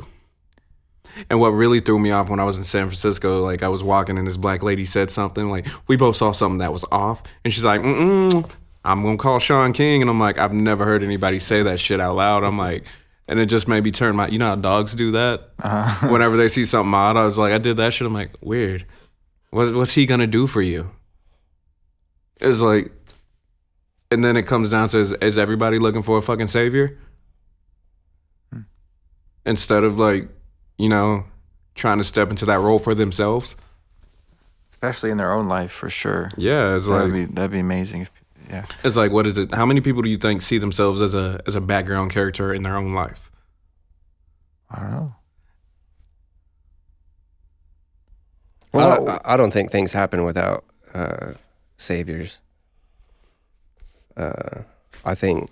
and 1.30 1.40
what 1.40 1.50
really 1.50 1.80
threw 1.80 2.00
me 2.00 2.12
off 2.12 2.30
when 2.30 2.40
I 2.40 2.44
was 2.44 2.58
in 2.58 2.64
San 2.64 2.88
Francisco, 2.88 3.42
like 3.42 3.64
I 3.64 3.70
was 3.70 3.84
walking 3.84 4.18
and 4.18 4.28
this 4.28 4.38
black 4.38 4.64
lady 4.64 4.84
said 4.84 5.12
something 5.12 5.50
like, 5.50 5.68
we 5.88 5.96
both 5.96 6.16
saw 6.16 6.32
something 6.32 6.60
that 6.60 6.74
was 6.74 6.84
off, 6.92 7.24
and 7.46 7.54
she's 7.54 7.64
like, 7.64 7.82
mm 7.82 8.50
I'm 8.86 9.02
gonna 9.02 9.18
call 9.18 9.40
Shaun 9.40 9.72
King, 9.72 10.02
and 10.02 10.10
I'm 10.10 10.20
like, 10.20 10.38
I've 10.38 10.52
never 10.52 10.84
heard 10.84 11.04
anybody 11.04 11.40
say 11.40 11.64
that 11.64 11.80
shit 11.80 12.02
out 12.02 12.18
loud. 12.18 12.44
I'm 12.44 12.58
like, 12.58 12.86
and 13.30 13.40
it 13.40 13.46
just 13.46 13.68
made 13.68 13.86
me 13.86 13.92
turn 13.92 14.16
my, 14.16 14.28
you 14.28 14.38
know 14.38 14.48
how 14.48 14.56
dogs 14.56 14.94
do 14.94 15.12
that. 15.12 15.52
Whenever 16.10 16.36
they 16.36 16.50
see 16.50 16.66
something 16.66 16.94
odd, 16.94 17.16
I 17.16 17.24
was 17.24 17.38
like, 17.38 17.54
I 17.54 17.60
did 17.60 17.78
that 17.78 17.94
shit. 17.94 18.06
I'm 18.06 18.14
like, 18.14 18.32
weird. 18.42 18.86
What, 19.52 19.74
what's 19.74 19.94
he 19.94 20.06
gonna 20.06 20.28
do 20.28 20.48
for 20.48 20.62
you? 20.62 20.92
It's 22.42 22.60
like, 22.60 22.92
and 24.14 24.24
then 24.24 24.38
it 24.38 24.44
comes 24.48 24.70
down 24.70 24.88
to 24.90 25.00
is, 25.00 25.12
is 25.14 25.38
everybody 25.38 25.80
looking 25.80 26.04
for 26.04 26.18
a 26.18 26.22
fucking 26.22 26.48
savior? 26.48 26.98
Instead 29.46 29.84
of 29.84 29.98
like, 29.98 30.30
you 30.78 30.88
know, 30.88 31.26
trying 31.76 31.98
to 31.98 32.04
step 32.04 32.30
into 32.30 32.46
that 32.46 32.60
role 32.60 32.80
for 32.80 32.96
themselves. 32.96 33.56
especially 34.72 35.12
in 35.12 35.18
their 35.18 35.32
own 35.34 35.48
life 35.50 35.72
for 35.72 35.90
sure. 35.90 36.30
Yeah, 36.38 36.76
it's 36.76 36.88
That'd 36.88 37.12
like 37.12 37.14
be 37.14 37.26
that'd 37.34 37.52
be 37.52 37.60
amazing. 37.60 38.02
If, 38.04 38.12
yeah, 38.50 38.66
it's 38.84 38.96
like 38.96 39.12
what 39.12 39.26
is 39.28 39.38
it? 39.38 39.54
How 39.54 39.66
many 39.66 39.82
people 39.82 40.02
do 40.02 40.10
you 40.10 40.18
think 40.18 40.42
see 40.42 40.58
themselves 40.60 41.02
as 41.02 41.14
a 41.14 41.42
as 41.48 41.56
a 41.56 41.62
background 41.62 42.12
character 42.12 42.54
in 42.54 42.64
their 42.64 42.76
own 42.78 42.94
life? 42.94 43.32
I 44.70 44.80
don't 44.82 44.92
know. 44.92 45.16
Well, 48.74 49.10
I, 49.10 49.34
I 49.34 49.38
don't 49.38 49.52
think 49.52 49.72
things 49.72 49.94
happen 49.94 50.24
without 50.24 50.66
uh, 50.94 51.34
saviors. 51.78 52.40
Uh, 54.16 54.62
I 55.06 55.16
think, 55.16 55.52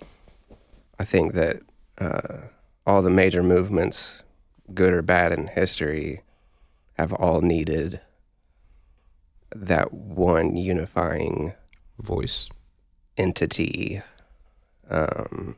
I 0.98 1.04
think 1.04 1.34
that 1.34 1.62
uh, 1.98 2.38
all 2.86 3.02
the 3.02 3.10
major 3.10 3.42
movements, 3.42 4.22
good 4.72 4.92
or 4.92 5.02
bad 5.02 5.32
in 5.32 5.48
history, 5.48 6.22
have 6.94 7.12
all 7.12 7.40
needed 7.40 8.00
that 9.54 9.92
one 9.92 10.56
unifying 10.56 11.54
Voice. 11.98 12.48
entity 13.16 14.02
um, 14.90 15.56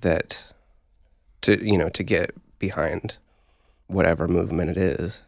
that 0.00 0.52
to 1.40 1.64
you 1.64 1.78
know 1.78 1.88
to 1.88 2.02
get 2.02 2.34
behind 2.58 3.16
whatever 3.86 4.28
movement 4.28 4.70
it 4.70 4.76
is. 4.76 5.20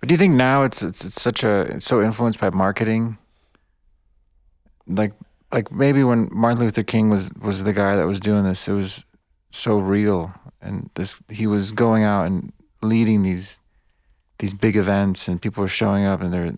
But 0.00 0.08
do 0.08 0.14
you 0.14 0.18
think 0.18 0.34
now 0.34 0.62
it's 0.62 0.82
it's, 0.82 1.04
it's 1.04 1.20
such 1.20 1.42
a 1.42 1.60
it's 1.62 1.86
so 1.86 2.02
influenced 2.02 2.40
by 2.40 2.50
marketing? 2.50 3.18
Like 4.86 5.12
like 5.52 5.72
maybe 5.72 6.04
when 6.04 6.28
Martin 6.30 6.60
Luther 6.60 6.82
King 6.82 7.08
was 7.10 7.30
was 7.40 7.64
the 7.64 7.72
guy 7.72 7.96
that 7.96 8.06
was 8.06 8.20
doing 8.20 8.44
this, 8.44 8.68
it 8.68 8.72
was 8.72 9.04
so 9.50 9.78
real, 9.78 10.34
and 10.60 10.90
this 10.94 11.22
he 11.28 11.46
was 11.46 11.72
going 11.72 12.04
out 12.04 12.26
and 12.26 12.52
leading 12.82 13.22
these 13.22 13.60
these 14.38 14.54
big 14.54 14.76
events, 14.76 15.28
and 15.28 15.40
people 15.40 15.62
were 15.62 15.68
showing 15.68 16.04
up, 16.04 16.20
and 16.20 16.32
there 16.32 16.54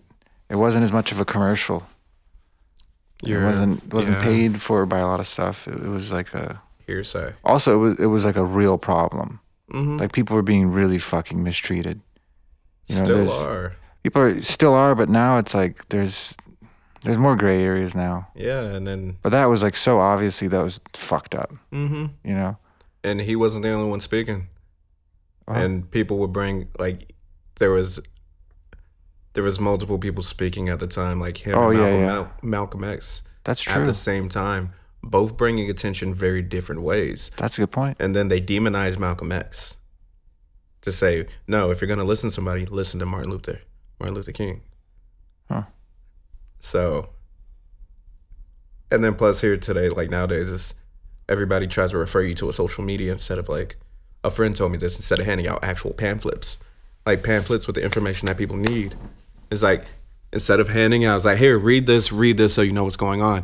it 0.49 0.55
wasn't 0.55 0.83
as 0.83 0.91
much 0.91 1.11
of 1.11 1.19
a 1.19 1.25
commercial. 1.25 1.87
it 3.23 3.45
wasn't 3.45 3.93
wasn't 3.93 4.17
yeah. 4.17 4.23
paid 4.23 4.61
for 4.61 4.85
by 4.85 4.99
a 4.99 5.05
lot 5.05 5.19
of 5.19 5.27
stuff. 5.27 5.67
It, 5.67 5.75
it 5.75 5.89
was 5.89 6.11
like 6.11 6.33
a 6.33 6.61
hearsay. 6.85 7.33
also 7.45 7.75
it 7.75 7.77
was 7.77 7.99
it 7.99 8.07
was 8.07 8.25
like 8.25 8.35
a 8.35 8.45
real 8.45 8.77
problem. 8.77 9.39
Mm-hmm. 9.71 9.97
Like 9.97 10.11
people 10.11 10.35
were 10.35 10.41
being 10.41 10.69
really 10.69 10.99
fucking 10.99 11.41
mistreated. 11.41 12.01
you 12.87 12.97
know, 12.97 13.03
Still 13.05 13.31
are. 13.31 13.75
people 14.03 14.21
are, 14.21 14.41
still 14.41 14.73
are, 14.73 14.95
but 14.95 15.07
now 15.07 15.37
it's 15.37 15.53
like 15.53 15.87
there's 15.87 16.35
there's 17.05 17.17
more 17.17 17.35
gray 17.35 17.63
areas 17.63 17.95
now. 17.95 18.27
Yeah, 18.35 18.61
and 18.61 18.85
then 18.85 19.17
But 19.21 19.29
that 19.29 19.45
was 19.45 19.63
like 19.63 19.75
so 19.75 19.99
obviously 19.99 20.47
that 20.49 20.61
was 20.63 20.79
fucked 20.93 21.35
up, 21.35 21.51
mm-hmm. 21.71 22.07
you 22.23 22.35
know. 22.35 22.57
and 23.03 23.21
he 23.21 23.35
wasn't 23.35 23.63
the 23.63 23.69
only 23.71 23.89
one 23.89 23.99
speaking. 23.99 24.47
Wow. 25.47 25.55
And 25.55 25.89
people 25.89 26.17
would 26.19 26.31
bring 26.31 26.67
like 26.77 27.13
there 27.55 27.71
was 27.71 27.99
there 29.33 29.43
was 29.43 29.59
multiple 29.59 29.97
people 29.97 30.23
speaking 30.23 30.69
at 30.69 30.79
the 30.79 30.87
time, 30.87 31.19
like 31.19 31.37
him 31.37 31.57
Oh, 31.57 31.69
and 31.69 31.79
yeah, 31.79 31.85
Malcolm, 31.85 31.99
yeah. 32.01 32.05
Mal- 32.07 32.31
Malcolm 32.41 32.83
X 32.83 33.21
That's 33.43 33.61
true. 33.61 33.73
at 33.73 33.75
true. 33.77 33.85
the 33.85 33.93
same 33.93 34.29
time. 34.29 34.73
both 35.03 35.35
bringing 35.37 35.69
attention 35.69 36.13
very 36.13 36.41
different 36.43 36.81
ways. 36.83 37.31
That's 37.37 37.57
a 37.57 37.61
good 37.61 37.71
point. 37.71 37.97
And 37.99 38.15
then 38.15 38.27
they 38.27 38.39
demonized 38.39 38.99
Malcolm 38.99 39.31
X 39.31 39.77
to 40.81 40.91
say, 40.91 41.25
no, 41.47 41.71
if 41.71 41.81
you're 41.81 41.87
going 41.87 41.99
to 41.99 42.05
listen 42.05 42.29
to 42.29 42.33
somebody, 42.35 42.65
listen 42.67 42.99
to 42.99 43.05
Martin 43.07 43.31
Luther, 43.31 43.61
Martin 43.99 44.15
Luther 44.15 44.31
King. 44.31 44.61
Huh. 45.49 45.63
So, 46.61 47.09
and 48.89 49.03
then 49.03 49.15
plus 49.15 49.41
here 49.41 49.57
today, 49.57 49.89
like 49.89 50.09
nowadays, 50.09 50.49
is 50.49 50.73
everybody 51.27 51.67
tries 51.67 51.91
to 51.91 51.97
refer 51.97 52.21
you 52.21 52.35
to 52.35 52.49
a 52.49 52.53
social 52.53 52.83
media 52.83 53.11
instead 53.11 53.37
of 53.37 53.49
like, 53.49 53.75
a 54.23 54.29
friend 54.29 54.55
told 54.55 54.71
me 54.71 54.77
this, 54.77 54.97
instead 54.97 55.19
of 55.19 55.25
handing 55.25 55.47
out 55.47 55.63
actual 55.63 55.93
pamphlets, 55.93 56.59
like 57.05 57.23
pamphlets 57.23 57.65
with 57.65 57.75
the 57.75 57.81
information 57.81 58.27
that 58.27 58.37
people 58.37 58.55
need. 58.55 58.95
It's 59.49 59.63
like, 59.63 59.85
instead 60.31 60.59
of 60.59 60.69
handing 60.69 61.03
out, 61.03 61.15
it's 61.15 61.25
like, 61.25 61.39
here, 61.39 61.57
read 61.57 61.87
this, 61.87 62.11
read 62.11 62.37
this 62.37 62.53
so 62.53 62.61
you 62.61 62.71
know 62.71 62.83
what's 62.83 62.97
going 62.97 63.21
on. 63.21 63.43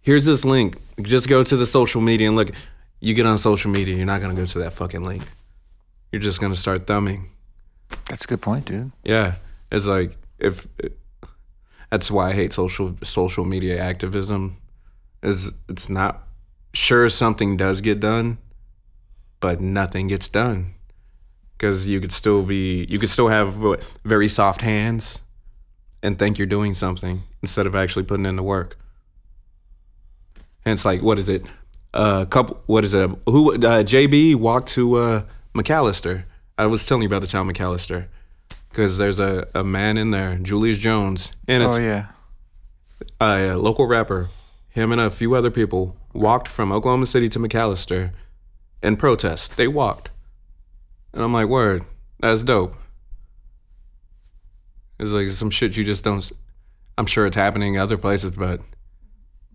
Here's 0.00 0.24
this 0.24 0.44
link. 0.44 0.76
Just 1.02 1.28
go 1.28 1.42
to 1.42 1.56
the 1.56 1.66
social 1.66 2.00
media 2.00 2.28
and 2.28 2.36
look. 2.36 2.52
You 3.00 3.12
get 3.12 3.26
on 3.26 3.36
social 3.36 3.70
media, 3.70 3.96
you're 3.96 4.06
not 4.06 4.20
going 4.20 4.34
to 4.34 4.40
go 4.40 4.46
to 4.46 4.58
that 4.60 4.72
fucking 4.72 5.02
link. 5.02 5.24
You're 6.12 6.22
just 6.22 6.40
going 6.40 6.52
to 6.52 6.58
start 6.58 6.86
thumbing. 6.86 7.30
That's 8.08 8.24
a 8.24 8.28
good 8.28 8.40
point, 8.40 8.66
dude. 8.66 8.92
Yeah. 9.04 9.34
It's 9.70 9.86
like, 9.86 10.16
if 10.38 10.66
that's 11.90 12.10
why 12.10 12.30
I 12.30 12.32
hate 12.32 12.52
social 12.52 12.96
social 13.02 13.44
media 13.44 13.80
activism 13.80 14.56
is 15.22 15.52
it's 15.68 15.88
not 15.88 16.22
sure 16.74 17.08
something 17.08 17.56
does 17.56 17.80
get 17.80 18.00
done, 18.00 18.38
but 19.40 19.60
nothing 19.60 20.08
gets 20.08 20.28
done 20.28 20.74
because 21.56 21.88
you 21.88 22.00
could 22.00 22.12
still 22.12 22.42
be 22.42 22.84
you 22.88 22.98
could 22.98 23.10
still 23.10 23.28
have 23.28 23.54
very 24.04 24.28
soft 24.28 24.60
hands 24.60 25.22
and 26.02 26.18
think 26.18 26.38
you're 26.38 26.46
doing 26.46 26.74
something 26.74 27.22
instead 27.42 27.66
of 27.66 27.74
actually 27.74 28.04
putting 28.04 28.26
in 28.26 28.36
the 28.36 28.42
work. 28.42 28.76
And 30.64 30.72
it's 30.72 30.84
like, 30.84 31.02
what 31.02 31.18
is 31.18 31.28
it? 31.28 31.44
A 31.94 31.98
uh, 31.98 32.24
couple. 32.26 32.60
What 32.66 32.84
is 32.84 32.92
it? 32.92 33.10
Who? 33.26 33.54
Uh, 33.54 33.82
JB 33.82 34.34
walked 34.34 34.68
to 34.70 34.96
uh, 34.96 35.22
McAlester. 35.54 36.24
I 36.58 36.66
was 36.66 36.86
telling 36.86 37.02
you 37.02 37.08
about 37.08 37.20
the 37.22 37.28
town 37.28 37.48
McAlester 37.48 38.08
because 38.76 38.98
there's 38.98 39.18
a, 39.18 39.48
a 39.54 39.64
man 39.64 39.96
in 39.96 40.10
there, 40.10 40.36
Julius 40.36 40.76
Jones, 40.76 41.32
and 41.48 41.62
it's 41.62 41.76
Oh 41.76 41.80
yeah. 41.80 42.08
a 43.18 43.54
local 43.56 43.86
rapper. 43.86 44.28
Him 44.68 44.92
and 44.92 45.00
a 45.00 45.10
few 45.10 45.34
other 45.34 45.50
people 45.50 45.96
walked 46.12 46.46
from 46.46 46.70
Oklahoma 46.70 47.06
City 47.06 47.30
to 47.30 47.38
McAlester 47.38 48.12
in 48.82 48.96
protest. 48.98 49.56
They 49.56 49.66
walked, 49.66 50.10
and 51.14 51.22
I'm 51.24 51.32
like, 51.32 51.48
word, 51.48 51.86
that's 52.20 52.42
dope. 52.42 52.74
It's 54.98 55.10
like 55.10 55.28
some 55.30 55.48
shit 55.50 55.74
you 55.78 55.82
just 55.84 56.04
don't. 56.04 56.30
I'm 56.98 57.06
sure 57.06 57.24
it's 57.24 57.36
happening 57.36 57.78
other 57.78 57.96
places, 57.96 58.32
but 58.32 58.60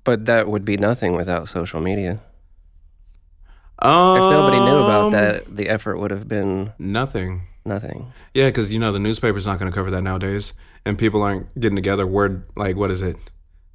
But 0.03 0.26
that 0.26 0.47
would 0.47 0.65
be 0.65 0.78
nothing 0.78 1.15
without 1.15 1.47
social 1.47 1.80
media. 1.80 2.22
um, 3.78 4.17
If 4.17 4.32
nobody 4.32 4.57
knew 4.59 4.78
about 4.84 5.11
that, 5.11 5.55
the 5.55 5.69
effort 5.69 5.99
would 5.99 6.09
have 6.09 6.28
been 6.28 6.74
nothing. 6.80 7.43
Nothing. 7.66 8.12
Yeah, 8.34 8.47
because 8.47 8.72
you 8.72 8.80
know 8.80 8.91
the 8.91 8.99
newspaper's 8.99 9.45
not 9.45 9.59
going 9.59 9.72
to 9.72 9.76
cover 9.76 9.91
that 9.91 10.01
nowadays, 10.01 10.53
and 10.86 10.97
people 10.97 11.22
aren't 11.22 11.53
getting 11.59 11.76
together. 11.76 12.05
Word 12.07 12.43
like 12.55 12.76
what 12.76 12.91
is 12.91 13.01
it? 13.01 13.18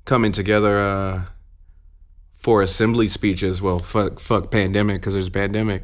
Coming 0.05 0.33
together 0.33 0.79
uh, 0.79 1.23
for 2.39 2.63
assembly 2.63 3.09
speeches. 3.09 3.61
Well, 3.61 3.79
fuck, 3.79 4.21
fuck 4.21 4.51
pandemic 4.51 5.01
because 5.01 5.15
there's 5.15 5.29
a 5.29 5.33
pandemic. 5.33 5.83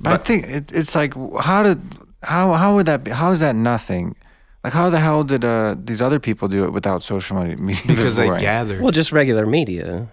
But, 0.00 0.20
I 0.20 0.24
think 0.24 0.48
it, 0.48 0.72
it's 0.72 0.94
like, 0.94 1.14
how 1.40 1.62
did 1.62 1.80
how 2.22 2.52
how 2.52 2.74
would 2.74 2.86
that 2.86 3.04
be? 3.04 3.10
How 3.10 3.30
is 3.30 3.40
that 3.40 3.54
nothing? 3.54 4.16
Like, 4.62 4.72
how 4.72 4.88
the 4.88 4.98
hell 4.98 5.24
did 5.24 5.44
uh, 5.44 5.76
these 5.78 6.00
other 6.00 6.18
people 6.18 6.48
do 6.48 6.64
it 6.64 6.72
without 6.72 7.02
social 7.02 7.36
media? 7.36 7.82
Because 7.86 8.16
they 8.16 8.24
before? 8.24 8.38
gather. 8.38 8.80
Well, 8.80 8.92
just 8.92 9.12
regular 9.12 9.44
media. 9.44 10.08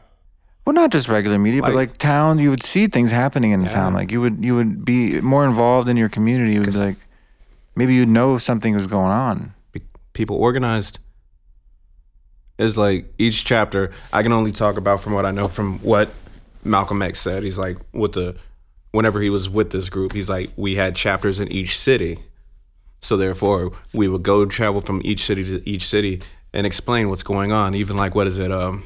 Well, 0.65 0.73
not 0.73 0.91
just 0.91 1.07
regular 1.07 1.39
media, 1.39 1.61
but 1.61 1.73
Like- 1.73 1.89
like 1.89 1.97
town. 1.97 2.39
You 2.39 2.49
would 2.51 2.63
see 2.63 2.87
things 2.87 3.11
happening 3.11 3.51
in 3.51 3.63
the 3.63 3.69
town. 3.69 3.93
Like 3.93 4.11
you 4.11 4.21
would 4.21 4.43
you 4.45 4.55
would 4.55 4.85
be 4.85 5.19
more 5.21 5.43
involved 5.45 5.89
in 5.89 5.97
your 5.97 6.09
community. 6.09 6.53
You 6.53 6.59
would 6.61 6.71
be 6.71 6.77
like, 6.77 6.97
maybe 7.75 7.93
you'd 7.95 8.09
know 8.09 8.37
something 8.37 8.75
was 8.75 8.87
going 8.87 9.11
on. 9.11 9.53
People 10.13 10.35
organized. 10.35 10.99
Is 12.57 12.77
like 12.77 13.05
each 13.17 13.43
chapter. 13.43 13.91
I 14.13 14.21
can 14.21 14.31
only 14.31 14.51
talk 14.51 14.77
about 14.77 15.01
from 15.01 15.13
what 15.13 15.25
I 15.25 15.31
know 15.31 15.47
from 15.47 15.79
what 15.79 16.11
Malcolm 16.63 17.01
X 17.01 17.19
said. 17.19 17.41
He's 17.41 17.57
like 17.57 17.77
with 17.91 18.11
the 18.11 18.35
whenever 18.91 19.19
he 19.19 19.31
was 19.31 19.49
with 19.49 19.71
this 19.71 19.89
group, 19.89 20.13
he's 20.13 20.29
like 20.29 20.51
we 20.55 20.75
had 20.75 20.95
chapters 20.95 21.39
in 21.39 21.47
each 21.51 21.75
city. 21.75 22.19
So 23.01 23.17
therefore, 23.17 23.71
we 23.93 24.07
would 24.07 24.21
go 24.21 24.45
travel 24.45 24.79
from 24.79 25.01
each 25.03 25.25
city 25.25 25.43
to 25.45 25.67
each 25.67 25.87
city 25.87 26.21
and 26.53 26.67
explain 26.67 27.09
what's 27.09 27.23
going 27.23 27.51
on. 27.51 27.73
Even 27.73 27.97
like 27.97 28.13
what 28.13 28.27
is 28.27 28.37
it, 28.37 28.51
um, 28.51 28.83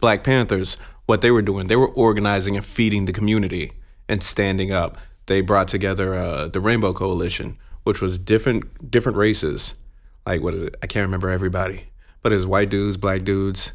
Black 0.00 0.22
Panthers, 0.22 0.76
what 1.06 1.20
they 1.20 1.30
were 1.30 1.42
doing. 1.42 1.68
They 1.68 1.76
were 1.76 1.88
organizing 1.88 2.56
and 2.56 2.64
feeding 2.64 3.06
the 3.06 3.12
community 3.12 3.72
and 4.08 4.22
standing 4.22 4.72
up. 4.72 4.96
They 5.26 5.40
brought 5.40 5.68
together 5.68 6.14
uh, 6.14 6.48
the 6.48 6.60
Rainbow 6.60 6.92
Coalition, 6.92 7.58
which 7.84 8.00
was 8.00 8.18
different 8.18 8.90
different 8.90 9.18
races. 9.18 9.74
Like 10.26 10.42
what 10.42 10.54
is 10.54 10.64
it? 10.64 10.76
I 10.82 10.86
can't 10.86 11.06
remember 11.06 11.30
everybody, 11.30 11.88
but 12.22 12.32
it 12.32 12.36
was 12.36 12.46
white 12.46 12.68
dudes, 12.68 12.96
black 12.96 13.24
dudes, 13.24 13.72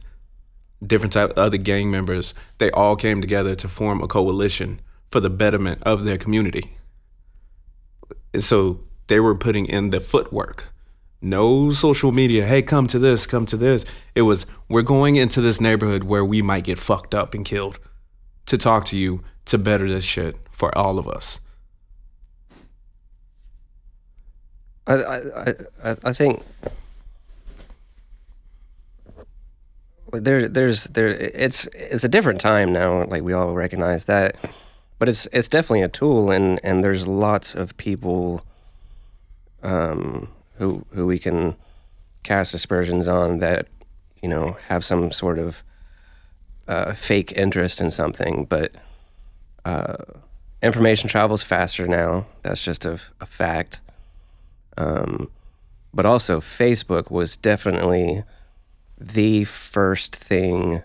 different 0.86 1.14
type 1.14 1.34
other 1.38 1.58
gang 1.58 1.90
members. 1.90 2.34
They 2.58 2.72
all 2.72 2.96
came 2.96 3.22
together 3.22 3.56
to 3.56 3.68
form 3.68 4.02
a 4.02 4.08
coalition 4.08 4.82
for 5.10 5.20
the 5.20 5.30
betterment 5.30 5.82
of 5.84 6.04
their 6.04 6.18
community. 6.18 6.72
And 8.34 8.44
so 8.44 8.80
they 9.08 9.20
were 9.20 9.36
putting 9.36 9.66
in 9.66 9.90
the 9.90 10.00
footwork. 10.00 10.71
No 11.22 11.72
social 11.72 12.12
media. 12.12 12.46
Hey, 12.46 12.62
come 12.64 12.88
to 12.88 12.98
this, 13.00 13.28
come 13.28 13.46
to 13.48 13.58
this. 13.58 13.86
It 14.16 14.24
was, 14.24 14.46
we're 14.68 14.82
going 14.82 15.16
into 15.18 15.40
this 15.40 15.62
neighborhood 15.62 16.04
where 16.04 16.26
we 16.26 16.42
might 16.42 16.64
get 16.64 16.80
fucked 16.80 17.14
up 17.14 17.34
and 17.36 17.46
killed 17.46 17.78
to 18.48 18.58
talk 18.58 18.86
to 18.86 18.98
you 18.98 19.22
to 19.46 19.58
better 19.58 19.88
this 19.88 20.04
shit 20.04 20.36
for 20.52 20.76
all 20.78 20.98
of 20.98 21.08
us. 21.08 21.40
I 24.88 24.94
I 24.96 25.54
I, 25.84 25.96
I- 26.06 26.14
think 26.14 26.42
there 30.12 30.48
there's 30.50 30.86
there 30.86 31.08
it's 31.08 31.68
it's 31.68 32.04
a 32.04 32.10
different 32.10 32.42
time 32.42 32.74
now. 32.74 33.06
Like 33.06 33.22
we 33.24 33.32
all 33.34 33.54
recognize 33.54 34.06
that, 34.06 34.36
but 35.00 35.08
it's 35.08 35.28
it's 35.32 35.48
definitely 35.48 35.84
a 35.84 35.88
tool, 35.88 36.32
and 36.32 36.60
and 36.64 36.84
there's 36.84 37.08
lots 37.08 37.54
of 37.56 37.78
people 37.78 38.44
um, 39.64 40.28
who 40.62 40.86
who 40.94 41.08
we 41.08 41.18
can 41.18 41.56
cast 42.22 42.54
aspersions 42.54 43.08
on 43.08 43.40
that 43.40 43.68
you 44.22 44.30
know 44.30 44.58
have 44.68 44.86
some 44.86 45.12
sort 45.12 45.40
of 45.40 45.64
uh, 46.68 46.94
fake 46.94 47.34
interest 47.36 47.82
in 47.82 47.90
something, 47.90 48.46
but 48.46 48.72
uh, 49.66 49.98
information 50.62 51.10
travels 51.10 51.42
faster 51.42 51.88
now. 51.88 52.28
That's 52.44 52.64
just 52.64 52.86
a, 52.86 53.00
a 53.20 53.26
fact. 53.26 53.82
Um, 54.78 55.32
but 55.94 56.06
also, 56.06 56.40
Facebook 56.40 57.10
was 57.10 57.36
definitely 57.36 58.24
the 59.00 59.46
first 59.46 60.16
thing 60.16 60.84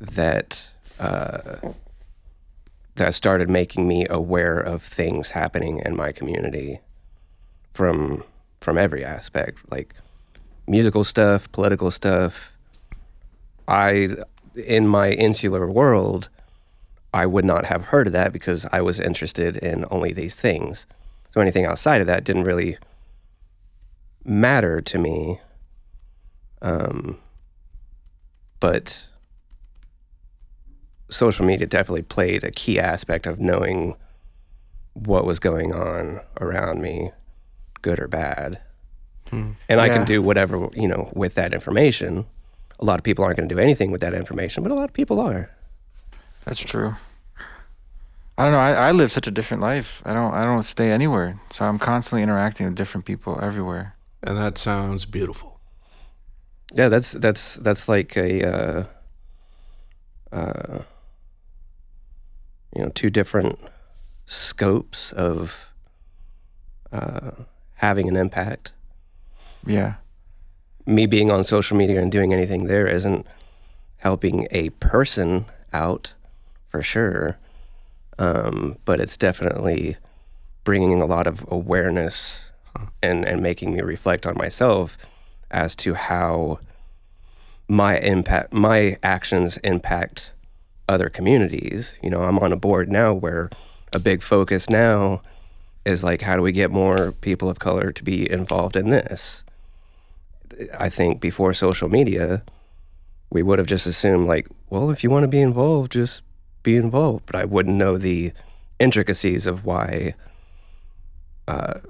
that 0.00 0.68
uh, 0.98 1.56
that 2.96 3.14
started 3.14 3.48
making 3.48 3.86
me 3.86 4.06
aware 4.10 4.58
of 4.58 4.82
things 4.82 5.30
happening 5.30 5.80
in 5.84 5.96
my 5.96 6.10
community 6.10 6.80
from 7.72 8.24
from 8.64 8.78
every 8.78 9.04
aspect, 9.04 9.58
like 9.70 9.94
musical 10.66 11.04
stuff, 11.04 11.50
political 11.52 11.90
stuff. 11.90 12.50
I, 13.68 14.08
in 14.56 14.88
my 14.88 15.10
insular 15.10 15.70
world, 15.70 16.30
I 17.12 17.26
would 17.26 17.44
not 17.44 17.66
have 17.66 17.86
heard 17.86 18.06
of 18.08 18.12
that 18.14 18.32
because 18.32 18.66
I 18.72 18.80
was 18.80 18.98
interested 18.98 19.56
in 19.56 19.84
only 19.90 20.12
these 20.12 20.34
things. 20.34 20.86
So 21.32 21.40
anything 21.40 21.66
outside 21.66 22.00
of 22.00 22.06
that 22.06 22.24
didn't 22.24 22.44
really 22.44 22.78
matter 24.24 24.80
to 24.80 24.98
me. 24.98 25.40
Um, 26.62 27.18
but 28.60 29.06
social 31.10 31.44
media 31.44 31.66
definitely 31.66 32.02
played 32.02 32.42
a 32.42 32.50
key 32.50 32.80
aspect 32.80 33.26
of 33.26 33.38
knowing 33.38 33.94
what 34.94 35.26
was 35.26 35.38
going 35.38 35.74
on 35.74 36.20
around 36.40 36.80
me, 36.80 37.10
good 37.84 38.00
or 38.00 38.08
bad. 38.08 38.50
And 39.68 39.80
I 39.80 39.86
Yeah. 39.86 39.94
can 39.96 40.04
do 40.04 40.22
whatever, 40.22 40.56
you 40.82 40.88
know, 40.88 41.10
with 41.12 41.34
that 41.34 41.52
information. 41.52 42.24
A 42.78 42.84
lot 42.84 42.98
of 43.00 43.04
people 43.04 43.24
aren't 43.24 43.36
going 43.38 43.48
to 43.48 43.54
do 43.54 43.60
anything 43.60 43.90
with 43.92 44.00
that 44.00 44.14
information, 44.14 44.62
but 44.62 44.70
a 44.72 44.74
lot 44.80 44.88
of 44.90 44.92
people 44.92 45.18
are. 45.20 45.50
That's 46.44 46.60
true. 46.60 46.94
I 48.38 48.42
don't 48.44 48.52
know. 48.52 48.58
I, 48.70 48.88
I 48.88 48.92
live 48.92 49.10
such 49.12 49.26
a 49.26 49.30
different 49.30 49.62
life. 49.62 50.02
I 50.04 50.12
don't. 50.12 50.32
I 50.34 50.44
don't 50.44 50.62
stay 50.64 50.90
anywhere, 50.90 51.30
so 51.50 51.64
I'm 51.64 51.78
constantly 51.78 52.22
interacting 52.22 52.66
with 52.66 52.76
different 52.76 53.04
people 53.06 53.38
everywhere. 53.42 53.94
And 54.22 54.36
that 54.36 54.58
sounds 54.58 55.04
beautiful. 55.06 55.50
Yeah, 56.78 56.88
that's 56.88 57.12
that's 57.12 57.54
that's 57.66 57.88
like 57.88 58.16
a 58.16 58.30
uh, 58.54 58.84
uh, 60.32 60.78
you 62.76 62.82
know 62.82 62.90
two 62.94 63.10
different 63.10 63.58
scopes 64.26 65.12
of 65.12 65.70
uh, 66.92 67.30
having 67.84 68.08
an 68.08 68.16
impact. 68.16 68.72
Yeah. 69.66 69.94
Me 70.86 71.04
being 71.04 71.30
on 71.30 71.44
social 71.44 71.76
media 71.76 72.00
and 72.00 72.10
doing 72.10 72.32
anything 72.32 72.64
there 72.66 72.86
isn't 72.86 73.26
helping 73.98 74.48
a 74.50 74.70
person 74.70 75.44
out 75.74 76.14
for 76.68 76.80
sure. 76.80 77.36
Um, 78.18 78.78
but 78.86 79.00
it's 79.00 79.18
definitely 79.18 79.98
bringing 80.64 81.02
a 81.02 81.04
lot 81.04 81.26
of 81.26 81.44
awareness 81.50 82.50
and, 83.02 83.26
and 83.26 83.42
making 83.42 83.74
me 83.74 83.82
reflect 83.82 84.26
on 84.26 84.34
myself 84.38 84.96
as 85.50 85.76
to 85.76 85.92
how 85.92 86.60
my 87.68 87.98
impact, 87.98 88.50
my 88.50 88.96
actions 89.02 89.58
impact 89.58 90.30
other 90.88 91.10
communities. 91.10 91.98
You 92.02 92.08
know, 92.08 92.22
I'm 92.22 92.38
on 92.38 92.50
a 92.50 92.56
board 92.56 92.90
now 92.90 93.12
where 93.12 93.50
a 93.92 93.98
big 93.98 94.22
focus 94.22 94.70
now 94.70 95.20
is 95.84 96.02
like, 96.02 96.22
how 96.22 96.36
do 96.36 96.42
we 96.42 96.52
get 96.52 96.70
more 96.70 97.12
people 97.12 97.48
of 97.48 97.58
color 97.58 97.92
to 97.92 98.02
be 98.04 98.30
involved 98.30 98.76
in 98.76 98.90
this? 98.90 99.44
I 100.78 100.88
think 100.88 101.20
before 101.20 101.52
social 101.54 101.88
media, 101.88 102.42
we 103.30 103.42
would 103.42 103.58
have 103.58 103.66
just 103.66 103.86
assumed, 103.86 104.26
like, 104.28 104.46
well, 104.70 104.90
if 104.90 105.02
you 105.02 105.10
want 105.10 105.24
to 105.24 105.28
be 105.28 105.40
involved, 105.40 105.92
just 105.92 106.22
be 106.62 106.76
involved. 106.76 107.26
But 107.26 107.36
I 107.36 107.44
wouldn't 107.44 107.76
know 107.76 107.98
the 107.98 108.32
intricacies 108.78 109.46
of 109.46 109.64
why, 109.64 110.14
uh, 111.48 111.80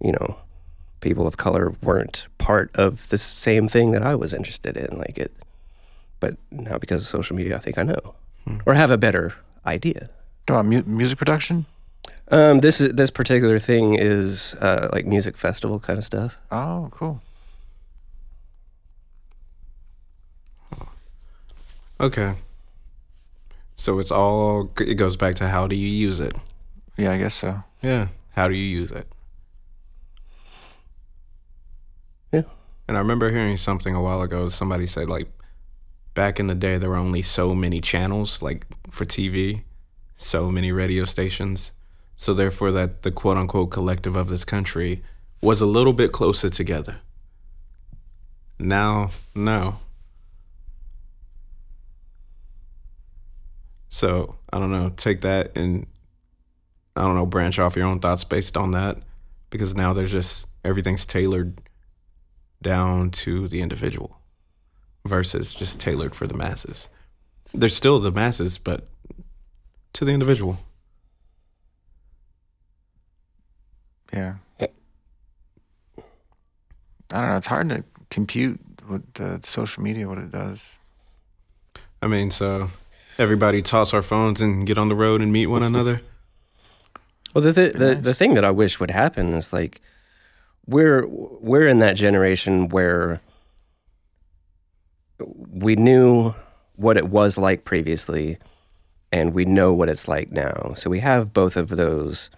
you 0.00 0.12
know, 0.12 0.36
people 1.00 1.26
of 1.26 1.36
color 1.36 1.74
weren't 1.82 2.26
part 2.38 2.70
of 2.74 3.08
the 3.10 3.18
same 3.18 3.68
thing 3.68 3.92
that 3.92 4.02
I 4.02 4.14
was 4.14 4.32
interested 4.32 4.76
in. 4.76 4.98
Like 4.98 5.18
it, 5.18 5.32
but 6.18 6.36
now 6.50 6.78
because 6.78 7.02
of 7.02 7.08
social 7.08 7.36
media, 7.36 7.56
I 7.56 7.60
think 7.60 7.78
I 7.78 7.82
know 7.82 8.14
or 8.66 8.74
have 8.74 8.90
a 8.90 8.98
better 8.98 9.34
idea. 9.66 10.08
On, 10.48 10.66
mu- 10.68 10.82
music 10.86 11.18
production. 11.18 11.66
Um, 12.28 12.60
this 12.60 12.80
is 12.80 12.94
this 12.94 13.10
particular 13.10 13.58
thing 13.58 13.94
is 13.94 14.54
uh, 14.60 14.88
like 14.92 15.06
music 15.06 15.36
festival 15.36 15.78
kind 15.78 15.98
of 15.98 16.04
stuff. 16.04 16.38
Oh, 16.50 16.88
cool. 16.90 17.20
Okay. 22.00 22.34
So 23.76 23.98
it's 23.98 24.10
all 24.10 24.70
it 24.78 24.94
goes 24.94 25.16
back 25.16 25.34
to 25.36 25.48
how 25.48 25.66
do 25.66 25.76
you 25.76 25.88
use 25.88 26.20
it? 26.20 26.34
Yeah, 26.96 27.12
I 27.12 27.18
guess 27.18 27.34
so. 27.34 27.62
Yeah. 27.82 28.08
How 28.32 28.48
do 28.48 28.54
you 28.54 28.64
use 28.64 28.90
it? 28.90 29.06
Yeah. 32.32 32.42
And 32.88 32.96
I 32.96 33.00
remember 33.00 33.30
hearing 33.30 33.56
something 33.56 33.94
a 33.94 34.02
while 34.02 34.22
ago. 34.22 34.48
Somebody 34.48 34.86
said 34.86 35.08
like 35.08 35.28
back 36.14 36.40
in 36.40 36.46
the 36.46 36.54
day 36.54 36.78
there 36.78 36.90
were 36.90 36.96
only 36.96 37.22
so 37.22 37.54
many 37.54 37.80
channels 37.80 38.42
like 38.42 38.66
for 38.90 39.04
TV, 39.04 39.62
so 40.16 40.50
many 40.50 40.72
radio 40.72 41.04
stations. 41.04 41.72
So 42.16 42.32
therefore 42.34 42.72
that 42.72 43.02
the 43.02 43.10
quote 43.10 43.36
unquote 43.36 43.70
collective 43.70 44.16
of 44.16 44.28
this 44.28 44.44
country 44.44 45.02
was 45.42 45.60
a 45.60 45.66
little 45.66 45.92
bit 45.92 46.12
closer 46.12 46.48
together. 46.48 46.96
Now, 48.58 49.10
no. 49.34 49.78
So 53.88 54.36
I 54.52 54.58
don't 54.58 54.72
know. 54.72 54.90
Take 54.96 55.20
that 55.20 55.56
and 55.56 55.86
I 56.96 57.02
don't 57.02 57.16
know. 57.16 57.26
Branch 57.26 57.58
off 57.58 57.76
your 57.76 57.86
own 57.86 57.98
thoughts 57.98 58.24
based 58.24 58.56
on 58.56 58.70
that, 58.70 58.98
because 59.50 59.74
now 59.74 59.92
there's 59.92 60.12
just 60.12 60.46
everything's 60.64 61.04
tailored 61.04 61.60
down 62.62 63.10
to 63.10 63.48
the 63.48 63.60
individual, 63.60 64.18
versus 65.04 65.52
just 65.52 65.80
tailored 65.80 66.14
for 66.14 66.26
the 66.26 66.36
masses. 66.36 66.88
There's 67.52 67.76
still 67.76 67.98
the 67.98 68.10
masses, 68.10 68.58
but 68.58 68.86
to 69.92 70.04
the 70.04 70.12
individual. 70.12 70.58
Yeah. 74.14 74.34
Eh. 74.60 74.66
I 77.10 77.20
don't 77.20 77.30
know. 77.30 77.36
It's 77.36 77.46
hard 77.46 77.68
to 77.70 77.84
compute 78.10 78.60
what 78.86 79.02
the 79.14 79.40
social 79.44 79.82
media 79.82 80.08
what 80.08 80.18
it 80.18 80.30
does. 80.30 80.78
I 82.00 82.06
mean, 82.06 82.30
so 82.30 82.70
everybody 83.18 83.60
toss 83.60 83.92
our 83.92 84.02
phones 84.02 84.40
and 84.40 84.66
get 84.66 84.78
on 84.78 84.88
the 84.88 84.94
road 84.94 85.20
and 85.20 85.32
meet 85.32 85.46
one 85.46 85.62
another. 85.62 86.00
Well, 87.34 87.42
the 87.42 87.52
th- 87.52 87.74
the 87.74 87.94
the 87.96 88.14
thing 88.14 88.34
that 88.34 88.44
I 88.44 88.50
wish 88.52 88.78
would 88.78 88.92
happen 88.92 89.34
is 89.34 89.52
like 89.52 89.80
we're 90.66 91.06
we're 91.06 91.66
in 91.66 91.80
that 91.80 91.96
generation 91.96 92.68
where 92.68 93.20
we 95.50 95.74
knew 95.76 96.34
what 96.76 96.96
it 96.96 97.08
was 97.08 97.38
like 97.38 97.64
previously 97.64 98.38
and 99.12 99.32
we 99.32 99.44
know 99.44 99.72
what 99.72 99.88
it's 99.88 100.08
like 100.08 100.32
now. 100.32 100.74
So 100.76 100.90
we 100.90 101.00
have 101.00 101.32
both 101.32 101.56
of 101.56 101.68
those 101.70 102.30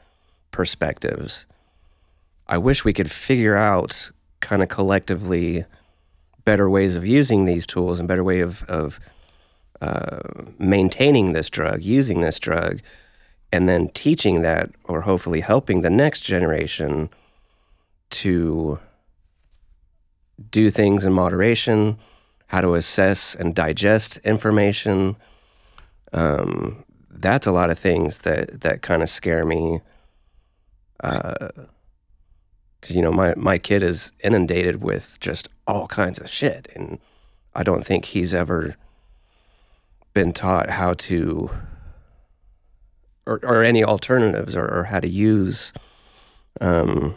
perspectives. 0.50 1.46
I 2.48 2.58
wish 2.58 2.84
we 2.84 2.92
could 2.92 3.10
figure 3.10 3.56
out 3.56 4.10
kind 4.40 4.62
of 4.62 4.68
collectively 4.68 5.64
better 6.44 6.70
ways 6.70 6.94
of 6.96 7.06
using 7.06 7.44
these 7.44 7.66
tools 7.66 7.98
and 7.98 8.08
better 8.08 8.24
way 8.24 8.40
of 8.40 8.62
of 8.64 9.00
uh, 9.80 10.20
maintaining 10.58 11.32
this 11.32 11.50
drug, 11.50 11.82
using 11.82 12.20
this 12.20 12.38
drug, 12.38 12.80
and 13.52 13.68
then 13.68 13.88
teaching 13.88 14.42
that, 14.42 14.70
or 14.84 15.02
hopefully 15.02 15.40
helping 15.40 15.80
the 15.80 15.90
next 15.90 16.22
generation 16.22 17.10
to 18.08 18.78
do 20.50 20.70
things 20.70 21.04
in 21.04 21.12
moderation, 21.12 21.98
how 22.46 22.60
to 22.60 22.74
assess 22.74 23.34
and 23.34 23.54
digest 23.54 24.18
information. 24.18 25.16
Um, 26.12 26.84
that's 27.10 27.46
a 27.46 27.52
lot 27.52 27.70
of 27.70 27.78
things 27.78 28.18
that 28.18 28.60
that 28.60 28.82
kind 28.82 29.02
of 29.02 29.10
scare 29.10 29.44
me. 29.44 29.80
Because 32.80 32.96
you 32.96 33.02
know, 33.02 33.12
my 33.12 33.34
my 33.36 33.58
kid 33.58 33.82
is 33.82 34.12
inundated 34.22 34.82
with 34.82 35.18
just 35.20 35.48
all 35.66 35.86
kinds 35.86 36.18
of 36.18 36.30
shit, 36.30 36.68
and 36.74 36.98
I 37.54 37.62
don't 37.62 37.84
think 37.84 38.06
he's 38.06 38.34
ever 38.34 38.76
been 40.14 40.32
taught 40.32 40.70
how 40.70 40.94
to 40.94 41.50
or, 43.26 43.40
or 43.42 43.62
any 43.62 43.84
alternatives 43.84 44.56
or, 44.56 44.66
or 44.66 44.84
how 44.84 45.00
to 45.00 45.08
use 45.08 45.72
um, 46.60 47.16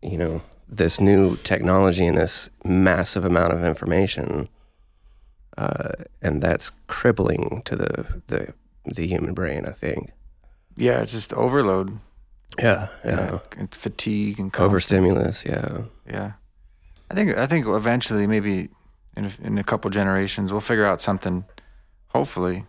you 0.00 0.16
know 0.16 0.40
this 0.68 1.00
new 1.00 1.36
technology 1.38 2.06
and 2.06 2.16
this 2.16 2.48
massive 2.64 3.24
amount 3.24 3.52
of 3.52 3.62
information 3.62 4.48
uh, 5.58 5.90
and 6.22 6.40
that's 6.40 6.72
crippling 6.86 7.60
to 7.66 7.76
the, 7.76 8.22
the 8.28 8.54
the 8.86 9.06
human 9.06 9.34
brain 9.34 9.66
i 9.66 9.72
think 9.72 10.10
Yeah, 10.76 11.02
it's 11.02 11.12
just 11.12 11.32
overload. 11.34 11.98
Yeah 12.58 12.88
yeah 13.04 13.38
and 13.58 13.74
fatigue 13.74 14.38
and 14.38 14.52
constant- 14.52 14.66
overstimulus 14.70 15.44
yeah 15.44 15.78
Yeah, 16.10 16.32
I 17.10 17.14
think 17.14 17.36
I 17.36 17.46
think 17.46 17.66
eventually, 17.66 18.26
maybe 18.26 18.68
in 19.16 19.24
a, 19.26 19.30
in 19.42 19.58
a 19.58 19.64
couple 19.64 19.90
generations, 19.90 20.50
we'll 20.52 20.60
figure 20.60 20.84
out 20.86 21.00
something. 21.00 21.44
Hopefully, 22.08 22.64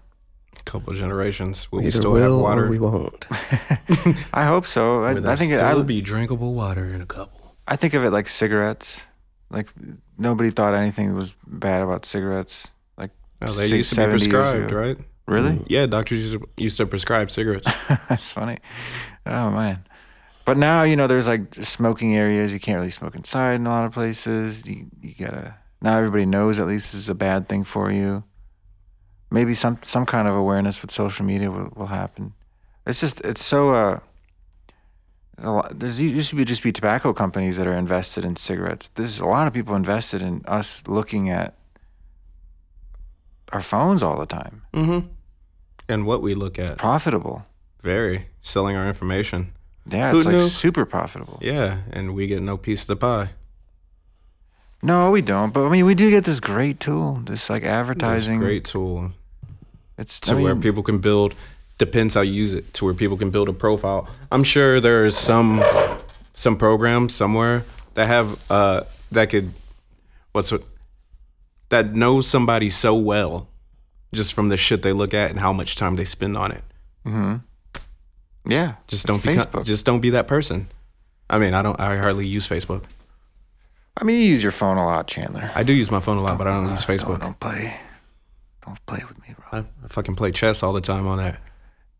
a 0.58 0.64
couple 0.64 0.94
generations, 0.94 1.70
will 1.72 1.80
we 1.80 1.88
Either 1.88 1.98
still 1.98 2.12
will 2.12 2.22
have 2.22 2.32
or 2.32 2.42
water? 2.42 2.68
we 2.70 2.80
won't 2.80 3.28
I 4.34 4.46
hope 4.46 4.66
so. 4.68 5.04
I, 5.04 5.14
Will 5.14 5.18
I 5.20 5.22
there 5.22 5.38
think 5.38 5.52
it, 5.52 5.60
still 5.60 5.80
I, 5.80 5.84
be 5.84 6.02
drinkable 6.02 6.54
water 6.54 6.86
in 6.86 7.02
a 7.02 7.06
couple. 7.06 7.56
I 7.68 7.76
think 7.76 7.94
of 7.94 8.04
it 8.04 8.12
like 8.12 8.28
cigarettes. 8.28 9.06
Like 9.50 9.68
nobody 10.18 10.50
thought 10.52 10.74
anything 10.74 11.14
was 11.16 11.34
bad 11.46 11.82
about 11.82 12.06
cigarettes. 12.06 12.72
Like 12.98 13.12
Oh, 13.42 13.48
they 13.48 13.68
six, 13.68 13.72
used 13.78 13.94
to 13.96 14.06
be 14.06 14.10
prescribed, 14.12 14.72
right? 14.72 14.98
Really? 15.28 15.52
Mm. 15.54 15.66
Yeah, 15.68 15.86
doctors 15.86 16.20
used 16.20 16.34
to, 16.34 16.50
used 16.58 16.78
to 16.78 16.86
prescribe 16.86 17.30
cigarettes. 17.32 17.68
That's 18.10 18.28
funny. 18.28 18.58
Oh 19.26 19.50
man. 19.52 19.86
But 20.46 20.58
now 20.58 20.84
you 20.84 20.96
know 20.96 21.08
there's 21.08 21.28
like 21.28 21.54
smoking 21.56 22.16
areas. 22.16 22.54
You 22.54 22.60
can't 22.60 22.78
really 22.78 22.90
smoke 22.90 23.16
inside 23.16 23.56
in 23.56 23.66
a 23.68 23.70
lot 23.70 23.86
of 23.86 23.94
places. 23.94 24.68
You 24.68 24.88
you 25.02 25.14
gotta 25.26 25.56
now 25.82 25.98
everybody 25.98 26.26
knows 26.26 26.60
at 26.60 26.68
least 26.68 26.92
this 26.92 27.02
is 27.02 27.10
a 27.10 27.16
bad 27.16 27.48
thing 27.48 27.64
for 27.64 27.92
you. 27.92 28.24
Maybe 29.32 29.54
some 29.54 29.80
some 29.84 30.06
kind 30.06 30.28
of 30.28 30.36
awareness 30.36 30.82
with 30.82 30.92
social 30.92 31.26
media 31.26 31.50
will, 31.50 31.72
will 31.76 31.88
happen. 31.88 32.34
It's 32.86 33.00
just 33.00 33.22
it's 33.22 33.44
so 33.44 33.70
uh. 33.72 34.00
there's 35.38 35.48
a 35.48 35.52
lot, 35.52 35.80
there's 35.80 36.00
used 36.00 36.30
to 36.30 36.36
be 36.36 36.46
just 36.46 36.62
be 36.64 36.72
tobacco 36.72 37.14
companies 37.14 37.58
that 37.58 37.66
are 37.66 37.74
invested 37.78 38.26
in 38.26 38.36
cigarettes. 38.36 38.90
There's 38.96 39.20
a 39.20 39.26
lot 39.26 39.48
of 39.48 39.54
people 39.54 39.76
invested 39.76 40.22
in 40.22 40.42
us 40.46 40.84
looking 40.88 41.30
at 41.30 41.56
our 43.54 43.62
phones 43.62 44.04
all 44.04 44.20
the 44.20 44.26
time. 44.26 44.64
mm-hmm. 44.74 45.08
And 45.90 46.06
what 46.06 46.22
we 46.22 46.34
look 46.34 46.58
at, 46.60 46.78
Profitable. 46.78 47.46
Very 47.84 48.26
selling 48.42 48.76
our 48.76 48.88
information. 48.88 49.52
Yeah, 49.86 50.12
Who 50.12 50.18
it's 50.18 50.26
like 50.26 50.36
knew? 50.36 50.48
super 50.48 50.86
profitable. 50.86 51.38
Yeah, 51.42 51.82
and 51.92 52.16
we 52.16 52.26
get 52.26 52.42
no 52.42 52.58
piece 52.58 52.82
of 52.82 52.88
the 52.88 52.96
pie. 52.96 53.30
No, 54.82 55.12
we 55.12 55.22
don't. 55.22 55.54
But 55.54 55.66
I 55.66 55.70
mean, 55.70 55.86
we 55.86 55.94
do 55.96 56.10
get 56.10 56.24
this 56.24 56.40
great 56.40 56.80
tool, 56.80 57.16
this 57.26 57.50
like 57.50 57.64
advertising. 57.64 58.40
This 58.40 58.46
great 58.48 58.66
tool 58.66 59.12
It's 59.98 60.20
to 60.22 60.32
I 60.36 60.42
where 60.42 60.56
people 60.56 60.84
can 60.84 61.00
build. 61.00 61.36
Depends 61.78 62.14
how 62.14 62.22
you 62.22 62.34
use 62.34 62.54
it. 62.54 62.74
To 62.76 62.86
where 62.86 62.94
people 62.94 63.18
can 63.18 63.30
build 63.30 63.50
a 63.50 63.54
profile. 63.54 64.08
I'm 64.32 64.44
sure 64.44 64.80
there 64.80 65.06
is 65.06 65.18
some 65.18 65.64
some 66.34 66.58
program 66.58 67.10
somewhere 67.10 67.64
that 67.94 68.08
have 68.08 68.50
uh 68.52 68.82
that 69.12 69.30
could 69.30 69.54
what's 70.32 70.52
it 70.52 70.64
that 71.70 71.94
knows 71.94 72.28
somebody 72.28 72.70
so 72.70 72.96
well 72.96 73.48
just 74.14 74.34
from 74.34 74.50
the 74.50 74.58
shit 74.58 74.82
they 74.82 74.94
look 74.94 75.14
at 75.14 75.30
and 75.32 75.40
how 75.40 75.52
much 75.54 75.76
time 75.76 75.96
they 75.96 76.06
spend 76.06 76.38
on 76.38 76.52
it. 76.52 76.64
Yeah. 78.46 78.76
Just 78.88 79.06
don't 79.06 79.24
be 79.24 79.34
Facebook. 79.34 79.66
just 79.66 79.86
don't 79.86 80.02
be 80.02 80.12
that 80.12 80.28
person. 80.28 80.68
I 81.30 81.40
mean, 81.40 81.54
I 81.54 81.62
don't 81.62 81.80
I 81.80 81.98
hardly 81.98 82.28
use 82.28 82.48
Facebook. 82.48 82.84
I 83.96 84.04
mean, 84.04 84.20
you 84.20 84.26
use 84.26 84.42
your 84.42 84.52
phone 84.52 84.78
a 84.78 84.86
lot, 84.86 85.08
Chandler. 85.08 85.52
I 85.54 85.64
do 85.64 85.72
use 85.74 85.92
my 85.92 86.00
phone 86.00 86.18
a 86.18 86.22
lot, 86.22 86.38
but 86.38 86.48
I 86.48 86.54
don't 86.60 86.70
use 86.70 86.84
Don't, 86.86 86.98
Facebook. 86.98 87.22
don't 87.22 87.40
play. 87.40 87.76
Don't 88.66 88.84
play 88.86 89.04
with 89.08 89.20
me, 89.22 89.36
bro. 89.38 89.60
I, 89.62 89.66
I 89.84 89.88
fucking 89.88 90.16
play 90.16 90.32
chess 90.32 90.64
all 90.64 90.74
the 90.74 90.82
time 90.82 91.06
on 91.08 91.18
that. 91.20 91.40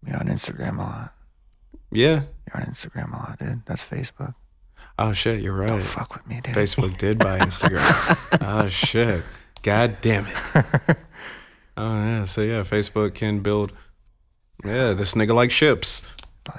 You're 0.06 0.18
on 0.18 0.28
Instagram 0.28 0.78
a 0.78 0.82
lot. 0.82 1.14
Yeah. 1.92 2.24
You're 2.48 2.62
on 2.62 2.64
Instagram 2.64 3.14
a 3.14 3.18
lot, 3.18 3.40
dude. 3.40 3.62
That's 3.66 3.84
Facebook. 3.84 4.34
Oh 5.00 5.14
shit, 5.14 5.42
you're 5.42 5.54
right. 5.56 5.70
Don't 5.70 5.82
fuck 5.82 6.14
with 6.14 6.28
me, 6.28 6.42
dude. 6.42 6.56
Facebook 6.56 6.98
did 6.98 7.18
buy 7.20 7.40
Instagram. 7.40 8.18
oh 8.42 8.70
shit. 8.70 9.24
God 9.62 9.98
damn 10.02 10.26
it. 10.28 10.98
Oh 11.76 11.96
yeah. 11.96 12.24
So 12.26 12.42
yeah, 12.42 12.62
Facebook 12.62 13.16
can 13.16 13.40
build. 13.40 13.74
Yeah, 14.64 14.94
this 14.94 15.16
nigga 15.16 15.34
likes 15.34 15.56
ships. 15.56 16.04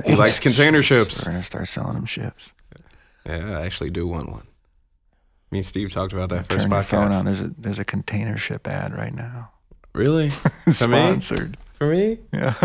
He 0.07 0.15
likes 0.15 0.41
container 0.41 0.83
ships. 0.83 1.25
We're 1.25 1.33
gonna 1.33 1.43
start 1.43 1.69
selling 1.69 1.95
them 1.95 2.07
ships. 2.07 2.53
Yeah, 3.27 3.59
I 3.59 3.63
actually 3.63 3.91
do 3.91 4.07
want 4.07 4.31
one. 4.31 4.47
Me 5.51 5.59
and 5.59 5.67
Steve 5.67 5.93
talked 5.93 6.13
about 6.13 6.31
that 6.31 6.47
first 6.47 6.63
Turn 6.63 6.71
your 6.71 6.83
phone 6.83 7.13
on. 7.13 7.25
There's 7.25 7.41
a 7.41 7.49
there's 7.59 7.79
a 7.79 7.85
container 7.85 8.37
ship 8.37 8.67
ad 8.67 8.97
right 8.97 9.15
now. 9.15 9.51
Really? 9.93 10.31
For 10.31 10.89
me? 10.89 10.97
Sponsored. 10.99 11.57
For 11.73 11.87
me? 11.87 12.19
Yeah. 12.33 12.55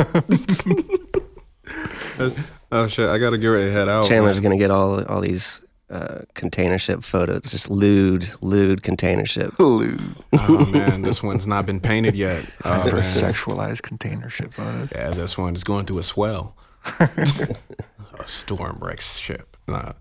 Oh 2.72 2.88
shit! 2.88 3.10
I 3.10 3.18
gotta 3.18 3.40
get 3.40 3.48
ready 3.48 3.66
to 3.66 3.72
head 3.72 3.90
out. 3.90 4.06
Chandler's 4.06 4.38
man. 4.38 4.44
gonna 4.52 4.60
get 4.60 4.70
all 4.70 5.04
all 5.06 5.22
these 5.22 5.62
uh, 5.90 6.20
container 6.36 6.78
ship 6.78 7.04
photos, 7.04 7.42
just 7.44 7.70
lewd, 7.70 8.30
lewd 8.42 8.84
container 8.84 9.26
ship. 9.26 9.54
Lewd. 9.60 10.00
Oh 10.34 10.66
man, 10.72 11.02
this 11.02 11.24
one's 11.24 11.48
not 11.48 11.66
been 11.66 11.80
painted 11.80 12.16
yet. 12.16 12.58
Oh, 12.64 12.86
man. 12.86 13.04
sexualized 13.04 13.82
container 13.82 14.30
ship 14.30 14.54
photos. 14.54 14.92
Yeah, 14.94 15.10
this 15.10 15.38
one 15.38 15.56
is 15.56 15.64
going 15.64 15.86
through 15.86 16.00
a 16.00 16.04
swell. 16.04 16.56
A 17.00 18.28
storm 18.28 18.78
wrecks 18.80 19.18
ship. 19.18 19.58
Nah. 19.68 19.94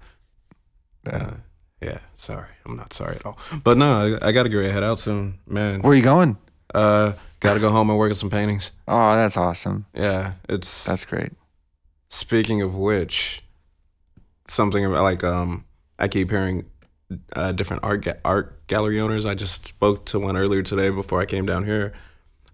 Uh, 1.07 1.35
yeah, 1.81 1.99
sorry. 2.17 2.49
I'm 2.67 2.77
not 2.77 2.93
sorry 2.93 3.17
at 3.17 3.25
all. 3.25 3.39
But 3.63 3.79
no, 3.79 4.19
I, 4.21 4.29
I 4.29 4.33
get 4.33 4.45
ready 4.45 4.67
to 4.69 4.73
head 4.73 4.83
out 4.83 5.01
soon, 5.01 5.39
man. 5.47 5.81
Where 5.83 5.93
are 5.93 5.97
you 5.97 6.03
going? 6.03 6.37
Uh, 6.75 7.13
gotta 7.41 7.61
go 7.61 7.71
home 7.71 7.89
and 7.91 7.99
work 7.99 8.11
on 8.11 8.15
some 8.15 8.31
paintings. 8.31 8.73
Oh, 8.87 9.15
that's 9.15 9.37
awesome. 9.37 9.87
Yeah, 9.95 10.33
it's. 10.49 10.85
That's 10.85 11.05
great. 11.05 11.33
Speaking 12.11 12.63
of 12.63 12.75
which, 12.75 13.41
something 14.49 14.85
about 14.85 15.03
like 15.03 15.23
um, 15.25 15.65
I 15.99 16.09
keep 16.09 16.31
hearing 16.31 16.67
uh, 17.35 17.53
different 17.53 17.85
art 17.85 18.03
ga- 18.03 18.21
art 18.25 18.67
gallery 18.67 19.01
owners. 19.01 19.25
I 19.25 19.35
just 19.35 19.67
spoke 19.69 20.05
to 20.07 20.19
one 20.19 20.37
earlier 20.37 20.63
today 20.63 20.91
before 20.91 21.21
I 21.21 21.27
came 21.27 21.47
down 21.47 21.65
here. 21.65 21.93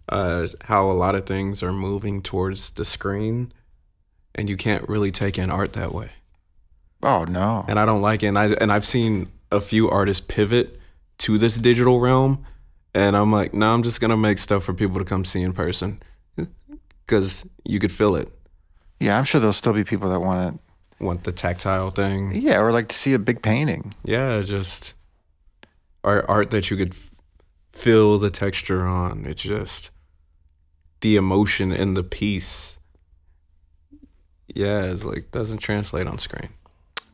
Uh, 0.08 0.46
how 0.64 0.90
a 0.90 0.92
lot 0.92 1.14
of 1.14 1.24
things 1.24 1.62
are 1.62 1.72
moving 1.72 2.20
towards 2.20 2.70
the 2.70 2.84
screen, 2.84 3.52
and 4.34 4.48
you 4.48 4.56
can't 4.56 4.88
really 4.88 5.10
take 5.10 5.38
in 5.38 5.50
art 5.50 5.72
that 5.74 5.92
way. 5.92 6.10
Oh 7.02 7.24
no. 7.24 7.64
And 7.68 7.78
I 7.78 7.86
don't 7.86 8.02
like 8.02 8.22
it. 8.22 8.28
And 8.28 8.38
I 8.38 8.46
and 8.52 8.72
I've 8.72 8.86
seen 8.86 9.28
a 9.50 9.60
few 9.60 9.90
artists 9.90 10.24
pivot 10.26 10.78
to 11.18 11.38
this 11.38 11.56
digital 11.56 12.00
realm, 12.00 12.44
and 12.94 13.16
I'm 13.16 13.30
like, 13.30 13.54
no, 13.54 13.72
I'm 13.72 13.82
just 13.82 14.00
gonna 14.00 14.16
make 14.16 14.38
stuff 14.38 14.64
for 14.64 14.74
people 14.74 14.98
to 14.98 15.04
come 15.04 15.24
see 15.24 15.42
in 15.42 15.52
person, 15.52 16.02
because 17.06 17.46
you 17.64 17.78
could 17.78 17.92
feel 17.92 18.16
it. 18.16 18.28
Yeah, 19.00 19.18
I'm 19.18 19.24
sure 19.24 19.40
there'll 19.40 19.52
still 19.52 19.72
be 19.72 19.84
people 19.84 20.10
that 20.10 20.20
want 20.20 20.60
Want 21.00 21.24
the 21.24 21.32
tactile 21.32 21.90
thing. 21.90 22.32
Yeah, 22.40 22.60
or 22.60 22.70
like 22.70 22.88
to 22.88 22.94
see 22.94 23.14
a 23.14 23.18
big 23.18 23.42
painting. 23.42 23.92
yeah, 24.04 24.40
just 24.42 24.94
art 26.04 26.24
art 26.28 26.50
that 26.52 26.70
you 26.70 26.76
could 26.76 26.94
feel 27.72 28.18
the 28.18 28.30
texture 28.30 28.86
on. 28.86 29.26
It's 29.26 29.42
just 29.42 29.90
the 31.00 31.16
emotion 31.16 31.72
and 31.72 31.96
the 31.96 32.04
piece. 32.04 32.78
Yeah, 34.48 34.84
it's 34.84 35.04
like 35.04 35.30
doesn't 35.32 35.58
translate 35.58 36.06
on 36.06 36.18
screen. 36.18 36.50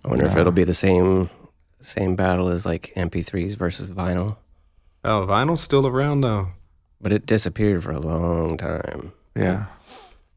I 0.05 0.09
wonder 0.09 0.27
if 0.27 0.37
it'll 0.37 0.53
be 0.53 0.65
the 0.65 0.75
same 0.75 1.31
same 1.81 2.17
battle 2.17 2.49
as 2.49 2.67
like 2.67 2.93
MP3s 2.97 3.57
versus 3.57 3.89
vinyl, 3.91 4.37
Oh, 5.05 5.27
vinyl's 5.29 5.63
still 5.63 5.87
around 5.87 6.21
though. 6.23 6.49
but 7.01 7.13
it 7.13 7.25
disappeared 7.27 7.83
for 7.85 7.93
a 7.93 8.01
long 8.01 8.57
time. 8.59 9.13
Yeah. 9.35 9.67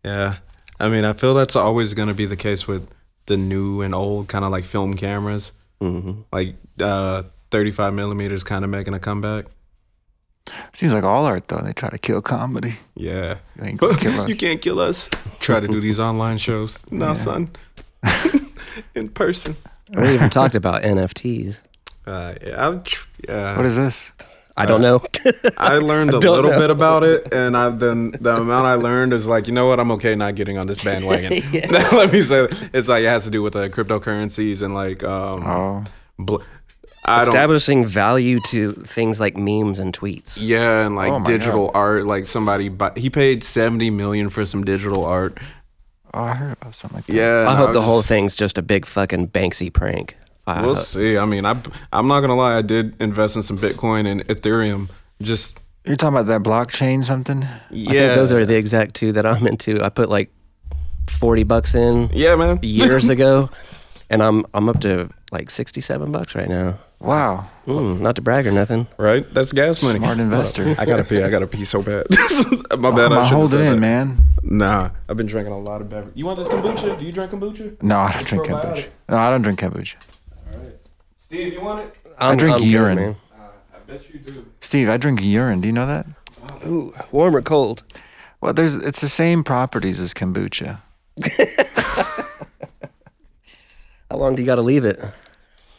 Yeah, 0.05 0.37
I 0.79 0.89
mean, 0.89 1.05
I 1.05 1.13
feel 1.13 1.33
that's 1.33 1.55
always 1.55 1.93
going 1.93 2.09
to 2.09 2.13
be 2.13 2.25
the 2.25 2.35
case 2.35 2.67
with 2.67 2.89
the 3.25 3.37
new 3.37 3.81
and 3.81 3.95
old 3.95 4.27
kind 4.27 4.43
of 4.43 4.51
like 4.51 4.65
film 4.65 4.93
cameras, 4.95 5.53
hmm 5.79 6.21
like 6.31 6.55
uh, 6.79 7.23
35 7.51 7.93
millimeters, 7.93 8.43
kind 8.43 8.63
of 8.65 8.69
making 8.71 8.93
a 8.93 8.99
comeback. 8.99 9.45
Seems 10.73 10.93
like 10.93 11.03
all 11.03 11.25
art 11.25 11.47
though. 11.47 11.57
They 11.61 11.73
try 11.73 11.89
to 11.89 11.97
kill 11.97 12.21
comedy. 12.21 12.75
Yeah, 12.95 13.35
You 13.57 13.63
ain't 13.65 13.79
gonna 13.79 13.97
kill 13.97 14.19
us. 14.21 14.29
you 14.29 14.35
can't 14.35 14.61
kill 14.61 14.79
us. 14.79 15.09
Try 15.39 15.59
to 15.59 15.67
do 15.67 15.79
these 15.81 15.99
online 15.99 16.37
shows, 16.37 16.77
no, 16.91 17.07
Yeah. 17.07 17.13
son, 17.13 17.49
in 18.95 19.09
person. 19.09 19.55
We 19.95 20.13
even 20.13 20.29
talked 20.29 20.55
about 20.55 20.81
NFTs. 20.83 21.61
Uh, 22.05 22.33
yeah, 22.45 22.79
tr- 22.83 23.07
yeah. 23.27 23.55
What 23.57 23.65
is 23.65 23.75
this? 23.75 24.11
I 24.55 24.65
don't 24.67 24.81
know. 24.81 25.01
I 25.57 25.77
learned 25.77 26.11
I 26.13 26.17
a 26.17 26.19
don't 26.19 26.35
little 26.35 26.51
know. 26.51 26.59
bit 26.59 26.69
about 26.69 27.03
it, 27.03 27.33
and 27.33 27.57
I 27.57 27.69
then 27.69 28.11
the 28.21 28.35
amount 28.35 28.67
I 28.67 28.75
learned 28.75 29.11
is 29.13 29.25
like, 29.25 29.47
you 29.47 29.53
know 29.53 29.65
what? 29.65 29.79
I'm 29.79 29.89
okay 29.93 30.13
not 30.15 30.35
getting 30.35 30.59
on 30.59 30.67
this 30.67 30.83
bandwagon. 30.83 31.41
Let 31.71 32.13
me 32.13 32.21
say, 32.21 32.45
that. 32.45 32.69
it's 32.71 32.87
like 32.87 33.03
it 33.03 33.07
has 33.07 33.23
to 33.23 33.31
do 33.31 33.41
with 33.41 33.55
uh, 33.55 33.67
cryptocurrencies 33.69 34.61
and 34.61 34.75
like, 34.75 35.03
um, 35.03 35.43
Oh, 35.45 35.83
bl- 36.19 36.37
I 37.05 37.19
don't, 37.19 37.27
Establishing 37.27 37.85
value 37.85 38.39
to 38.47 38.71
things 38.73 39.19
like 39.19 39.35
memes 39.35 39.79
and 39.79 39.97
tweets. 39.97 40.37
yeah, 40.39 40.85
and 40.85 40.95
like 40.95 41.11
Oh 41.11 41.19
my 41.19 41.25
digital 41.25 41.69
art. 41.73 42.05
Like 42.07 42.25
somebody, 42.25 42.69
buy, 42.69 42.91
he 42.95 43.09
paid 43.09 43.43
seventy 43.43 43.89
million 43.89 44.29
for 44.29 44.45
some 44.45 44.63
digital 44.63 45.03
art. 45.05 45.37
oh, 46.13 46.23
I 46.23 46.33
heard 46.33 46.53
about 46.53 46.75
something 46.75 46.97
like 46.97 47.05
that. 47.07 47.13
Yeah, 47.13 47.45
I 47.49 47.55
hope 47.55 47.69
was 47.69 47.75
the 47.75 47.81
whole 47.81 48.01
thing's 48.03 48.35
just 48.35 48.57
a 48.57 48.61
big 48.61 48.85
fucking 48.85 49.29
Banksy 49.29 49.71
prank. 49.73 50.15
I 50.47 50.61
We'll 50.61 50.75
hope- 50.75 50.83
see. 50.85 51.17
I 51.17 51.25
mean, 51.25 51.45
I 51.45 51.57
I'm 51.91 52.07
not 52.07 52.21
gonna 52.21 52.35
lie. 52.35 52.57
I 52.57 52.61
did 52.61 52.99
invest 53.01 53.35
in 53.35 53.43
some 53.43 53.57
Bitcoin 53.57 54.07
and 54.07 54.25
Ethereum. 54.27 54.89
Just 55.21 55.59
You're 55.85 55.95
talking 55.97 56.17
about 56.17 56.27
that 56.27 56.41
blockchain 56.49 57.03
something? 57.03 57.45
yeah, 57.69 57.89
I 57.89 57.93
think 57.93 58.15
those 58.15 58.31
are 58.31 58.45
the 58.45 58.55
exact 58.55 58.93
two 58.95 59.11
that 59.13 59.25
I'm 59.25 59.45
into. 59.47 59.81
I 59.83 59.89
put 59.89 60.07
like 60.09 60.31
forty 61.09 61.43
bucks 61.43 61.75
in 61.75 62.09
yeah, 62.13 62.35
man. 62.35 62.59
years 62.61 63.09
ago, 63.15 63.49
and 64.09 64.23
I'm 64.23 64.45
I'm 64.53 64.69
up 64.69 64.79
to 64.81 65.09
like 65.33 65.49
sixty 65.49 65.81
seven 65.81 66.11
bucks 66.13 66.35
right 66.35 66.47
now. 66.49 66.77
Wow. 67.03 67.47
Mm, 67.67 67.99
not 67.99 68.15
to 68.15 68.21
brag 68.21 68.47
or 68.47 68.51
nothing. 68.51 68.87
right? 68.97 69.25
That's 69.33 69.51
gas 69.51 69.83
money. 69.83 69.99
Smart 69.99 70.19
investor. 70.19 70.73
I 70.79 70.85
gotta 70.85 71.03
pee. 71.03 71.21
I 71.21 71.29
gotta 71.29 71.47
pee 71.47 71.65
so 71.65 71.81
bad. 71.81 72.07
My 72.79 72.89
Oh, 72.89 72.91
bad. 72.95 73.11
I'm 73.11 73.13
I 73.13 73.23
shouldn't 73.23 73.27
hold 73.29 73.51
have 73.51 73.59
it 73.61 73.65
in, 73.65 73.71
that. 73.73 73.77
man. 73.79 74.17
Nah, 74.43 74.89
I've 75.09 75.17
been 75.17 75.25
drinking 75.27 75.53
a 75.53 75.59
lot 75.59 75.81
of 75.81 75.89
beverage. 75.89 76.13
You 76.15 76.25
want 76.25 76.39
this 76.39 76.47
kombucha? 76.47 76.97
Do 76.99 77.05
you 77.05 77.11
drink 77.11 77.31
kombucha? 77.31 77.81
No, 77.81 77.99
I 77.99 78.11
don't 78.13 78.25
drink 78.27 78.45
Probiotic. 78.45 78.73
kombucha. 78.75 78.87
No, 79.09 79.17
I 79.17 79.29
don't 79.29 79.41
drink 79.41 79.59
kombucha. 79.59 79.95
All 80.53 80.59
right, 80.59 80.75
Steve, 81.17 81.53
you 81.53 81.61
want 81.61 81.81
it? 81.81 81.95
I'm, 82.19 82.37
drink 82.37 82.57
I'm 82.57 82.63
urine. 82.63 82.95
man. 82.97 83.15
Uh, 83.37 83.43
I 83.75 83.77
bet 83.91 84.09
you 84.13 84.19
do. 84.19 84.45
Steve, 84.61 84.89
I 84.89 84.97
drink 84.97 85.21
urine. 85.21 85.61
Do 85.61 85.67
you 85.67 85.73
know 85.73 85.87
that? 85.87 86.05
Ooh, 86.65 86.93
warm 87.11 87.35
or 87.35 87.41
cold? 87.41 87.83
Well, 88.41 88.53
there's 88.53 88.75
it's 88.75 89.01
the 89.01 89.09
same 89.09 89.43
properties 89.43 89.99
as 89.99 90.13
kombucha. 90.13 90.79
How 94.09 94.17
long 94.17 94.35
do 94.35 94.41
you 94.41 94.45
got 94.45 94.55
to 94.55 94.61
leave 94.61 94.85
it? 94.85 95.01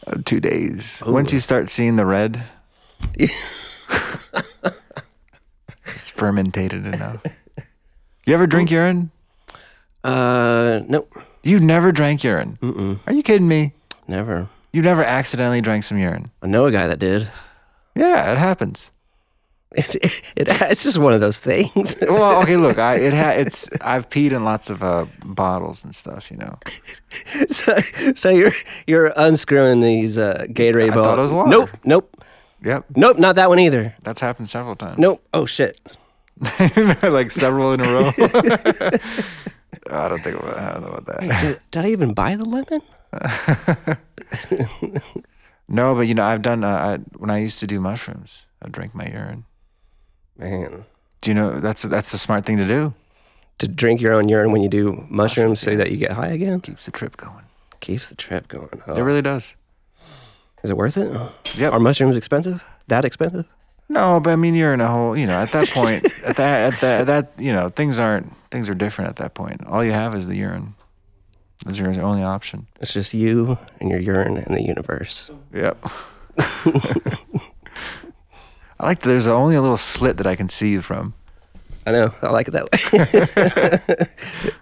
Uh, 0.07 0.17
two 0.25 0.41
days. 0.41 1.03
Once 1.07 1.33
you 1.33 1.41
start 1.41 1.71
seeing 1.71 1.97
the 1.97 2.05
red, 2.07 2.43
it's 3.15 3.41
fermentated 6.11 6.87
enough. 6.87 7.23
You 8.27 8.35
ever 8.35 8.47
drink 8.47 8.71
urine? 8.71 9.11
Uh, 10.03 10.81
nope, 10.89 11.13
You've 11.43 11.63
never 11.63 11.93
drank 11.93 12.23
urine. 12.25 12.59
Mm-mm, 12.63 12.99
Are 13.07 13.13
you 13.13 13.23
kidding 13.23 13.49
me? 13.49 13.73
never. 14.09 14.49
You've 14.73 14.85
never 14.85 15.05
accidentally 15.05 15.61
drank 15.61 15.85
some 15.85 15.99
urine. 15.99 16.31
I 16.43 16.47
know 16.49 16.67
a 16.67 16.73
guy 16.73 16.87
that 16.89 16.99
did. 16.99 17.29
Yeah, 17.95 18.33
it 18.33 18.39
happens. 18.39 18.91
It, 19.77 19.95
it, 20.37 20.49
it's 20.63 20.85
just 20.85 20.99
one 20.99 21.13
of 21.13 21.21
those 21.21 21.39
things. 21.39 21.97
Well, 22.09 22.43
okay, 22.43 22.57
look, 22.57 22.79
I 22.79 22.95
it 22.97 23.13
ha- 23.15 23.31
it's 23.31 23.69
I've 23.81 24.09
peed 24.09 24.33
in 24.33 24.45
lots 24.45 24.71
of 24.71 24.83
uh, 24.83 25.07
bottles 25.25 25.83
and 25.85 25.95
stuff, 25.95 26.31
you 26.31 26.37
know. 26.37 26.59
so, 27.51 27.75
so 28.15 28.31
you're 28.31 28.53
you're 28.87 29.13
unscrewing 29.17 29.81
these 29.81 30.17
uh, 30.17 30.45
Gatorade 30.49 30.93
I 30.93 30.95
bottles. 30.95 31.19
it 31.19 31.23
was 31.23 31.33
water. 31.33 31.51
Nope, 31.51 31.71
nope, 31.85 32.25
Yep, 32.65 32.85
nope. 32.97 33.19
Not 33.19 33.35
that 33.37 33.49
one 33.49 33.59
either. 33.59 33.95
that's 34.03 34.21
happened 34.21 34.49
several 34.49 34.77
times. 34.77 34.99
Nope. 34.99 35.23
Oh 35.33 35.45
shit. 35.47 35.79
like 37.03 37.31
several 37.31 37.73
in 37.73 37.81
a 37.81 37.85
row. 37.85 38.11
I 39.91 40.09
don't 40.09 40.21
think 40.23 40.37
about, 40.39 40.57
I 40.57 40.73
don't 40.73 40.83
know 40.83 40.89
about 40.97 41.07
that. 41.07 41.41
Did, 41.41 41.61
did 41.71 41.85
I 41.85 41.89
even 41.91 42.15
buy 42.15 42.37
the 42.37 42.45
lemon? 42.45 42.81
No, 45.69 45.95
but 45.95 46.03
you 46.03 46.15
know, 46.15 46.25
I've 46.25 46.43
done 46.43 46.63
uh, 46.63 46.69
I, 46.69 46.97
when 47.19 47.31
I 47.31 47.39
used 47.39 47.59
to 47.61 47.67
do 47.67 47.81
mushrooms. 47.81 48.47
I 48.63 48.69
drink 48.69 48.95
my 48.95 49.07
urine. 49.07 49.45
Man, 50.37 50.85
Do 51.21 51.31
you 51.31 51.35
know 51.35 51.61
that's 51.61 51.83
that's 51.83 52.11
the 52.13 52.19
smart 52.19 52.45
thing 52.47 52.59
to 52.59 52.67
do? 52.67 52.95
to 53.59 53.69
drink 53.69 54.01
your 54.01 54.13
own 54.15 54.29
urine 54.29 54.51
when 54.51 54.63
you 54.63 54.69
do 54.69 55.07
mushrooms 55.09 55.61
so 55.61 55.77
that 55.77 55.93
you 55.93 55.97
get 55.97 56.11
high 56.11 56.27
again 56.27 56.61
Keeps 56.61 56.87
the 56.87 56.91
trip 56.91 57.17
going. 57.17 57.45
keeps 57.79 58.09
the 58.09 58.17
trip 58.17 58.49
going. 58.49 58.83
huh? 58.85 58.95
It 58.95 59.01
really 59.03 59.23
does. 59.23 59.55
Is 60.65 60.71
it 60.71 60.77
worth 60.77 60.97
it? 60.97 61.13
Yep. 61.57 61.73
Are 61.73 61.79
mushrooms 61.79 62.17
expensive? 62.17 62.65
That 62.89 63.05
expensive? 63.05 63.47
No, 63.89 64.19
but 64.19 64.31
I 64.31 64.37
mean, 64.37 64.55
you're 64.55 64.75
in 64.75 64.81
a 64.81 64.89
whole. 64.89 65.17
You 65.17 65.27
know, 65.27 65.35
at 65.41 65.51
that 65.53 65.69
point, 65.71 66.05
at 66.27 66.35
that, 66.37 66.73
at 66.75 66.81
that, 66.81 67.01
at 67.03 67.07
that, 67.07 67.33
you 67.39 67.53
know, 67.53 67.69
things 67.69 67.99
aren't 67.99 68.33
things 68.51 68.69
are 68.69 68.75
different 68.75 69.11
at 69.11 69.17
that 69.17 69.35
point. 69.35 69.65
All 69.67 69.85
you 69.85 69.93
have 69.93 70.15
is 70.17 70.27
the 70.27 70.35
urine. 70.37 70.75
Is 71.69 71.79
your 71.79 71.89
only 72.03 72.23
option. 72.25 72.67
It's 72.81 72.93
just 72.93 73.15
you 73.15 73.57
and 73.81 73.89
your 73.91 74.01
urine 74.01 74.37
and 74.39 74.55
the 74.57 74.63
universe. 74.63 75.31
Yep. 75.53 75.77
I 78.85 78.89
like 78.89 79.01
that 79.01 79.09
there's 79.09 79.27
only 79.29 79.57
a 79.57 79.63
little 79.63 79.79
slit 79.79 80.19
that 80.19 80.27
I 80.27 80.37
can 80.37 80.49
see 80.51 80.71
you 80.71 80.83
from. 80.83 81.15
I 81.87 81.93
know. 81.93 82.15
I 82.23 82.29
like 82.31 82.49
it 82.49 82.53
that 82.53 82.71
way. 82.71 84.07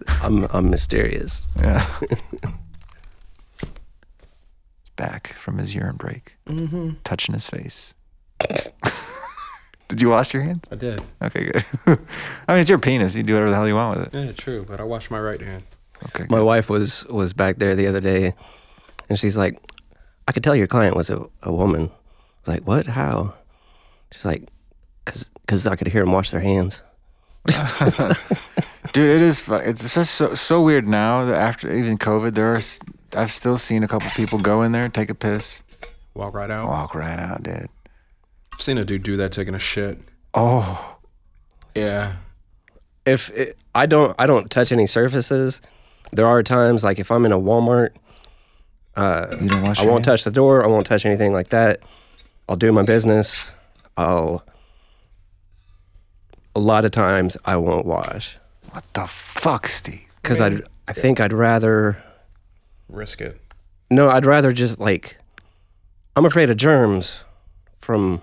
I'm 0.22 0.44
I'm 0.50 0.70
mysterious. 0.70 1.42
Yeah. 1.60 1.84
Back 4.96 5.32
from 5.34 5.58
his 5.58 5.74
urine 5.74 5.96
break, 5.96 6.36
Mm-hmm. 6.46 6.90
touching 7.04 7.32
his 7.32 7.48
face. 7.48 7.94
Did 9.88 10.00
you 10.00 10.08
wash 10.10 10.32
your 10.32 10.42
hands? 10.42 10.62
I 10.70 10.76
did. 10.76 11.02
Okay, 11.22 11.50
good. 11.50 11.64
I 12.48 12.52
mean, 12.52 12.60
it's 12.60 12.70
your 12.70 12.78
penis. 12.78 13.14
You 13.14 13.22
do 13.22 13.34
whatever 13.34 13.50
the 13.50 13.56
hell 13.56 13.68
you 13.68 13.74
want 13.74 13.98
with 13.98 14.14
it. 14.14 14.18
Yeah, 14.26 14.32
true. 14.32 14.64
But 14.66 14.80
I 14.80 14.84
washed 14.84 15.10
my 15.10 15.20
right 15.20 15.40
hand. 15.40 15.64
Okay. 16.06 16.26
My 16.30 16.40
wife 16.40 16.70
was 16.70 17.04
was 17.06 17.32
back 17.32 17.56
there 17.58 17.74
the 17.74 17.86
other 17.88 18.00
day, 18.00 18.34
and 19.08 19.18
she's 19.18 19.36
like, 19.36 19.58
"I 20.28 20.32
could 20.32 20.42
tell 20.44 20.56
your 20.56 20.66
client 20.66 20.96
was 20.96 21.10
a, 21.10 21.26
a 21.42 21.52
woman." 21.52 21.90
I 21.90 22.40
was 22.40 22.48
like, 22.48 22.66
"What? 22.66 22.86
How?" 22.86 23.34
She's 24.12 24.24
like, 24.24 24.48
"Cause 25.04 25.28
cause 25.48 25.66
I 25.66 25.74
could 25.76 25.88
hear 25.88 26.02
them 26.04 26.12
wash 26.12 26.30
their 26.30 26.40
hands." 26.40 26.82
Dude, 28.92 29.10
it 29.10 29.22
is. 29.22 29.48
It's 29.48 29.94
just 29.94 30.14
so 30.14 30.34
so 30.34 30.62
weird 30.62 30.86
now 30.86 31.24
that 31.24 31.36
after 31.36 31.72
even 31.72 31.98
COVID, 31.98 32.34
there 32.34 32.54
are. 32.54 32.60
I've 33.14 33.30
still 33.32 33.58
seen 33.58 33.82
a 33.82 33.88
couple 33.88 34.08
people 34.10 34.38
go 34.38 34.62
in 34.62 34.72
there, 34.72 34.88
take 34.88 35.10
a 35.10 35.14
piss, 35.14 35.62
Walk 36.14 36.34
right 36.34 36.50
out. 36.50 36.66
walk 36.68 36.94
right 36.94 37.18
out, 37.18 37.42
dude. 37.42 37.68
I've 38.54 38.60
seen 38.62 38.78
a 38.78 38.84
dude 38.84 39.02
do 39.02 39.16
that 39.18 39.32
taking 39.32 39.54
a 39.54 39.58
shit. 39.58 39.98
Oh, 40.34 40.96
Yeah. 41.74 42.14
If 43.04 43.30
it, 43.30 43.58
I 43.74 43.86
don't 43.86 44.14
I 44.18 44.26
don't 44.26 44.50
touch 44.50 44.72
any 44.72 44.86
surfaces, 44.86 45.60
there 46.12 46.26
are 46.26 46.42
times 46.42 46.84
like 46.84 46.98
if 46.98 47.10
I'm 47.10 47.26
in 47.26 47.32
a 47.32 47.38
Walmart, 47.38 47.90
uh, 48.96 49.26
you 49.40 49.48
don't 49.48 49.62
wash. 49.62 49.80
I 49.80 49.84
won't 49.86 50.06
hands? 50.06 50.20
touch 50.20 50.24
the 50.24 50.30
door. 50.30 50.64
I 50.64 50.68
won't 50.68 50.86
touch 50.86 51.04
anything 51.04 51.32
like 51.32 51.48
that. 51.48 51.80
I'll 52.48 52.56
do 52.56 52.70
my 52.72 52.82
business. 52.82 53.50
I'll. 53.96 54.44
A 56.54 56.60
lot 56.60 56.84
of 56.84 56.90
times 56.90 57.36
I 57.46 57.56
won't 57.56 57.86
wash 57.86 58.36
What 58.72 58.84
the 58.92 59.06
fuck, 59.06 59.66
Steve? 59.68 60.02
because 60.20 60.40
I 60.40 60.50
would 60.50 60.66
I 60.86 60.92
think 60.92 61.18
I'd 61.20 61.32
rather 61.32 61.96
Risk 62.88 63.20
it. 63.22 63.40
no 63.90 64.10
I'd 64.10 64.26
rather 64.26 64.52
just 64.52 64.78
like 64.78 65.16
I'm 66.14 66.26
afraid 66.26 66.50
of 66.50 66.58
germs 66.58 67.24
from 67.80 68.20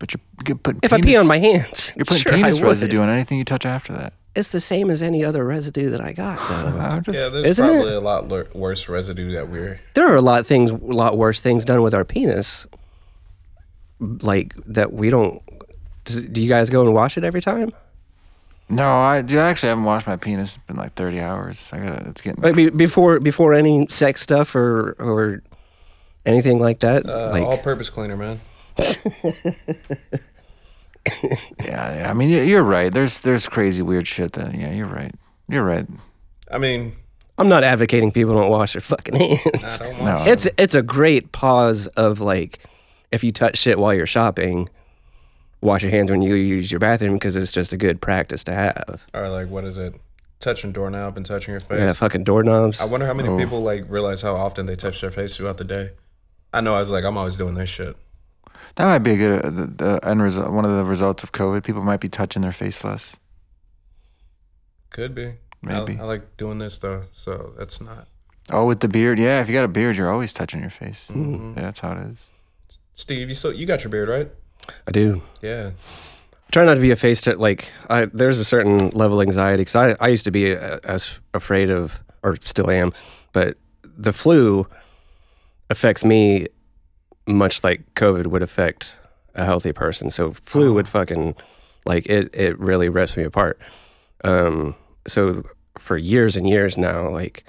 But 0.00 0.12
you're, 0.12 0.20
you're 0.48 0.56
putting 0.56 0.80
if 0.82 0.92
I 0.92 0.96
pee 0.96 1.02
penis- 1.02 1.20
on 1.20 1.26
my 1.28 1.38
hands. 1.38 1.92
You're 1.94 2.04
putting 2.04 2.22
Sure, 2.24 2.32
I 2.32 2.36
penis 2.36 2.60
would. 2.60 2.68
residue 2.68 3.00
on 3.00 3.08
anything 3.08 3.38
you 3.38 3.44
touch 3.44 3.64
after 3.64 3.92
that. 3.92 4.12
It's 4.34 4.48
the 4.48 4.60
same 4.60 4.90
as 4.90 5.00
any 5.02 5.24
other 5.24 5.44
residue 5.44 5.90
that 5.90 6.00
I 6.00 6.12
got 6.14 6.38
though. 6.48 6.78
I'm 6.80 7.04
just, 7.04 7.16
Yeah, 7.16 7.28
there's 7.28 7.44
Isn't 7.46 7.64
probably 7.68 7.92
it? 7.92 7.96
a 7.96 8.00
lot 8.00 8.28
lur- 8.28 8.48
worse 8.54 8.88
residue 8.88 9.30
that 9.32 9.48
we're. 9.48 9.78
there 9.94 10.08
are 10.12 10.16
a 10.16 10.20
lot 10.22 10.40
of 10.40 10.48
things, 10.48 10.72
a 10.72 10.74
lot 10.74 11.16
worse 11.16 11.40
things 11.40 11.64
done 11.64 11.82
with 11.82 11.94
our 11.94 12.04
penis, 12.04 12.66
like 14.02 14.54
that 14.66 14.92
we 14.92 15.10
don't. 15.10 15.40
Does, 16.04 16.26
do 16.26 16.42
you 16.42 16.48
guys 16.48 16.68
go 16.70 16.82
and 16.82 16.92
wash 16.92 17.16
it 17.16 17.24
every 17.24 17.40
time? 17.40 17.72
No, 18.68 18.90
I 18.90 19.22
dude, 19.22 19.38
I 19.38 19.48
actually 19.48 19.68
haven't 19.68 19.84
washed 19.84 20.06
my 20.06 20.16
penis. 20.16 20.56
It's 20.56 20.64
been 20.66 20.76
like 20.76 20.94
30 20.94 21.20
hours. 21.20 21.68
I 21.72 21.78
gotta. 21.78 22.08
It's 22.08 22.20
getting. 22.20 22.42
Like 22.42 22.54
be, 22.54 22.70
before 22.70 23.20
before 23.20 23.54
any 23.54 23.86
sex 23.88 24.20
stuff 24.20 24.54
or 24.54 24.96
or 24.98 25.42
anything 26.24 26.58
like 26.58 26.80
that. 26.80 27.06
Uh, 27.06 27.30
like 27.30 27.44
all-purpose 27.44 27.90
cleaner, 27.90 28.16
man. 28.16 28.40
yeah, 31.14 31.96
yeah. 31.96 32.10
I 32.10 32.14
mean, 32.14 32.30
you're, 32.30 32.44
you're 32.44 32.62
right. 32.62 32.92
There's 32.92 33.20
there's 33.20 33.48
crazy 33.48 33.82
weird 33.82 34.06
shit 34.06 34.32
that. 34.32 34.54
Yeah, 34.54 34.72
you're 34.72 34.86
right. 34.86 35.14
You're 35.48 35.64
right. 35.64 35.86
I 36.50 36.58
mean, 36.58 36.96
I'm 37.38 37.48
not 37.48 37.64
advocating 37.64 38.12
people 38.12 38.34
don't 38.34 38.50
wash 38.50 38.72
their 38.72 38.80
fucking 38.80 39.14
I 39.16 39.18
hands. 39.18 39.78
don't 39.80 40.04
No. 40.04 40.24
It's 40.26 40.48
it's 40.56 40.74
a 40.74 40.82
great 40.82 41.32
pause 41.32 41.88
of 41.88 42.20
like 42.20 42.60
if 43.12 43.22
you 43.22 43.30
touch 43.32 43.58
shit 43.58 43.78
while 43.78 43.94
you're 43.94 44.06
shopping, 44.06 44.68
wash 45.60 45.82
your 45.82 45.90
hands 45.92 46.10
when 46.10 46.22
you 46.22 46.34
use 46.34 46.70
your 46.70 46.80
bathroom 46.80 47.14
because 47.14 47.36
it's 47.36 47.52
just 47.52 47.72
a 47.72 47.76
good 47.76 48.00
practice 48.00 48.42
to 48.44 48.52
have. 48.52 49.04
Or 49.14 49.28
like, 49.28 49.48
what 49.48 49.64
is 49.64 49.78
it? 49.78 49.94
Touching 50.40 50.72
doorknob 50.72 51.16
and 51.16 51.24
touching 51.24 51.52
your 51.52 51.60
face. 51.60 51.78
Yeah, 51.78 51.92
fucking 51.92 52.24
doorknobs. 52.24 52.80
I 52.80 52.86
wonder 52.86 53.06
how 53.06 53.14
many 53.14 53.28
Oh. 53.28 53.38
people 53.38 53.62
like 53.62 53.84
realize 53.88 54.22
how 54.22 54.34
often 54.34 54.66
they 54.66 54.74
touch 54.74 55.00
their 55.00 55.10
face 55.12 55.36
throughout 55.36 55.58
the 55.58 55.64
day. 55.64 55.90
I 56.52 56.60
know. 56.60 56.74
I 56.74 56.80
was 56.80 56.90
like, 56.90 57.04
I'm 57.04 57.16
always 57.16 57.36
doing 57.36 57.54
this 57.54 57.68
shit. 57.70 57.96
that 58.74 58.86
might 58.86 58.98
be 59.00 59.12
a 59.12 59.16
good 59.16 59.44
uh, 59.44 59.50
the, 59.50 59.66
the 59.66 60.00
end 60.02 60.20
result. 60.20 60.50
One 60.50 60.64
of 60.64 60.72
the 60.76 60.84
results 60.84 61.22
of 61.22 61.30
COVID. 61.32 61.62
People 61.64 61.82
might 61.84 62.00
be 62.00 62.08
touching 62.08 62.42
their 62.42 62.52
face 62.52 62.82
less. 62.82 63.14
Could 64.90 65.14
be. 65.14 65.34
Maybe. 65.62 65.98
I, 65.98 66.04
like 66.04 66.36
doing 66.36 66.58
this 66.58 66.78
though, 66.78 67.04
so 67.12 67.54
that's 67.56 67.80
not. 67.80 68.08
Oh, 68.50 68.66
with 68.66 68.80
the 68.80 68.88
beard. 68.88 69.18
Yeah, 69.20 69.40
if 69.40 69.48
you 69.48 69.54
got 69.54 69.64
a 69.64 69.68
beard, 69.68 69.96
you're 69.96 70.10
always 70.10 70.32
touching 70.32 70.60
your 70.60 70.70
face. 70.70 71.06
Mhm. 71.10 71.54
Yeah, 71.56 71.62
that's 71.62 71.80
how 71.80 71.92
it 71.92 71.98
is. 72.10 72.26
Steve, 72.94 73.28
you 73.28 73.34
still 73.34 73.52
you 73.52 73.66
got 73.66 73.82
your 73.84 73.90
beard 73.90 74.08
right? 74.08 74.30
I 74.86 74.90
do. 74.92 75.22
Yeah. 75.40 75.70
try 76.52 76.64
not 76.64 76.74
to 76.74 76.80
be 76.80 76.90
a 76.90 76.96
face 76.96 77.20
to 77.22 77.36
like 77.36 77.72
I 77.90 78.04
there's 78.06 78.38
a 78.38 78.44
certain 78.44 78.90
level 78.90 79.20
of 79.20 79.26
anxiety 79.26 79.62
because 79.62 79.74
I, 79.74 79.96
I 80.00 80.08
used 80.08 80.24
to 80.24 80.30
be 80.30 80.54
uh, 80.54 80.78
as 80.84 81.18
afraid 81.34 81.70
of 81.70 82.00
or 82.22 82.36
still 82.44 82.70
am 82.70 82.92
but 83.32 83.56
the 83.82 84.12
flu 84.12 84.66
affects 85.70 86.04
me 86.04 86.46
much 87.26 87.64
like 87.64 87.94
covid 87.94 88.26
would 88.28 88.42
affect 88.42 88.96
a 89.34 89.44
healthy 89.44 89.72
person 89.72 90.10
so 90.10 90.32
flu 90.32 90.74
would 90.74 90.86
fucking 90.86 91.34
like 91.86 92.06
it 92.06 92.30
it 92.34 92.58
really 92.58 92.88
rips 92.88 93.16
me 93.16 93.24
apart 93.24 93.58
um 94.24 94.74
so 95.06 95.42
for 95.78 95.96
years 95.96 96.36
and 96.36 96.48
years 96.48 96.76
now 96.76 97.08
like 97.08 97.44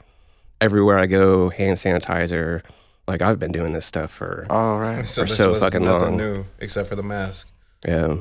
everywhere 0.62 0.98
i 0.98 1.06
go 1.06 1.50
hand 1.50 1.78
sanitizer 1.78 2.62
like 3.08 3.22
i've 3.22 3.40
been 3.40 3.52
doing 3.52 3.74
this 3.74 3.86
stuff 3.86 4.12
for 4.12 4.46
Oh 4.50 4.78
right. 4.78 5.08
So 5.08 5.24
For 5.24 5.28
so 5.28 5.60
fucking 5.60 5.84
nothing 5.84 6.10
long. 6.10 6.18
new 6.18 6.46
except 6.60 6.88
for 6.90 6.96
the 6.96 7.04
mask. 7.04 7.48
yeah 7.88 8.16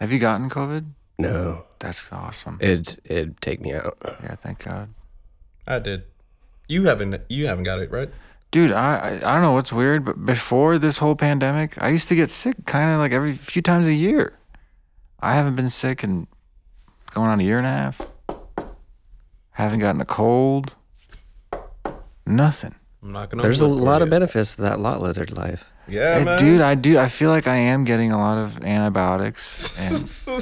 Have 0.00 0.10
you 0.12 0.18
gotten 0.18 0.48
COVID? 0.50 0.84
no 1.18 1.64
That's 1.78 2.10
awesome. 2.12 2.58
it 2.60 2.98
it'd 3.04 3.40
take 3.40 3.60
me 3.60 3.72
out 3.74 3.96
Yeah, 4.22 4.34
thank 4.36 4.64
God. 4.64 4.88
I 5.66 5.78
did. 5.80 6.04
You 6.68 6.84
haven't. 6.86 7.20
You 7.28 7.46
haven't 7.46 7.64
got 7.64 7.78
it 7.80 7.90
right. 7.90 8.10
Dude, 8.50 8.72
I, 8.72 8.96
I 8.96 9.10
I 9.16 9.32
don't 9.34 9.42
know 9.42 9.52
what's 9.52 9.72
weird, 9.72 10.04
but 10.04 10.24
before 10.24 10.78
this 10.78 10.98
whole 10.98 11.14
pandemic, 11.16 11.80
I 11.82 11.88
used 11.88 12.08
to 12.08 12.14
get 12.14 12.30
sick 12.30 12.56
kind 12.66 12.90
of 12.92 12.98
like 12.98 13.12
every 13.12 13.34
few 13.34 13.60
times 13.62 13.86
a 13.86 13.92
year. 13.92 14.32
I 15.20 15.34
haven't 15.34 15.56
been 15.56 15.68
sick 15.68 16.02
in 16.04 16.26
going 17.12 17.28
on 17.28 17.40
a 17.40 17.42
year 17.42 17.58
and 17.58 17.66
a 17.66 17.70
half. 17.70 18.00
Haven't 19.52 19.80
gotten 19.80 20.00
a 20.00 20.04
cold. 20.06 20.74
Nothing. 22.26 22.74
I'm 23.08 23.14
not 23.14 23.30
gonna. 23.30 23.42
There's 23.42 23.62
a 23.62 23.66
lot 23.66 24.02
of 24.02 24.10
benefits 24.10 24.56
to 24.56 24.62
that 24.62 24.80
lot 24.80 25.00
lizard 25.00 25.30
life. 25.30 25.64
Yeah, 25.88 26.22
man. 26.22 26.38
dude, 26.38 26.60
I 26.60 26.74
do. 26.74 26.98
I 26.98 27.08
feel 27.08 27.30
like 27.30 27.46
I 27.46 27.56
am 27.56 27.84
getting 27.84 28.12
a 28.12 28.18
lot 28.18 28.36
of 28.36 28.62
antibiotics 28.62 29.72
and 30.28 30.38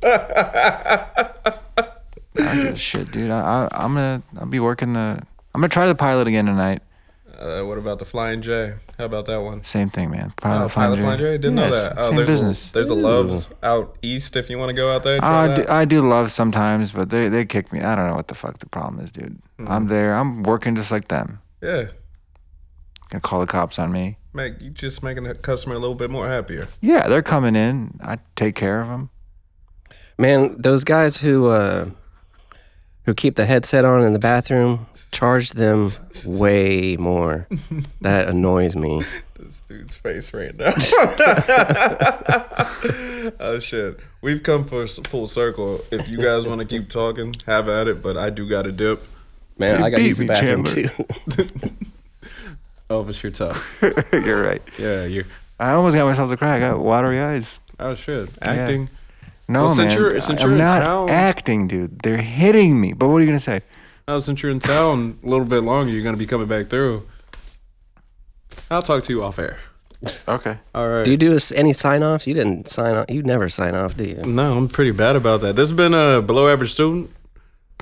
I 0.04 1.90
don't 2.34 2.56
give 2.56 2.72
a 2.72 2.76
shit, 2.76 3.10
dude. 3.12 3.30
I, 3.30 3.40
I 3.40 3.84
I'm 3.84 3.92
gonna 3.94 4.22
I'll 4.38 4.46
be 4.46 4.58
working 4.60 4.94
the. 4.94 5.20
I'm 5.54 5.60
gonna 5.60 5.68
try 5.68 5.86
the 5.86 5.94
pilot 5.94 6.28
again 6.28 6.46
tonight. 6.46 6.80
uh, 7.38 7.60
what 7.62 7.76
about 7.76 7.98
the 7.98 8.06
Flying 8.06 8.40
J? 8.40 8.74
How 8.96 9.04
about 9.04 9.26
that 9.26 9.42
one? 9.42 9.62
Same 9.62 9.90
thing, 9.90 10.10
man. 10.10 10.32
Pilot, 10.40 10.64
Oh, 10.64 10.68
Flying 10.68 10.86
Pilot 10.88 10.96
J. 10.96 11.02
Flying 11.02 11.18
J? 11.18 11.32
Didn't 11.38 11.54
know 11.56 11.70
that. 11.70 11.94
Oh, 11.98 12.06
same 12.08 12.16
there's 12.16 12.30
business. 12.30 12.70
A, 12.70 12.72
there's 12.72 12.88
a 12.88 12.94
Loves 12.94 13.50
out 13.62 13.96
east 14.02 14.34
if 14.36 14.48
you 14.48 14.56
want 14.58 14.70
to 14.70 14.74
go 14.74 14.90
out 14.94 15.02
there. 15.02 15.18
Try 15.18 15.44
I 15.44 15.54
do, 15.54 15.62
that. 15.62 15.70
I 15.70 15.84
do 15.84 16.08
love 16.08 16.30
sometimes, 16.32 16.92
but 16.92 17.10
they 17.10 17.28
they 17.28 17.44
kick 17.44 17.72
me. 17.72 17.80
I 17.80 17.94
don't 17.94 18.08
know 18.08 18.16
what 18.16 18.28
the 18.28 18.34
fuck 18.34 18.58
the 18.58 18.66
problem 18.66 19.04
is, 19.04 19.12
dude. 19.12 19.38
Hmm. 19.58 19.68
I'm 19.68 19.88
there. 19.88 20.14
I'm 20.14 20.42
working 20.44 20.74
just 20.76 20.90
like 20.90 21.08
them. 21.08 21.40
yeah, 21.60 21.88
Gonna 23.10 23.20
call 23.22 23.40
the 23.40 23.46
cops 23.46 23.78
on 23.78 23.90
me. 23.92 24.18
make 24.34 24.60
you 24.60 24.70
just 24.70 25.02
making 25.02 25.24
the 25.24 25.34
customer 25.34 25.74
a 25.74 25.78
little 25.78 25.94
bit 25.94 26.10
more 26.10 26.28
happier. 26.28 26.68
Yeah, 26.80 27.08
they're 27.08 27.22
coming 27.22 27.56
in. 27.56 27.98
I 28.02 28.18
take 28.36 28.54
care 28.54 28.80
of 28.80 28.88
them. 28.88 29.10
Man, 30.18 30.60
those 30.60 30.84
guys 30.84 31.16
who 31.18 31.46
uh, 31.48 31.86
who 33.04 33.14
keep 33.14 33.36
the 33.36 33.46
headset 33.46 33.84
on 33.84 34.02
in 34.02 34.12
the 34.12 34.18
bathroom 34.18 34.86
charge 35.10 35.50
them 35.52 35.90
way 36.26 36.96
more. 36.98 37.46
That 38.02 38.28
annoys 38.28 38.76
me. 38.76 39.02
This 39.38 39.62
dude's 39.62 39.96
face 39.96 40.32
right 40.34 40.54
now. 40.56 40.72
oh 43.40 43.58
shit, 43.60 43.98
we've 44.20 44.42
come 44.42 44.64
for 44.66 44.86
full 44.86 45.26
circle. 45.26 45.80
If 45.90 46.08
you 46.08 46.18
guys 46.22 46.46
want 46.46 46.60
to 46.60 46.66
keep 46.66 46.88
talking, 46.90 47.34
have 47.46 47.68
at 47.68 47.88
it. 47.88 48.02
But 48.02 48.16
I 48.16 48.30
do 48.30 48.48
got 48.48 48.62
to 48.62 48.72
dip. 48.72 49.02
Man, 49.58 49.80
You 49.80 49.86
I 49.86 49.90
got 49.90 49.96
to 49.96 50.02
beat 50.02 50.08
use 50.08 50.18
the 50.18 50.26
bathroom 50.26 50.64
Chandler. 50.64 50.88
too. 51.44 51.60
Oh, 52.90 53.04
Elvis, 53.04 53.22
you're 53.22 53.32
tough. 53.32 53.76
You're 54.12 54.42
right. 54.42 54.62
Yeah, 54.78 55.04
you. 55.04 55.24
I 55.60 55.72
almost 55.72 55.94
got 55.94 56.06
myself 56.06 56.30
to 56.30 56.36
cry. 56.36 56.56
I 56.56 56.60
got 56.60 56.78
watery 56.78 57.20
eyes. 57.20 57.58
Oh 57.78 57.94
shit, 57.94 58.28
acting. 58.42 58.88
No, 59.46 59.64
Well, 59.64 59.74
since 59.74 59.94
man. 59.94 59.98
you're- 60.02 60.20
since 60.20 60.42
I'm 60.42 60.52
in 60.52 60.58
not 60.58 60.84
town- 60.84 61.10
acting, 61.10 61.68
dude. 61.68 62.00
They're 62.00 62.16
hitting 62.18 62.80
me. 62.80 62.92
But 62.92 63.08
what 63.08 63.16
are 63.16 63.20
you 63.20 63.26
gonna 63.26 63.38
say? 63.38 63.60
Oh, 64.06 64.20
since 64.20 64.42
you're 64.42 64.50
in 64.52 64.60
town 64.60 65.18
a 65.22 65.26
little 65.28 65.44
bit 65.46 65.62
longer, 65.62 65.92
you're 65.92 66.02
gonna 66.02 66.16
be 66.16 66.26
coming 66.26 66.46
back 66.48 66.68
through. 66.68 67.06
I'll 68.70 68.82
talk 68.82 69.04
to 69.04 69.12
you 69.12 69.22
off 69.22 69.38
air. 69.38 69.58
Okay. 70.28 70.56
All 70.74 70.88
right. 70.88 71.04
Do 71.04 71.10
you 71.10 71.16
do 71.16 71.34
us 71.34 71.50
any 71.52 71.72
sign 71.72 72.02
offs? 72.02 72.26
You 72.26 72.34
didn't 72.34 72.68
sign 72.68 72.94
off. 72.94 73.06
You 73.10 73.22
never 73.22 73.48
sign 73.48 73.74
off, 73.74 73.96
do 73.96 74.04
you? 74.04 74.16
No, 74.16 74.56
I'm 74.56 74.68
pretty 74.68 74.92
bad 74.92 75.16
about 75.16 75.40
that. 75.40 75.56
This 75.56 75.70
has 75.70 75.76
been 75.76 75.92
a 75.94 76.22
below 76.22 76.48
average 76.52 76.72
student. 76.72 77.10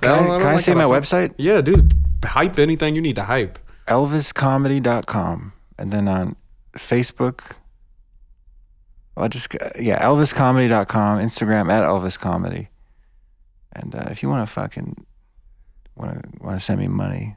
Can 0.00 0.10
I, 0.12 0.16
don't- 0.16 0.26
don't 0.28 0.38
can 0.40 0.48
I 0.48 0.52
like 0.54 0.60
say 0.64 0.72
how 0.72 0.78
my 0.78 0.84
website? 0.84 1.34
Yeah, 1.36 1.60
dude. 1.60 1.92
Hype 2.24 2.58
anything 2.58 2.94
you 2.96 3.02
need 3.02 3.16
to 3.16 3.24
hype. 3.24 3.58
elviscomedy.com 3.86 5.52
and 5.78 5.92
then 5.92 6.08
on 6.08 6.36
facebook 6.74 7.52
well, 9.14 9.24
I 9.24 9.28
just 9.28 9.54
yeah 9.78 10.02
elviscomedy.com 10.02 11.18
instagram 11.18 11.70
at 11.70 11.82
elviscomedy 11.82 12.68
And 13.72 13.94
uh, 13.94 14.08
if 14.10 14.22
you 14.22 14.28
want 14.30 14.46
to 14.46 14.52
fucking 14.52 15.06
want 15.96 16.12
to 16.22 16.44
want 16.44 16.58
to 16.58 16.64
send 16.64 16.80
me 16.80 16.88
money, 16.88 17.36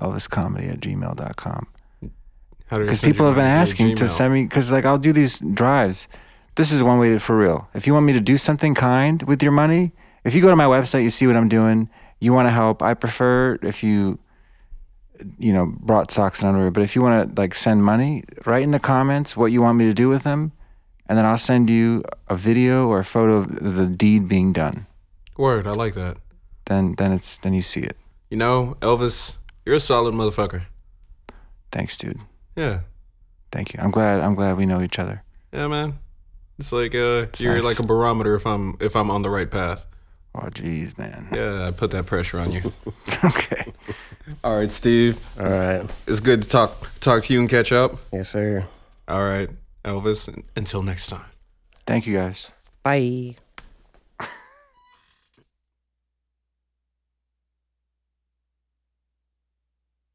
elviscomedy 0.00 0.70
at 0.70 0.80
gmail.com. 0.80 1.66
Because 2.70 3.00
people 3.02 3.26
have 3.26 3.34
been 3.36 3.44
asking 3.46 3.96
to 3.96 4.08
send 4.08 4.32
me, 4.32 4.44
because 4.44 4.72
like 4.72 4.84
I'll 4.84 4.98
do 4.98 5.12
these 5.12 5.38
drives. 5.40 6.08
This 6.56 6.72
is 6.72 6.82
one 6.82 6.98
way 6.98 7.10
to, 7.10 7.18
for 7.18 7.36
real. 7.36 7.68
If 7.74 7.86
you 7.86 7.92
want 7.94 8.06
me 8.06 8.12
to 8.14 8.20
do 8.20 8.38
something 8.38 8.74
kind 8.74 9.22
with 9.24 9.42
your 9.42 9.52
money, 9.52 9.92
if 10.24 10.34
you 10.34 10.40
go 10.40 10.48
to 10.50 10.56
my 10.56 10.64
website, 10.66 11.02
you 11.02 11.10
see 11.10 11.26
what 11.26 11.36
I'm 11.36 11.48
doing. 11.48 11.90
You 12.20 12.32
want 12.32 12.46
to 12.46 12.52
help. 12.52 12.82
I 12.82 12.94
prefer 12.94 13.58
if 13.62 13.82
you, 13.82 14.18
you 15.38 15.52
know, 15.52 15.66
brought 15.80 16.10
socks 16.10 16.40
and 16.40 16.48
underwear. 16.48 16.70
But 16.70 16.82
if 16.82 16.94
you 16.94 17.02
want 17.02 17.34
to 17.34 17.40
like 17.40 17.54
send 17.54 17.84
money, 17.84 18.24
write 18.46 18.62
in 18.62 18.70
the 18.70 18.80
comments 18.80 19.36
what 19.36 19.52
you 19.52 19.62
want 19.62 19.78
me 19.78 19.86
to 19.86 19.94
do 19.94 20.08
with 20.08 20.22
them, 20.24 20.52
and 21.06 21.18
then 21.18 21.24
I'll 21.24 21.38
send 21.38 21.70
you 21.70 22.02
a 22.28 22.36
video 22.36 22.88
or 22.88 23.00
a 23.00 23.04
photo 23.04 23.36
of 23.36 23.76
the 23.76 23.86
deed 23.86 24.28
being 24.28 24.52
done. 24.52 24.86
Word, 25.36 25.66
I 25.66 25.70
like 25.70 25.94
that. 25.94 26.18
Then 26.66 26.94
then 26.96 27.12
it's 27.12 27.38
then 27.38 27.54
you 27.54 27.62
see 27.62 27.80
it. 27.80 27.96
You 28.30 28.36
know, 28.36 28.76
Elvis, 28.80 29.36
you're 29.64 29.76
a 29.76 29.80
solid 29.80 30.14
motherfucker. 30.14 30.66
Thanks, 31.70 31.96
dude. 31.96 32.20
Yeah. 32.56 32.80
Thank 33.50 33.74
you. 33.74 33.80
I'm 33.82 33.90
glad. 33.90 34.20
I'm 34.20 34.34
glad 34.34 34.56
we 34.56 34.66
know 34.66 34.80
each 34.80 34.98
other. 34.98 35.22
Yeah, 35.52 35.68
man. 35.68 35.98
It's 36.58 36.72
like 36.72 36.94
uh 36.94 37.26
you're 37.38 37.54
nice. 37.54 37.64
like 37.64 37.78
a 37.78 37.82
barometer 37.82 38.34
if 38.34 38.46
I'm 38.46 38.76
if 38.80 38.94
I'm 38.96 39.10
on 39.10 39.22
the 39.22 39.30
right 39.30 39.50
path. 39.50 39.86
Oh, 40.34 40.48
jeez, 40.48 40.98
man. 40.98 41.28
Yeah, 41.32 41.66
I 41.66 41.70
put 41.70 41.92
that 41.92 42.06
pressure 42.06 42.40
on 42.40 42.50
you. 42.50 42.72
okay. 43.24 43.72
All 44.42 44.58
right, 44.58 44.72
Steve. 44.72 45.24
All 45.38 45.46
right. 45.48 45.88
It's 46.06 46.20
good 46.20 46.42
to 46.42 46.48
talk 46.48 46.88
talk 47.00 47.22
to 47.24 47.32
you 47.32 47.40
and 47.40 47.48
catch 47.48 47.70
up. 47.72 47.98
Yes, 48.12 48.30
sir. 48.30 48.66
All 49.06 49.22
right, 49.22 49.48
Elvis. 49.84 50.28
Until 50.56 50.82
next 50.82 51.08
time. 51.08 51.26
Thank 51.86 52.06
you, 52.06 52.16
guys. 52.16 52.50
Bye. 52.82 53.36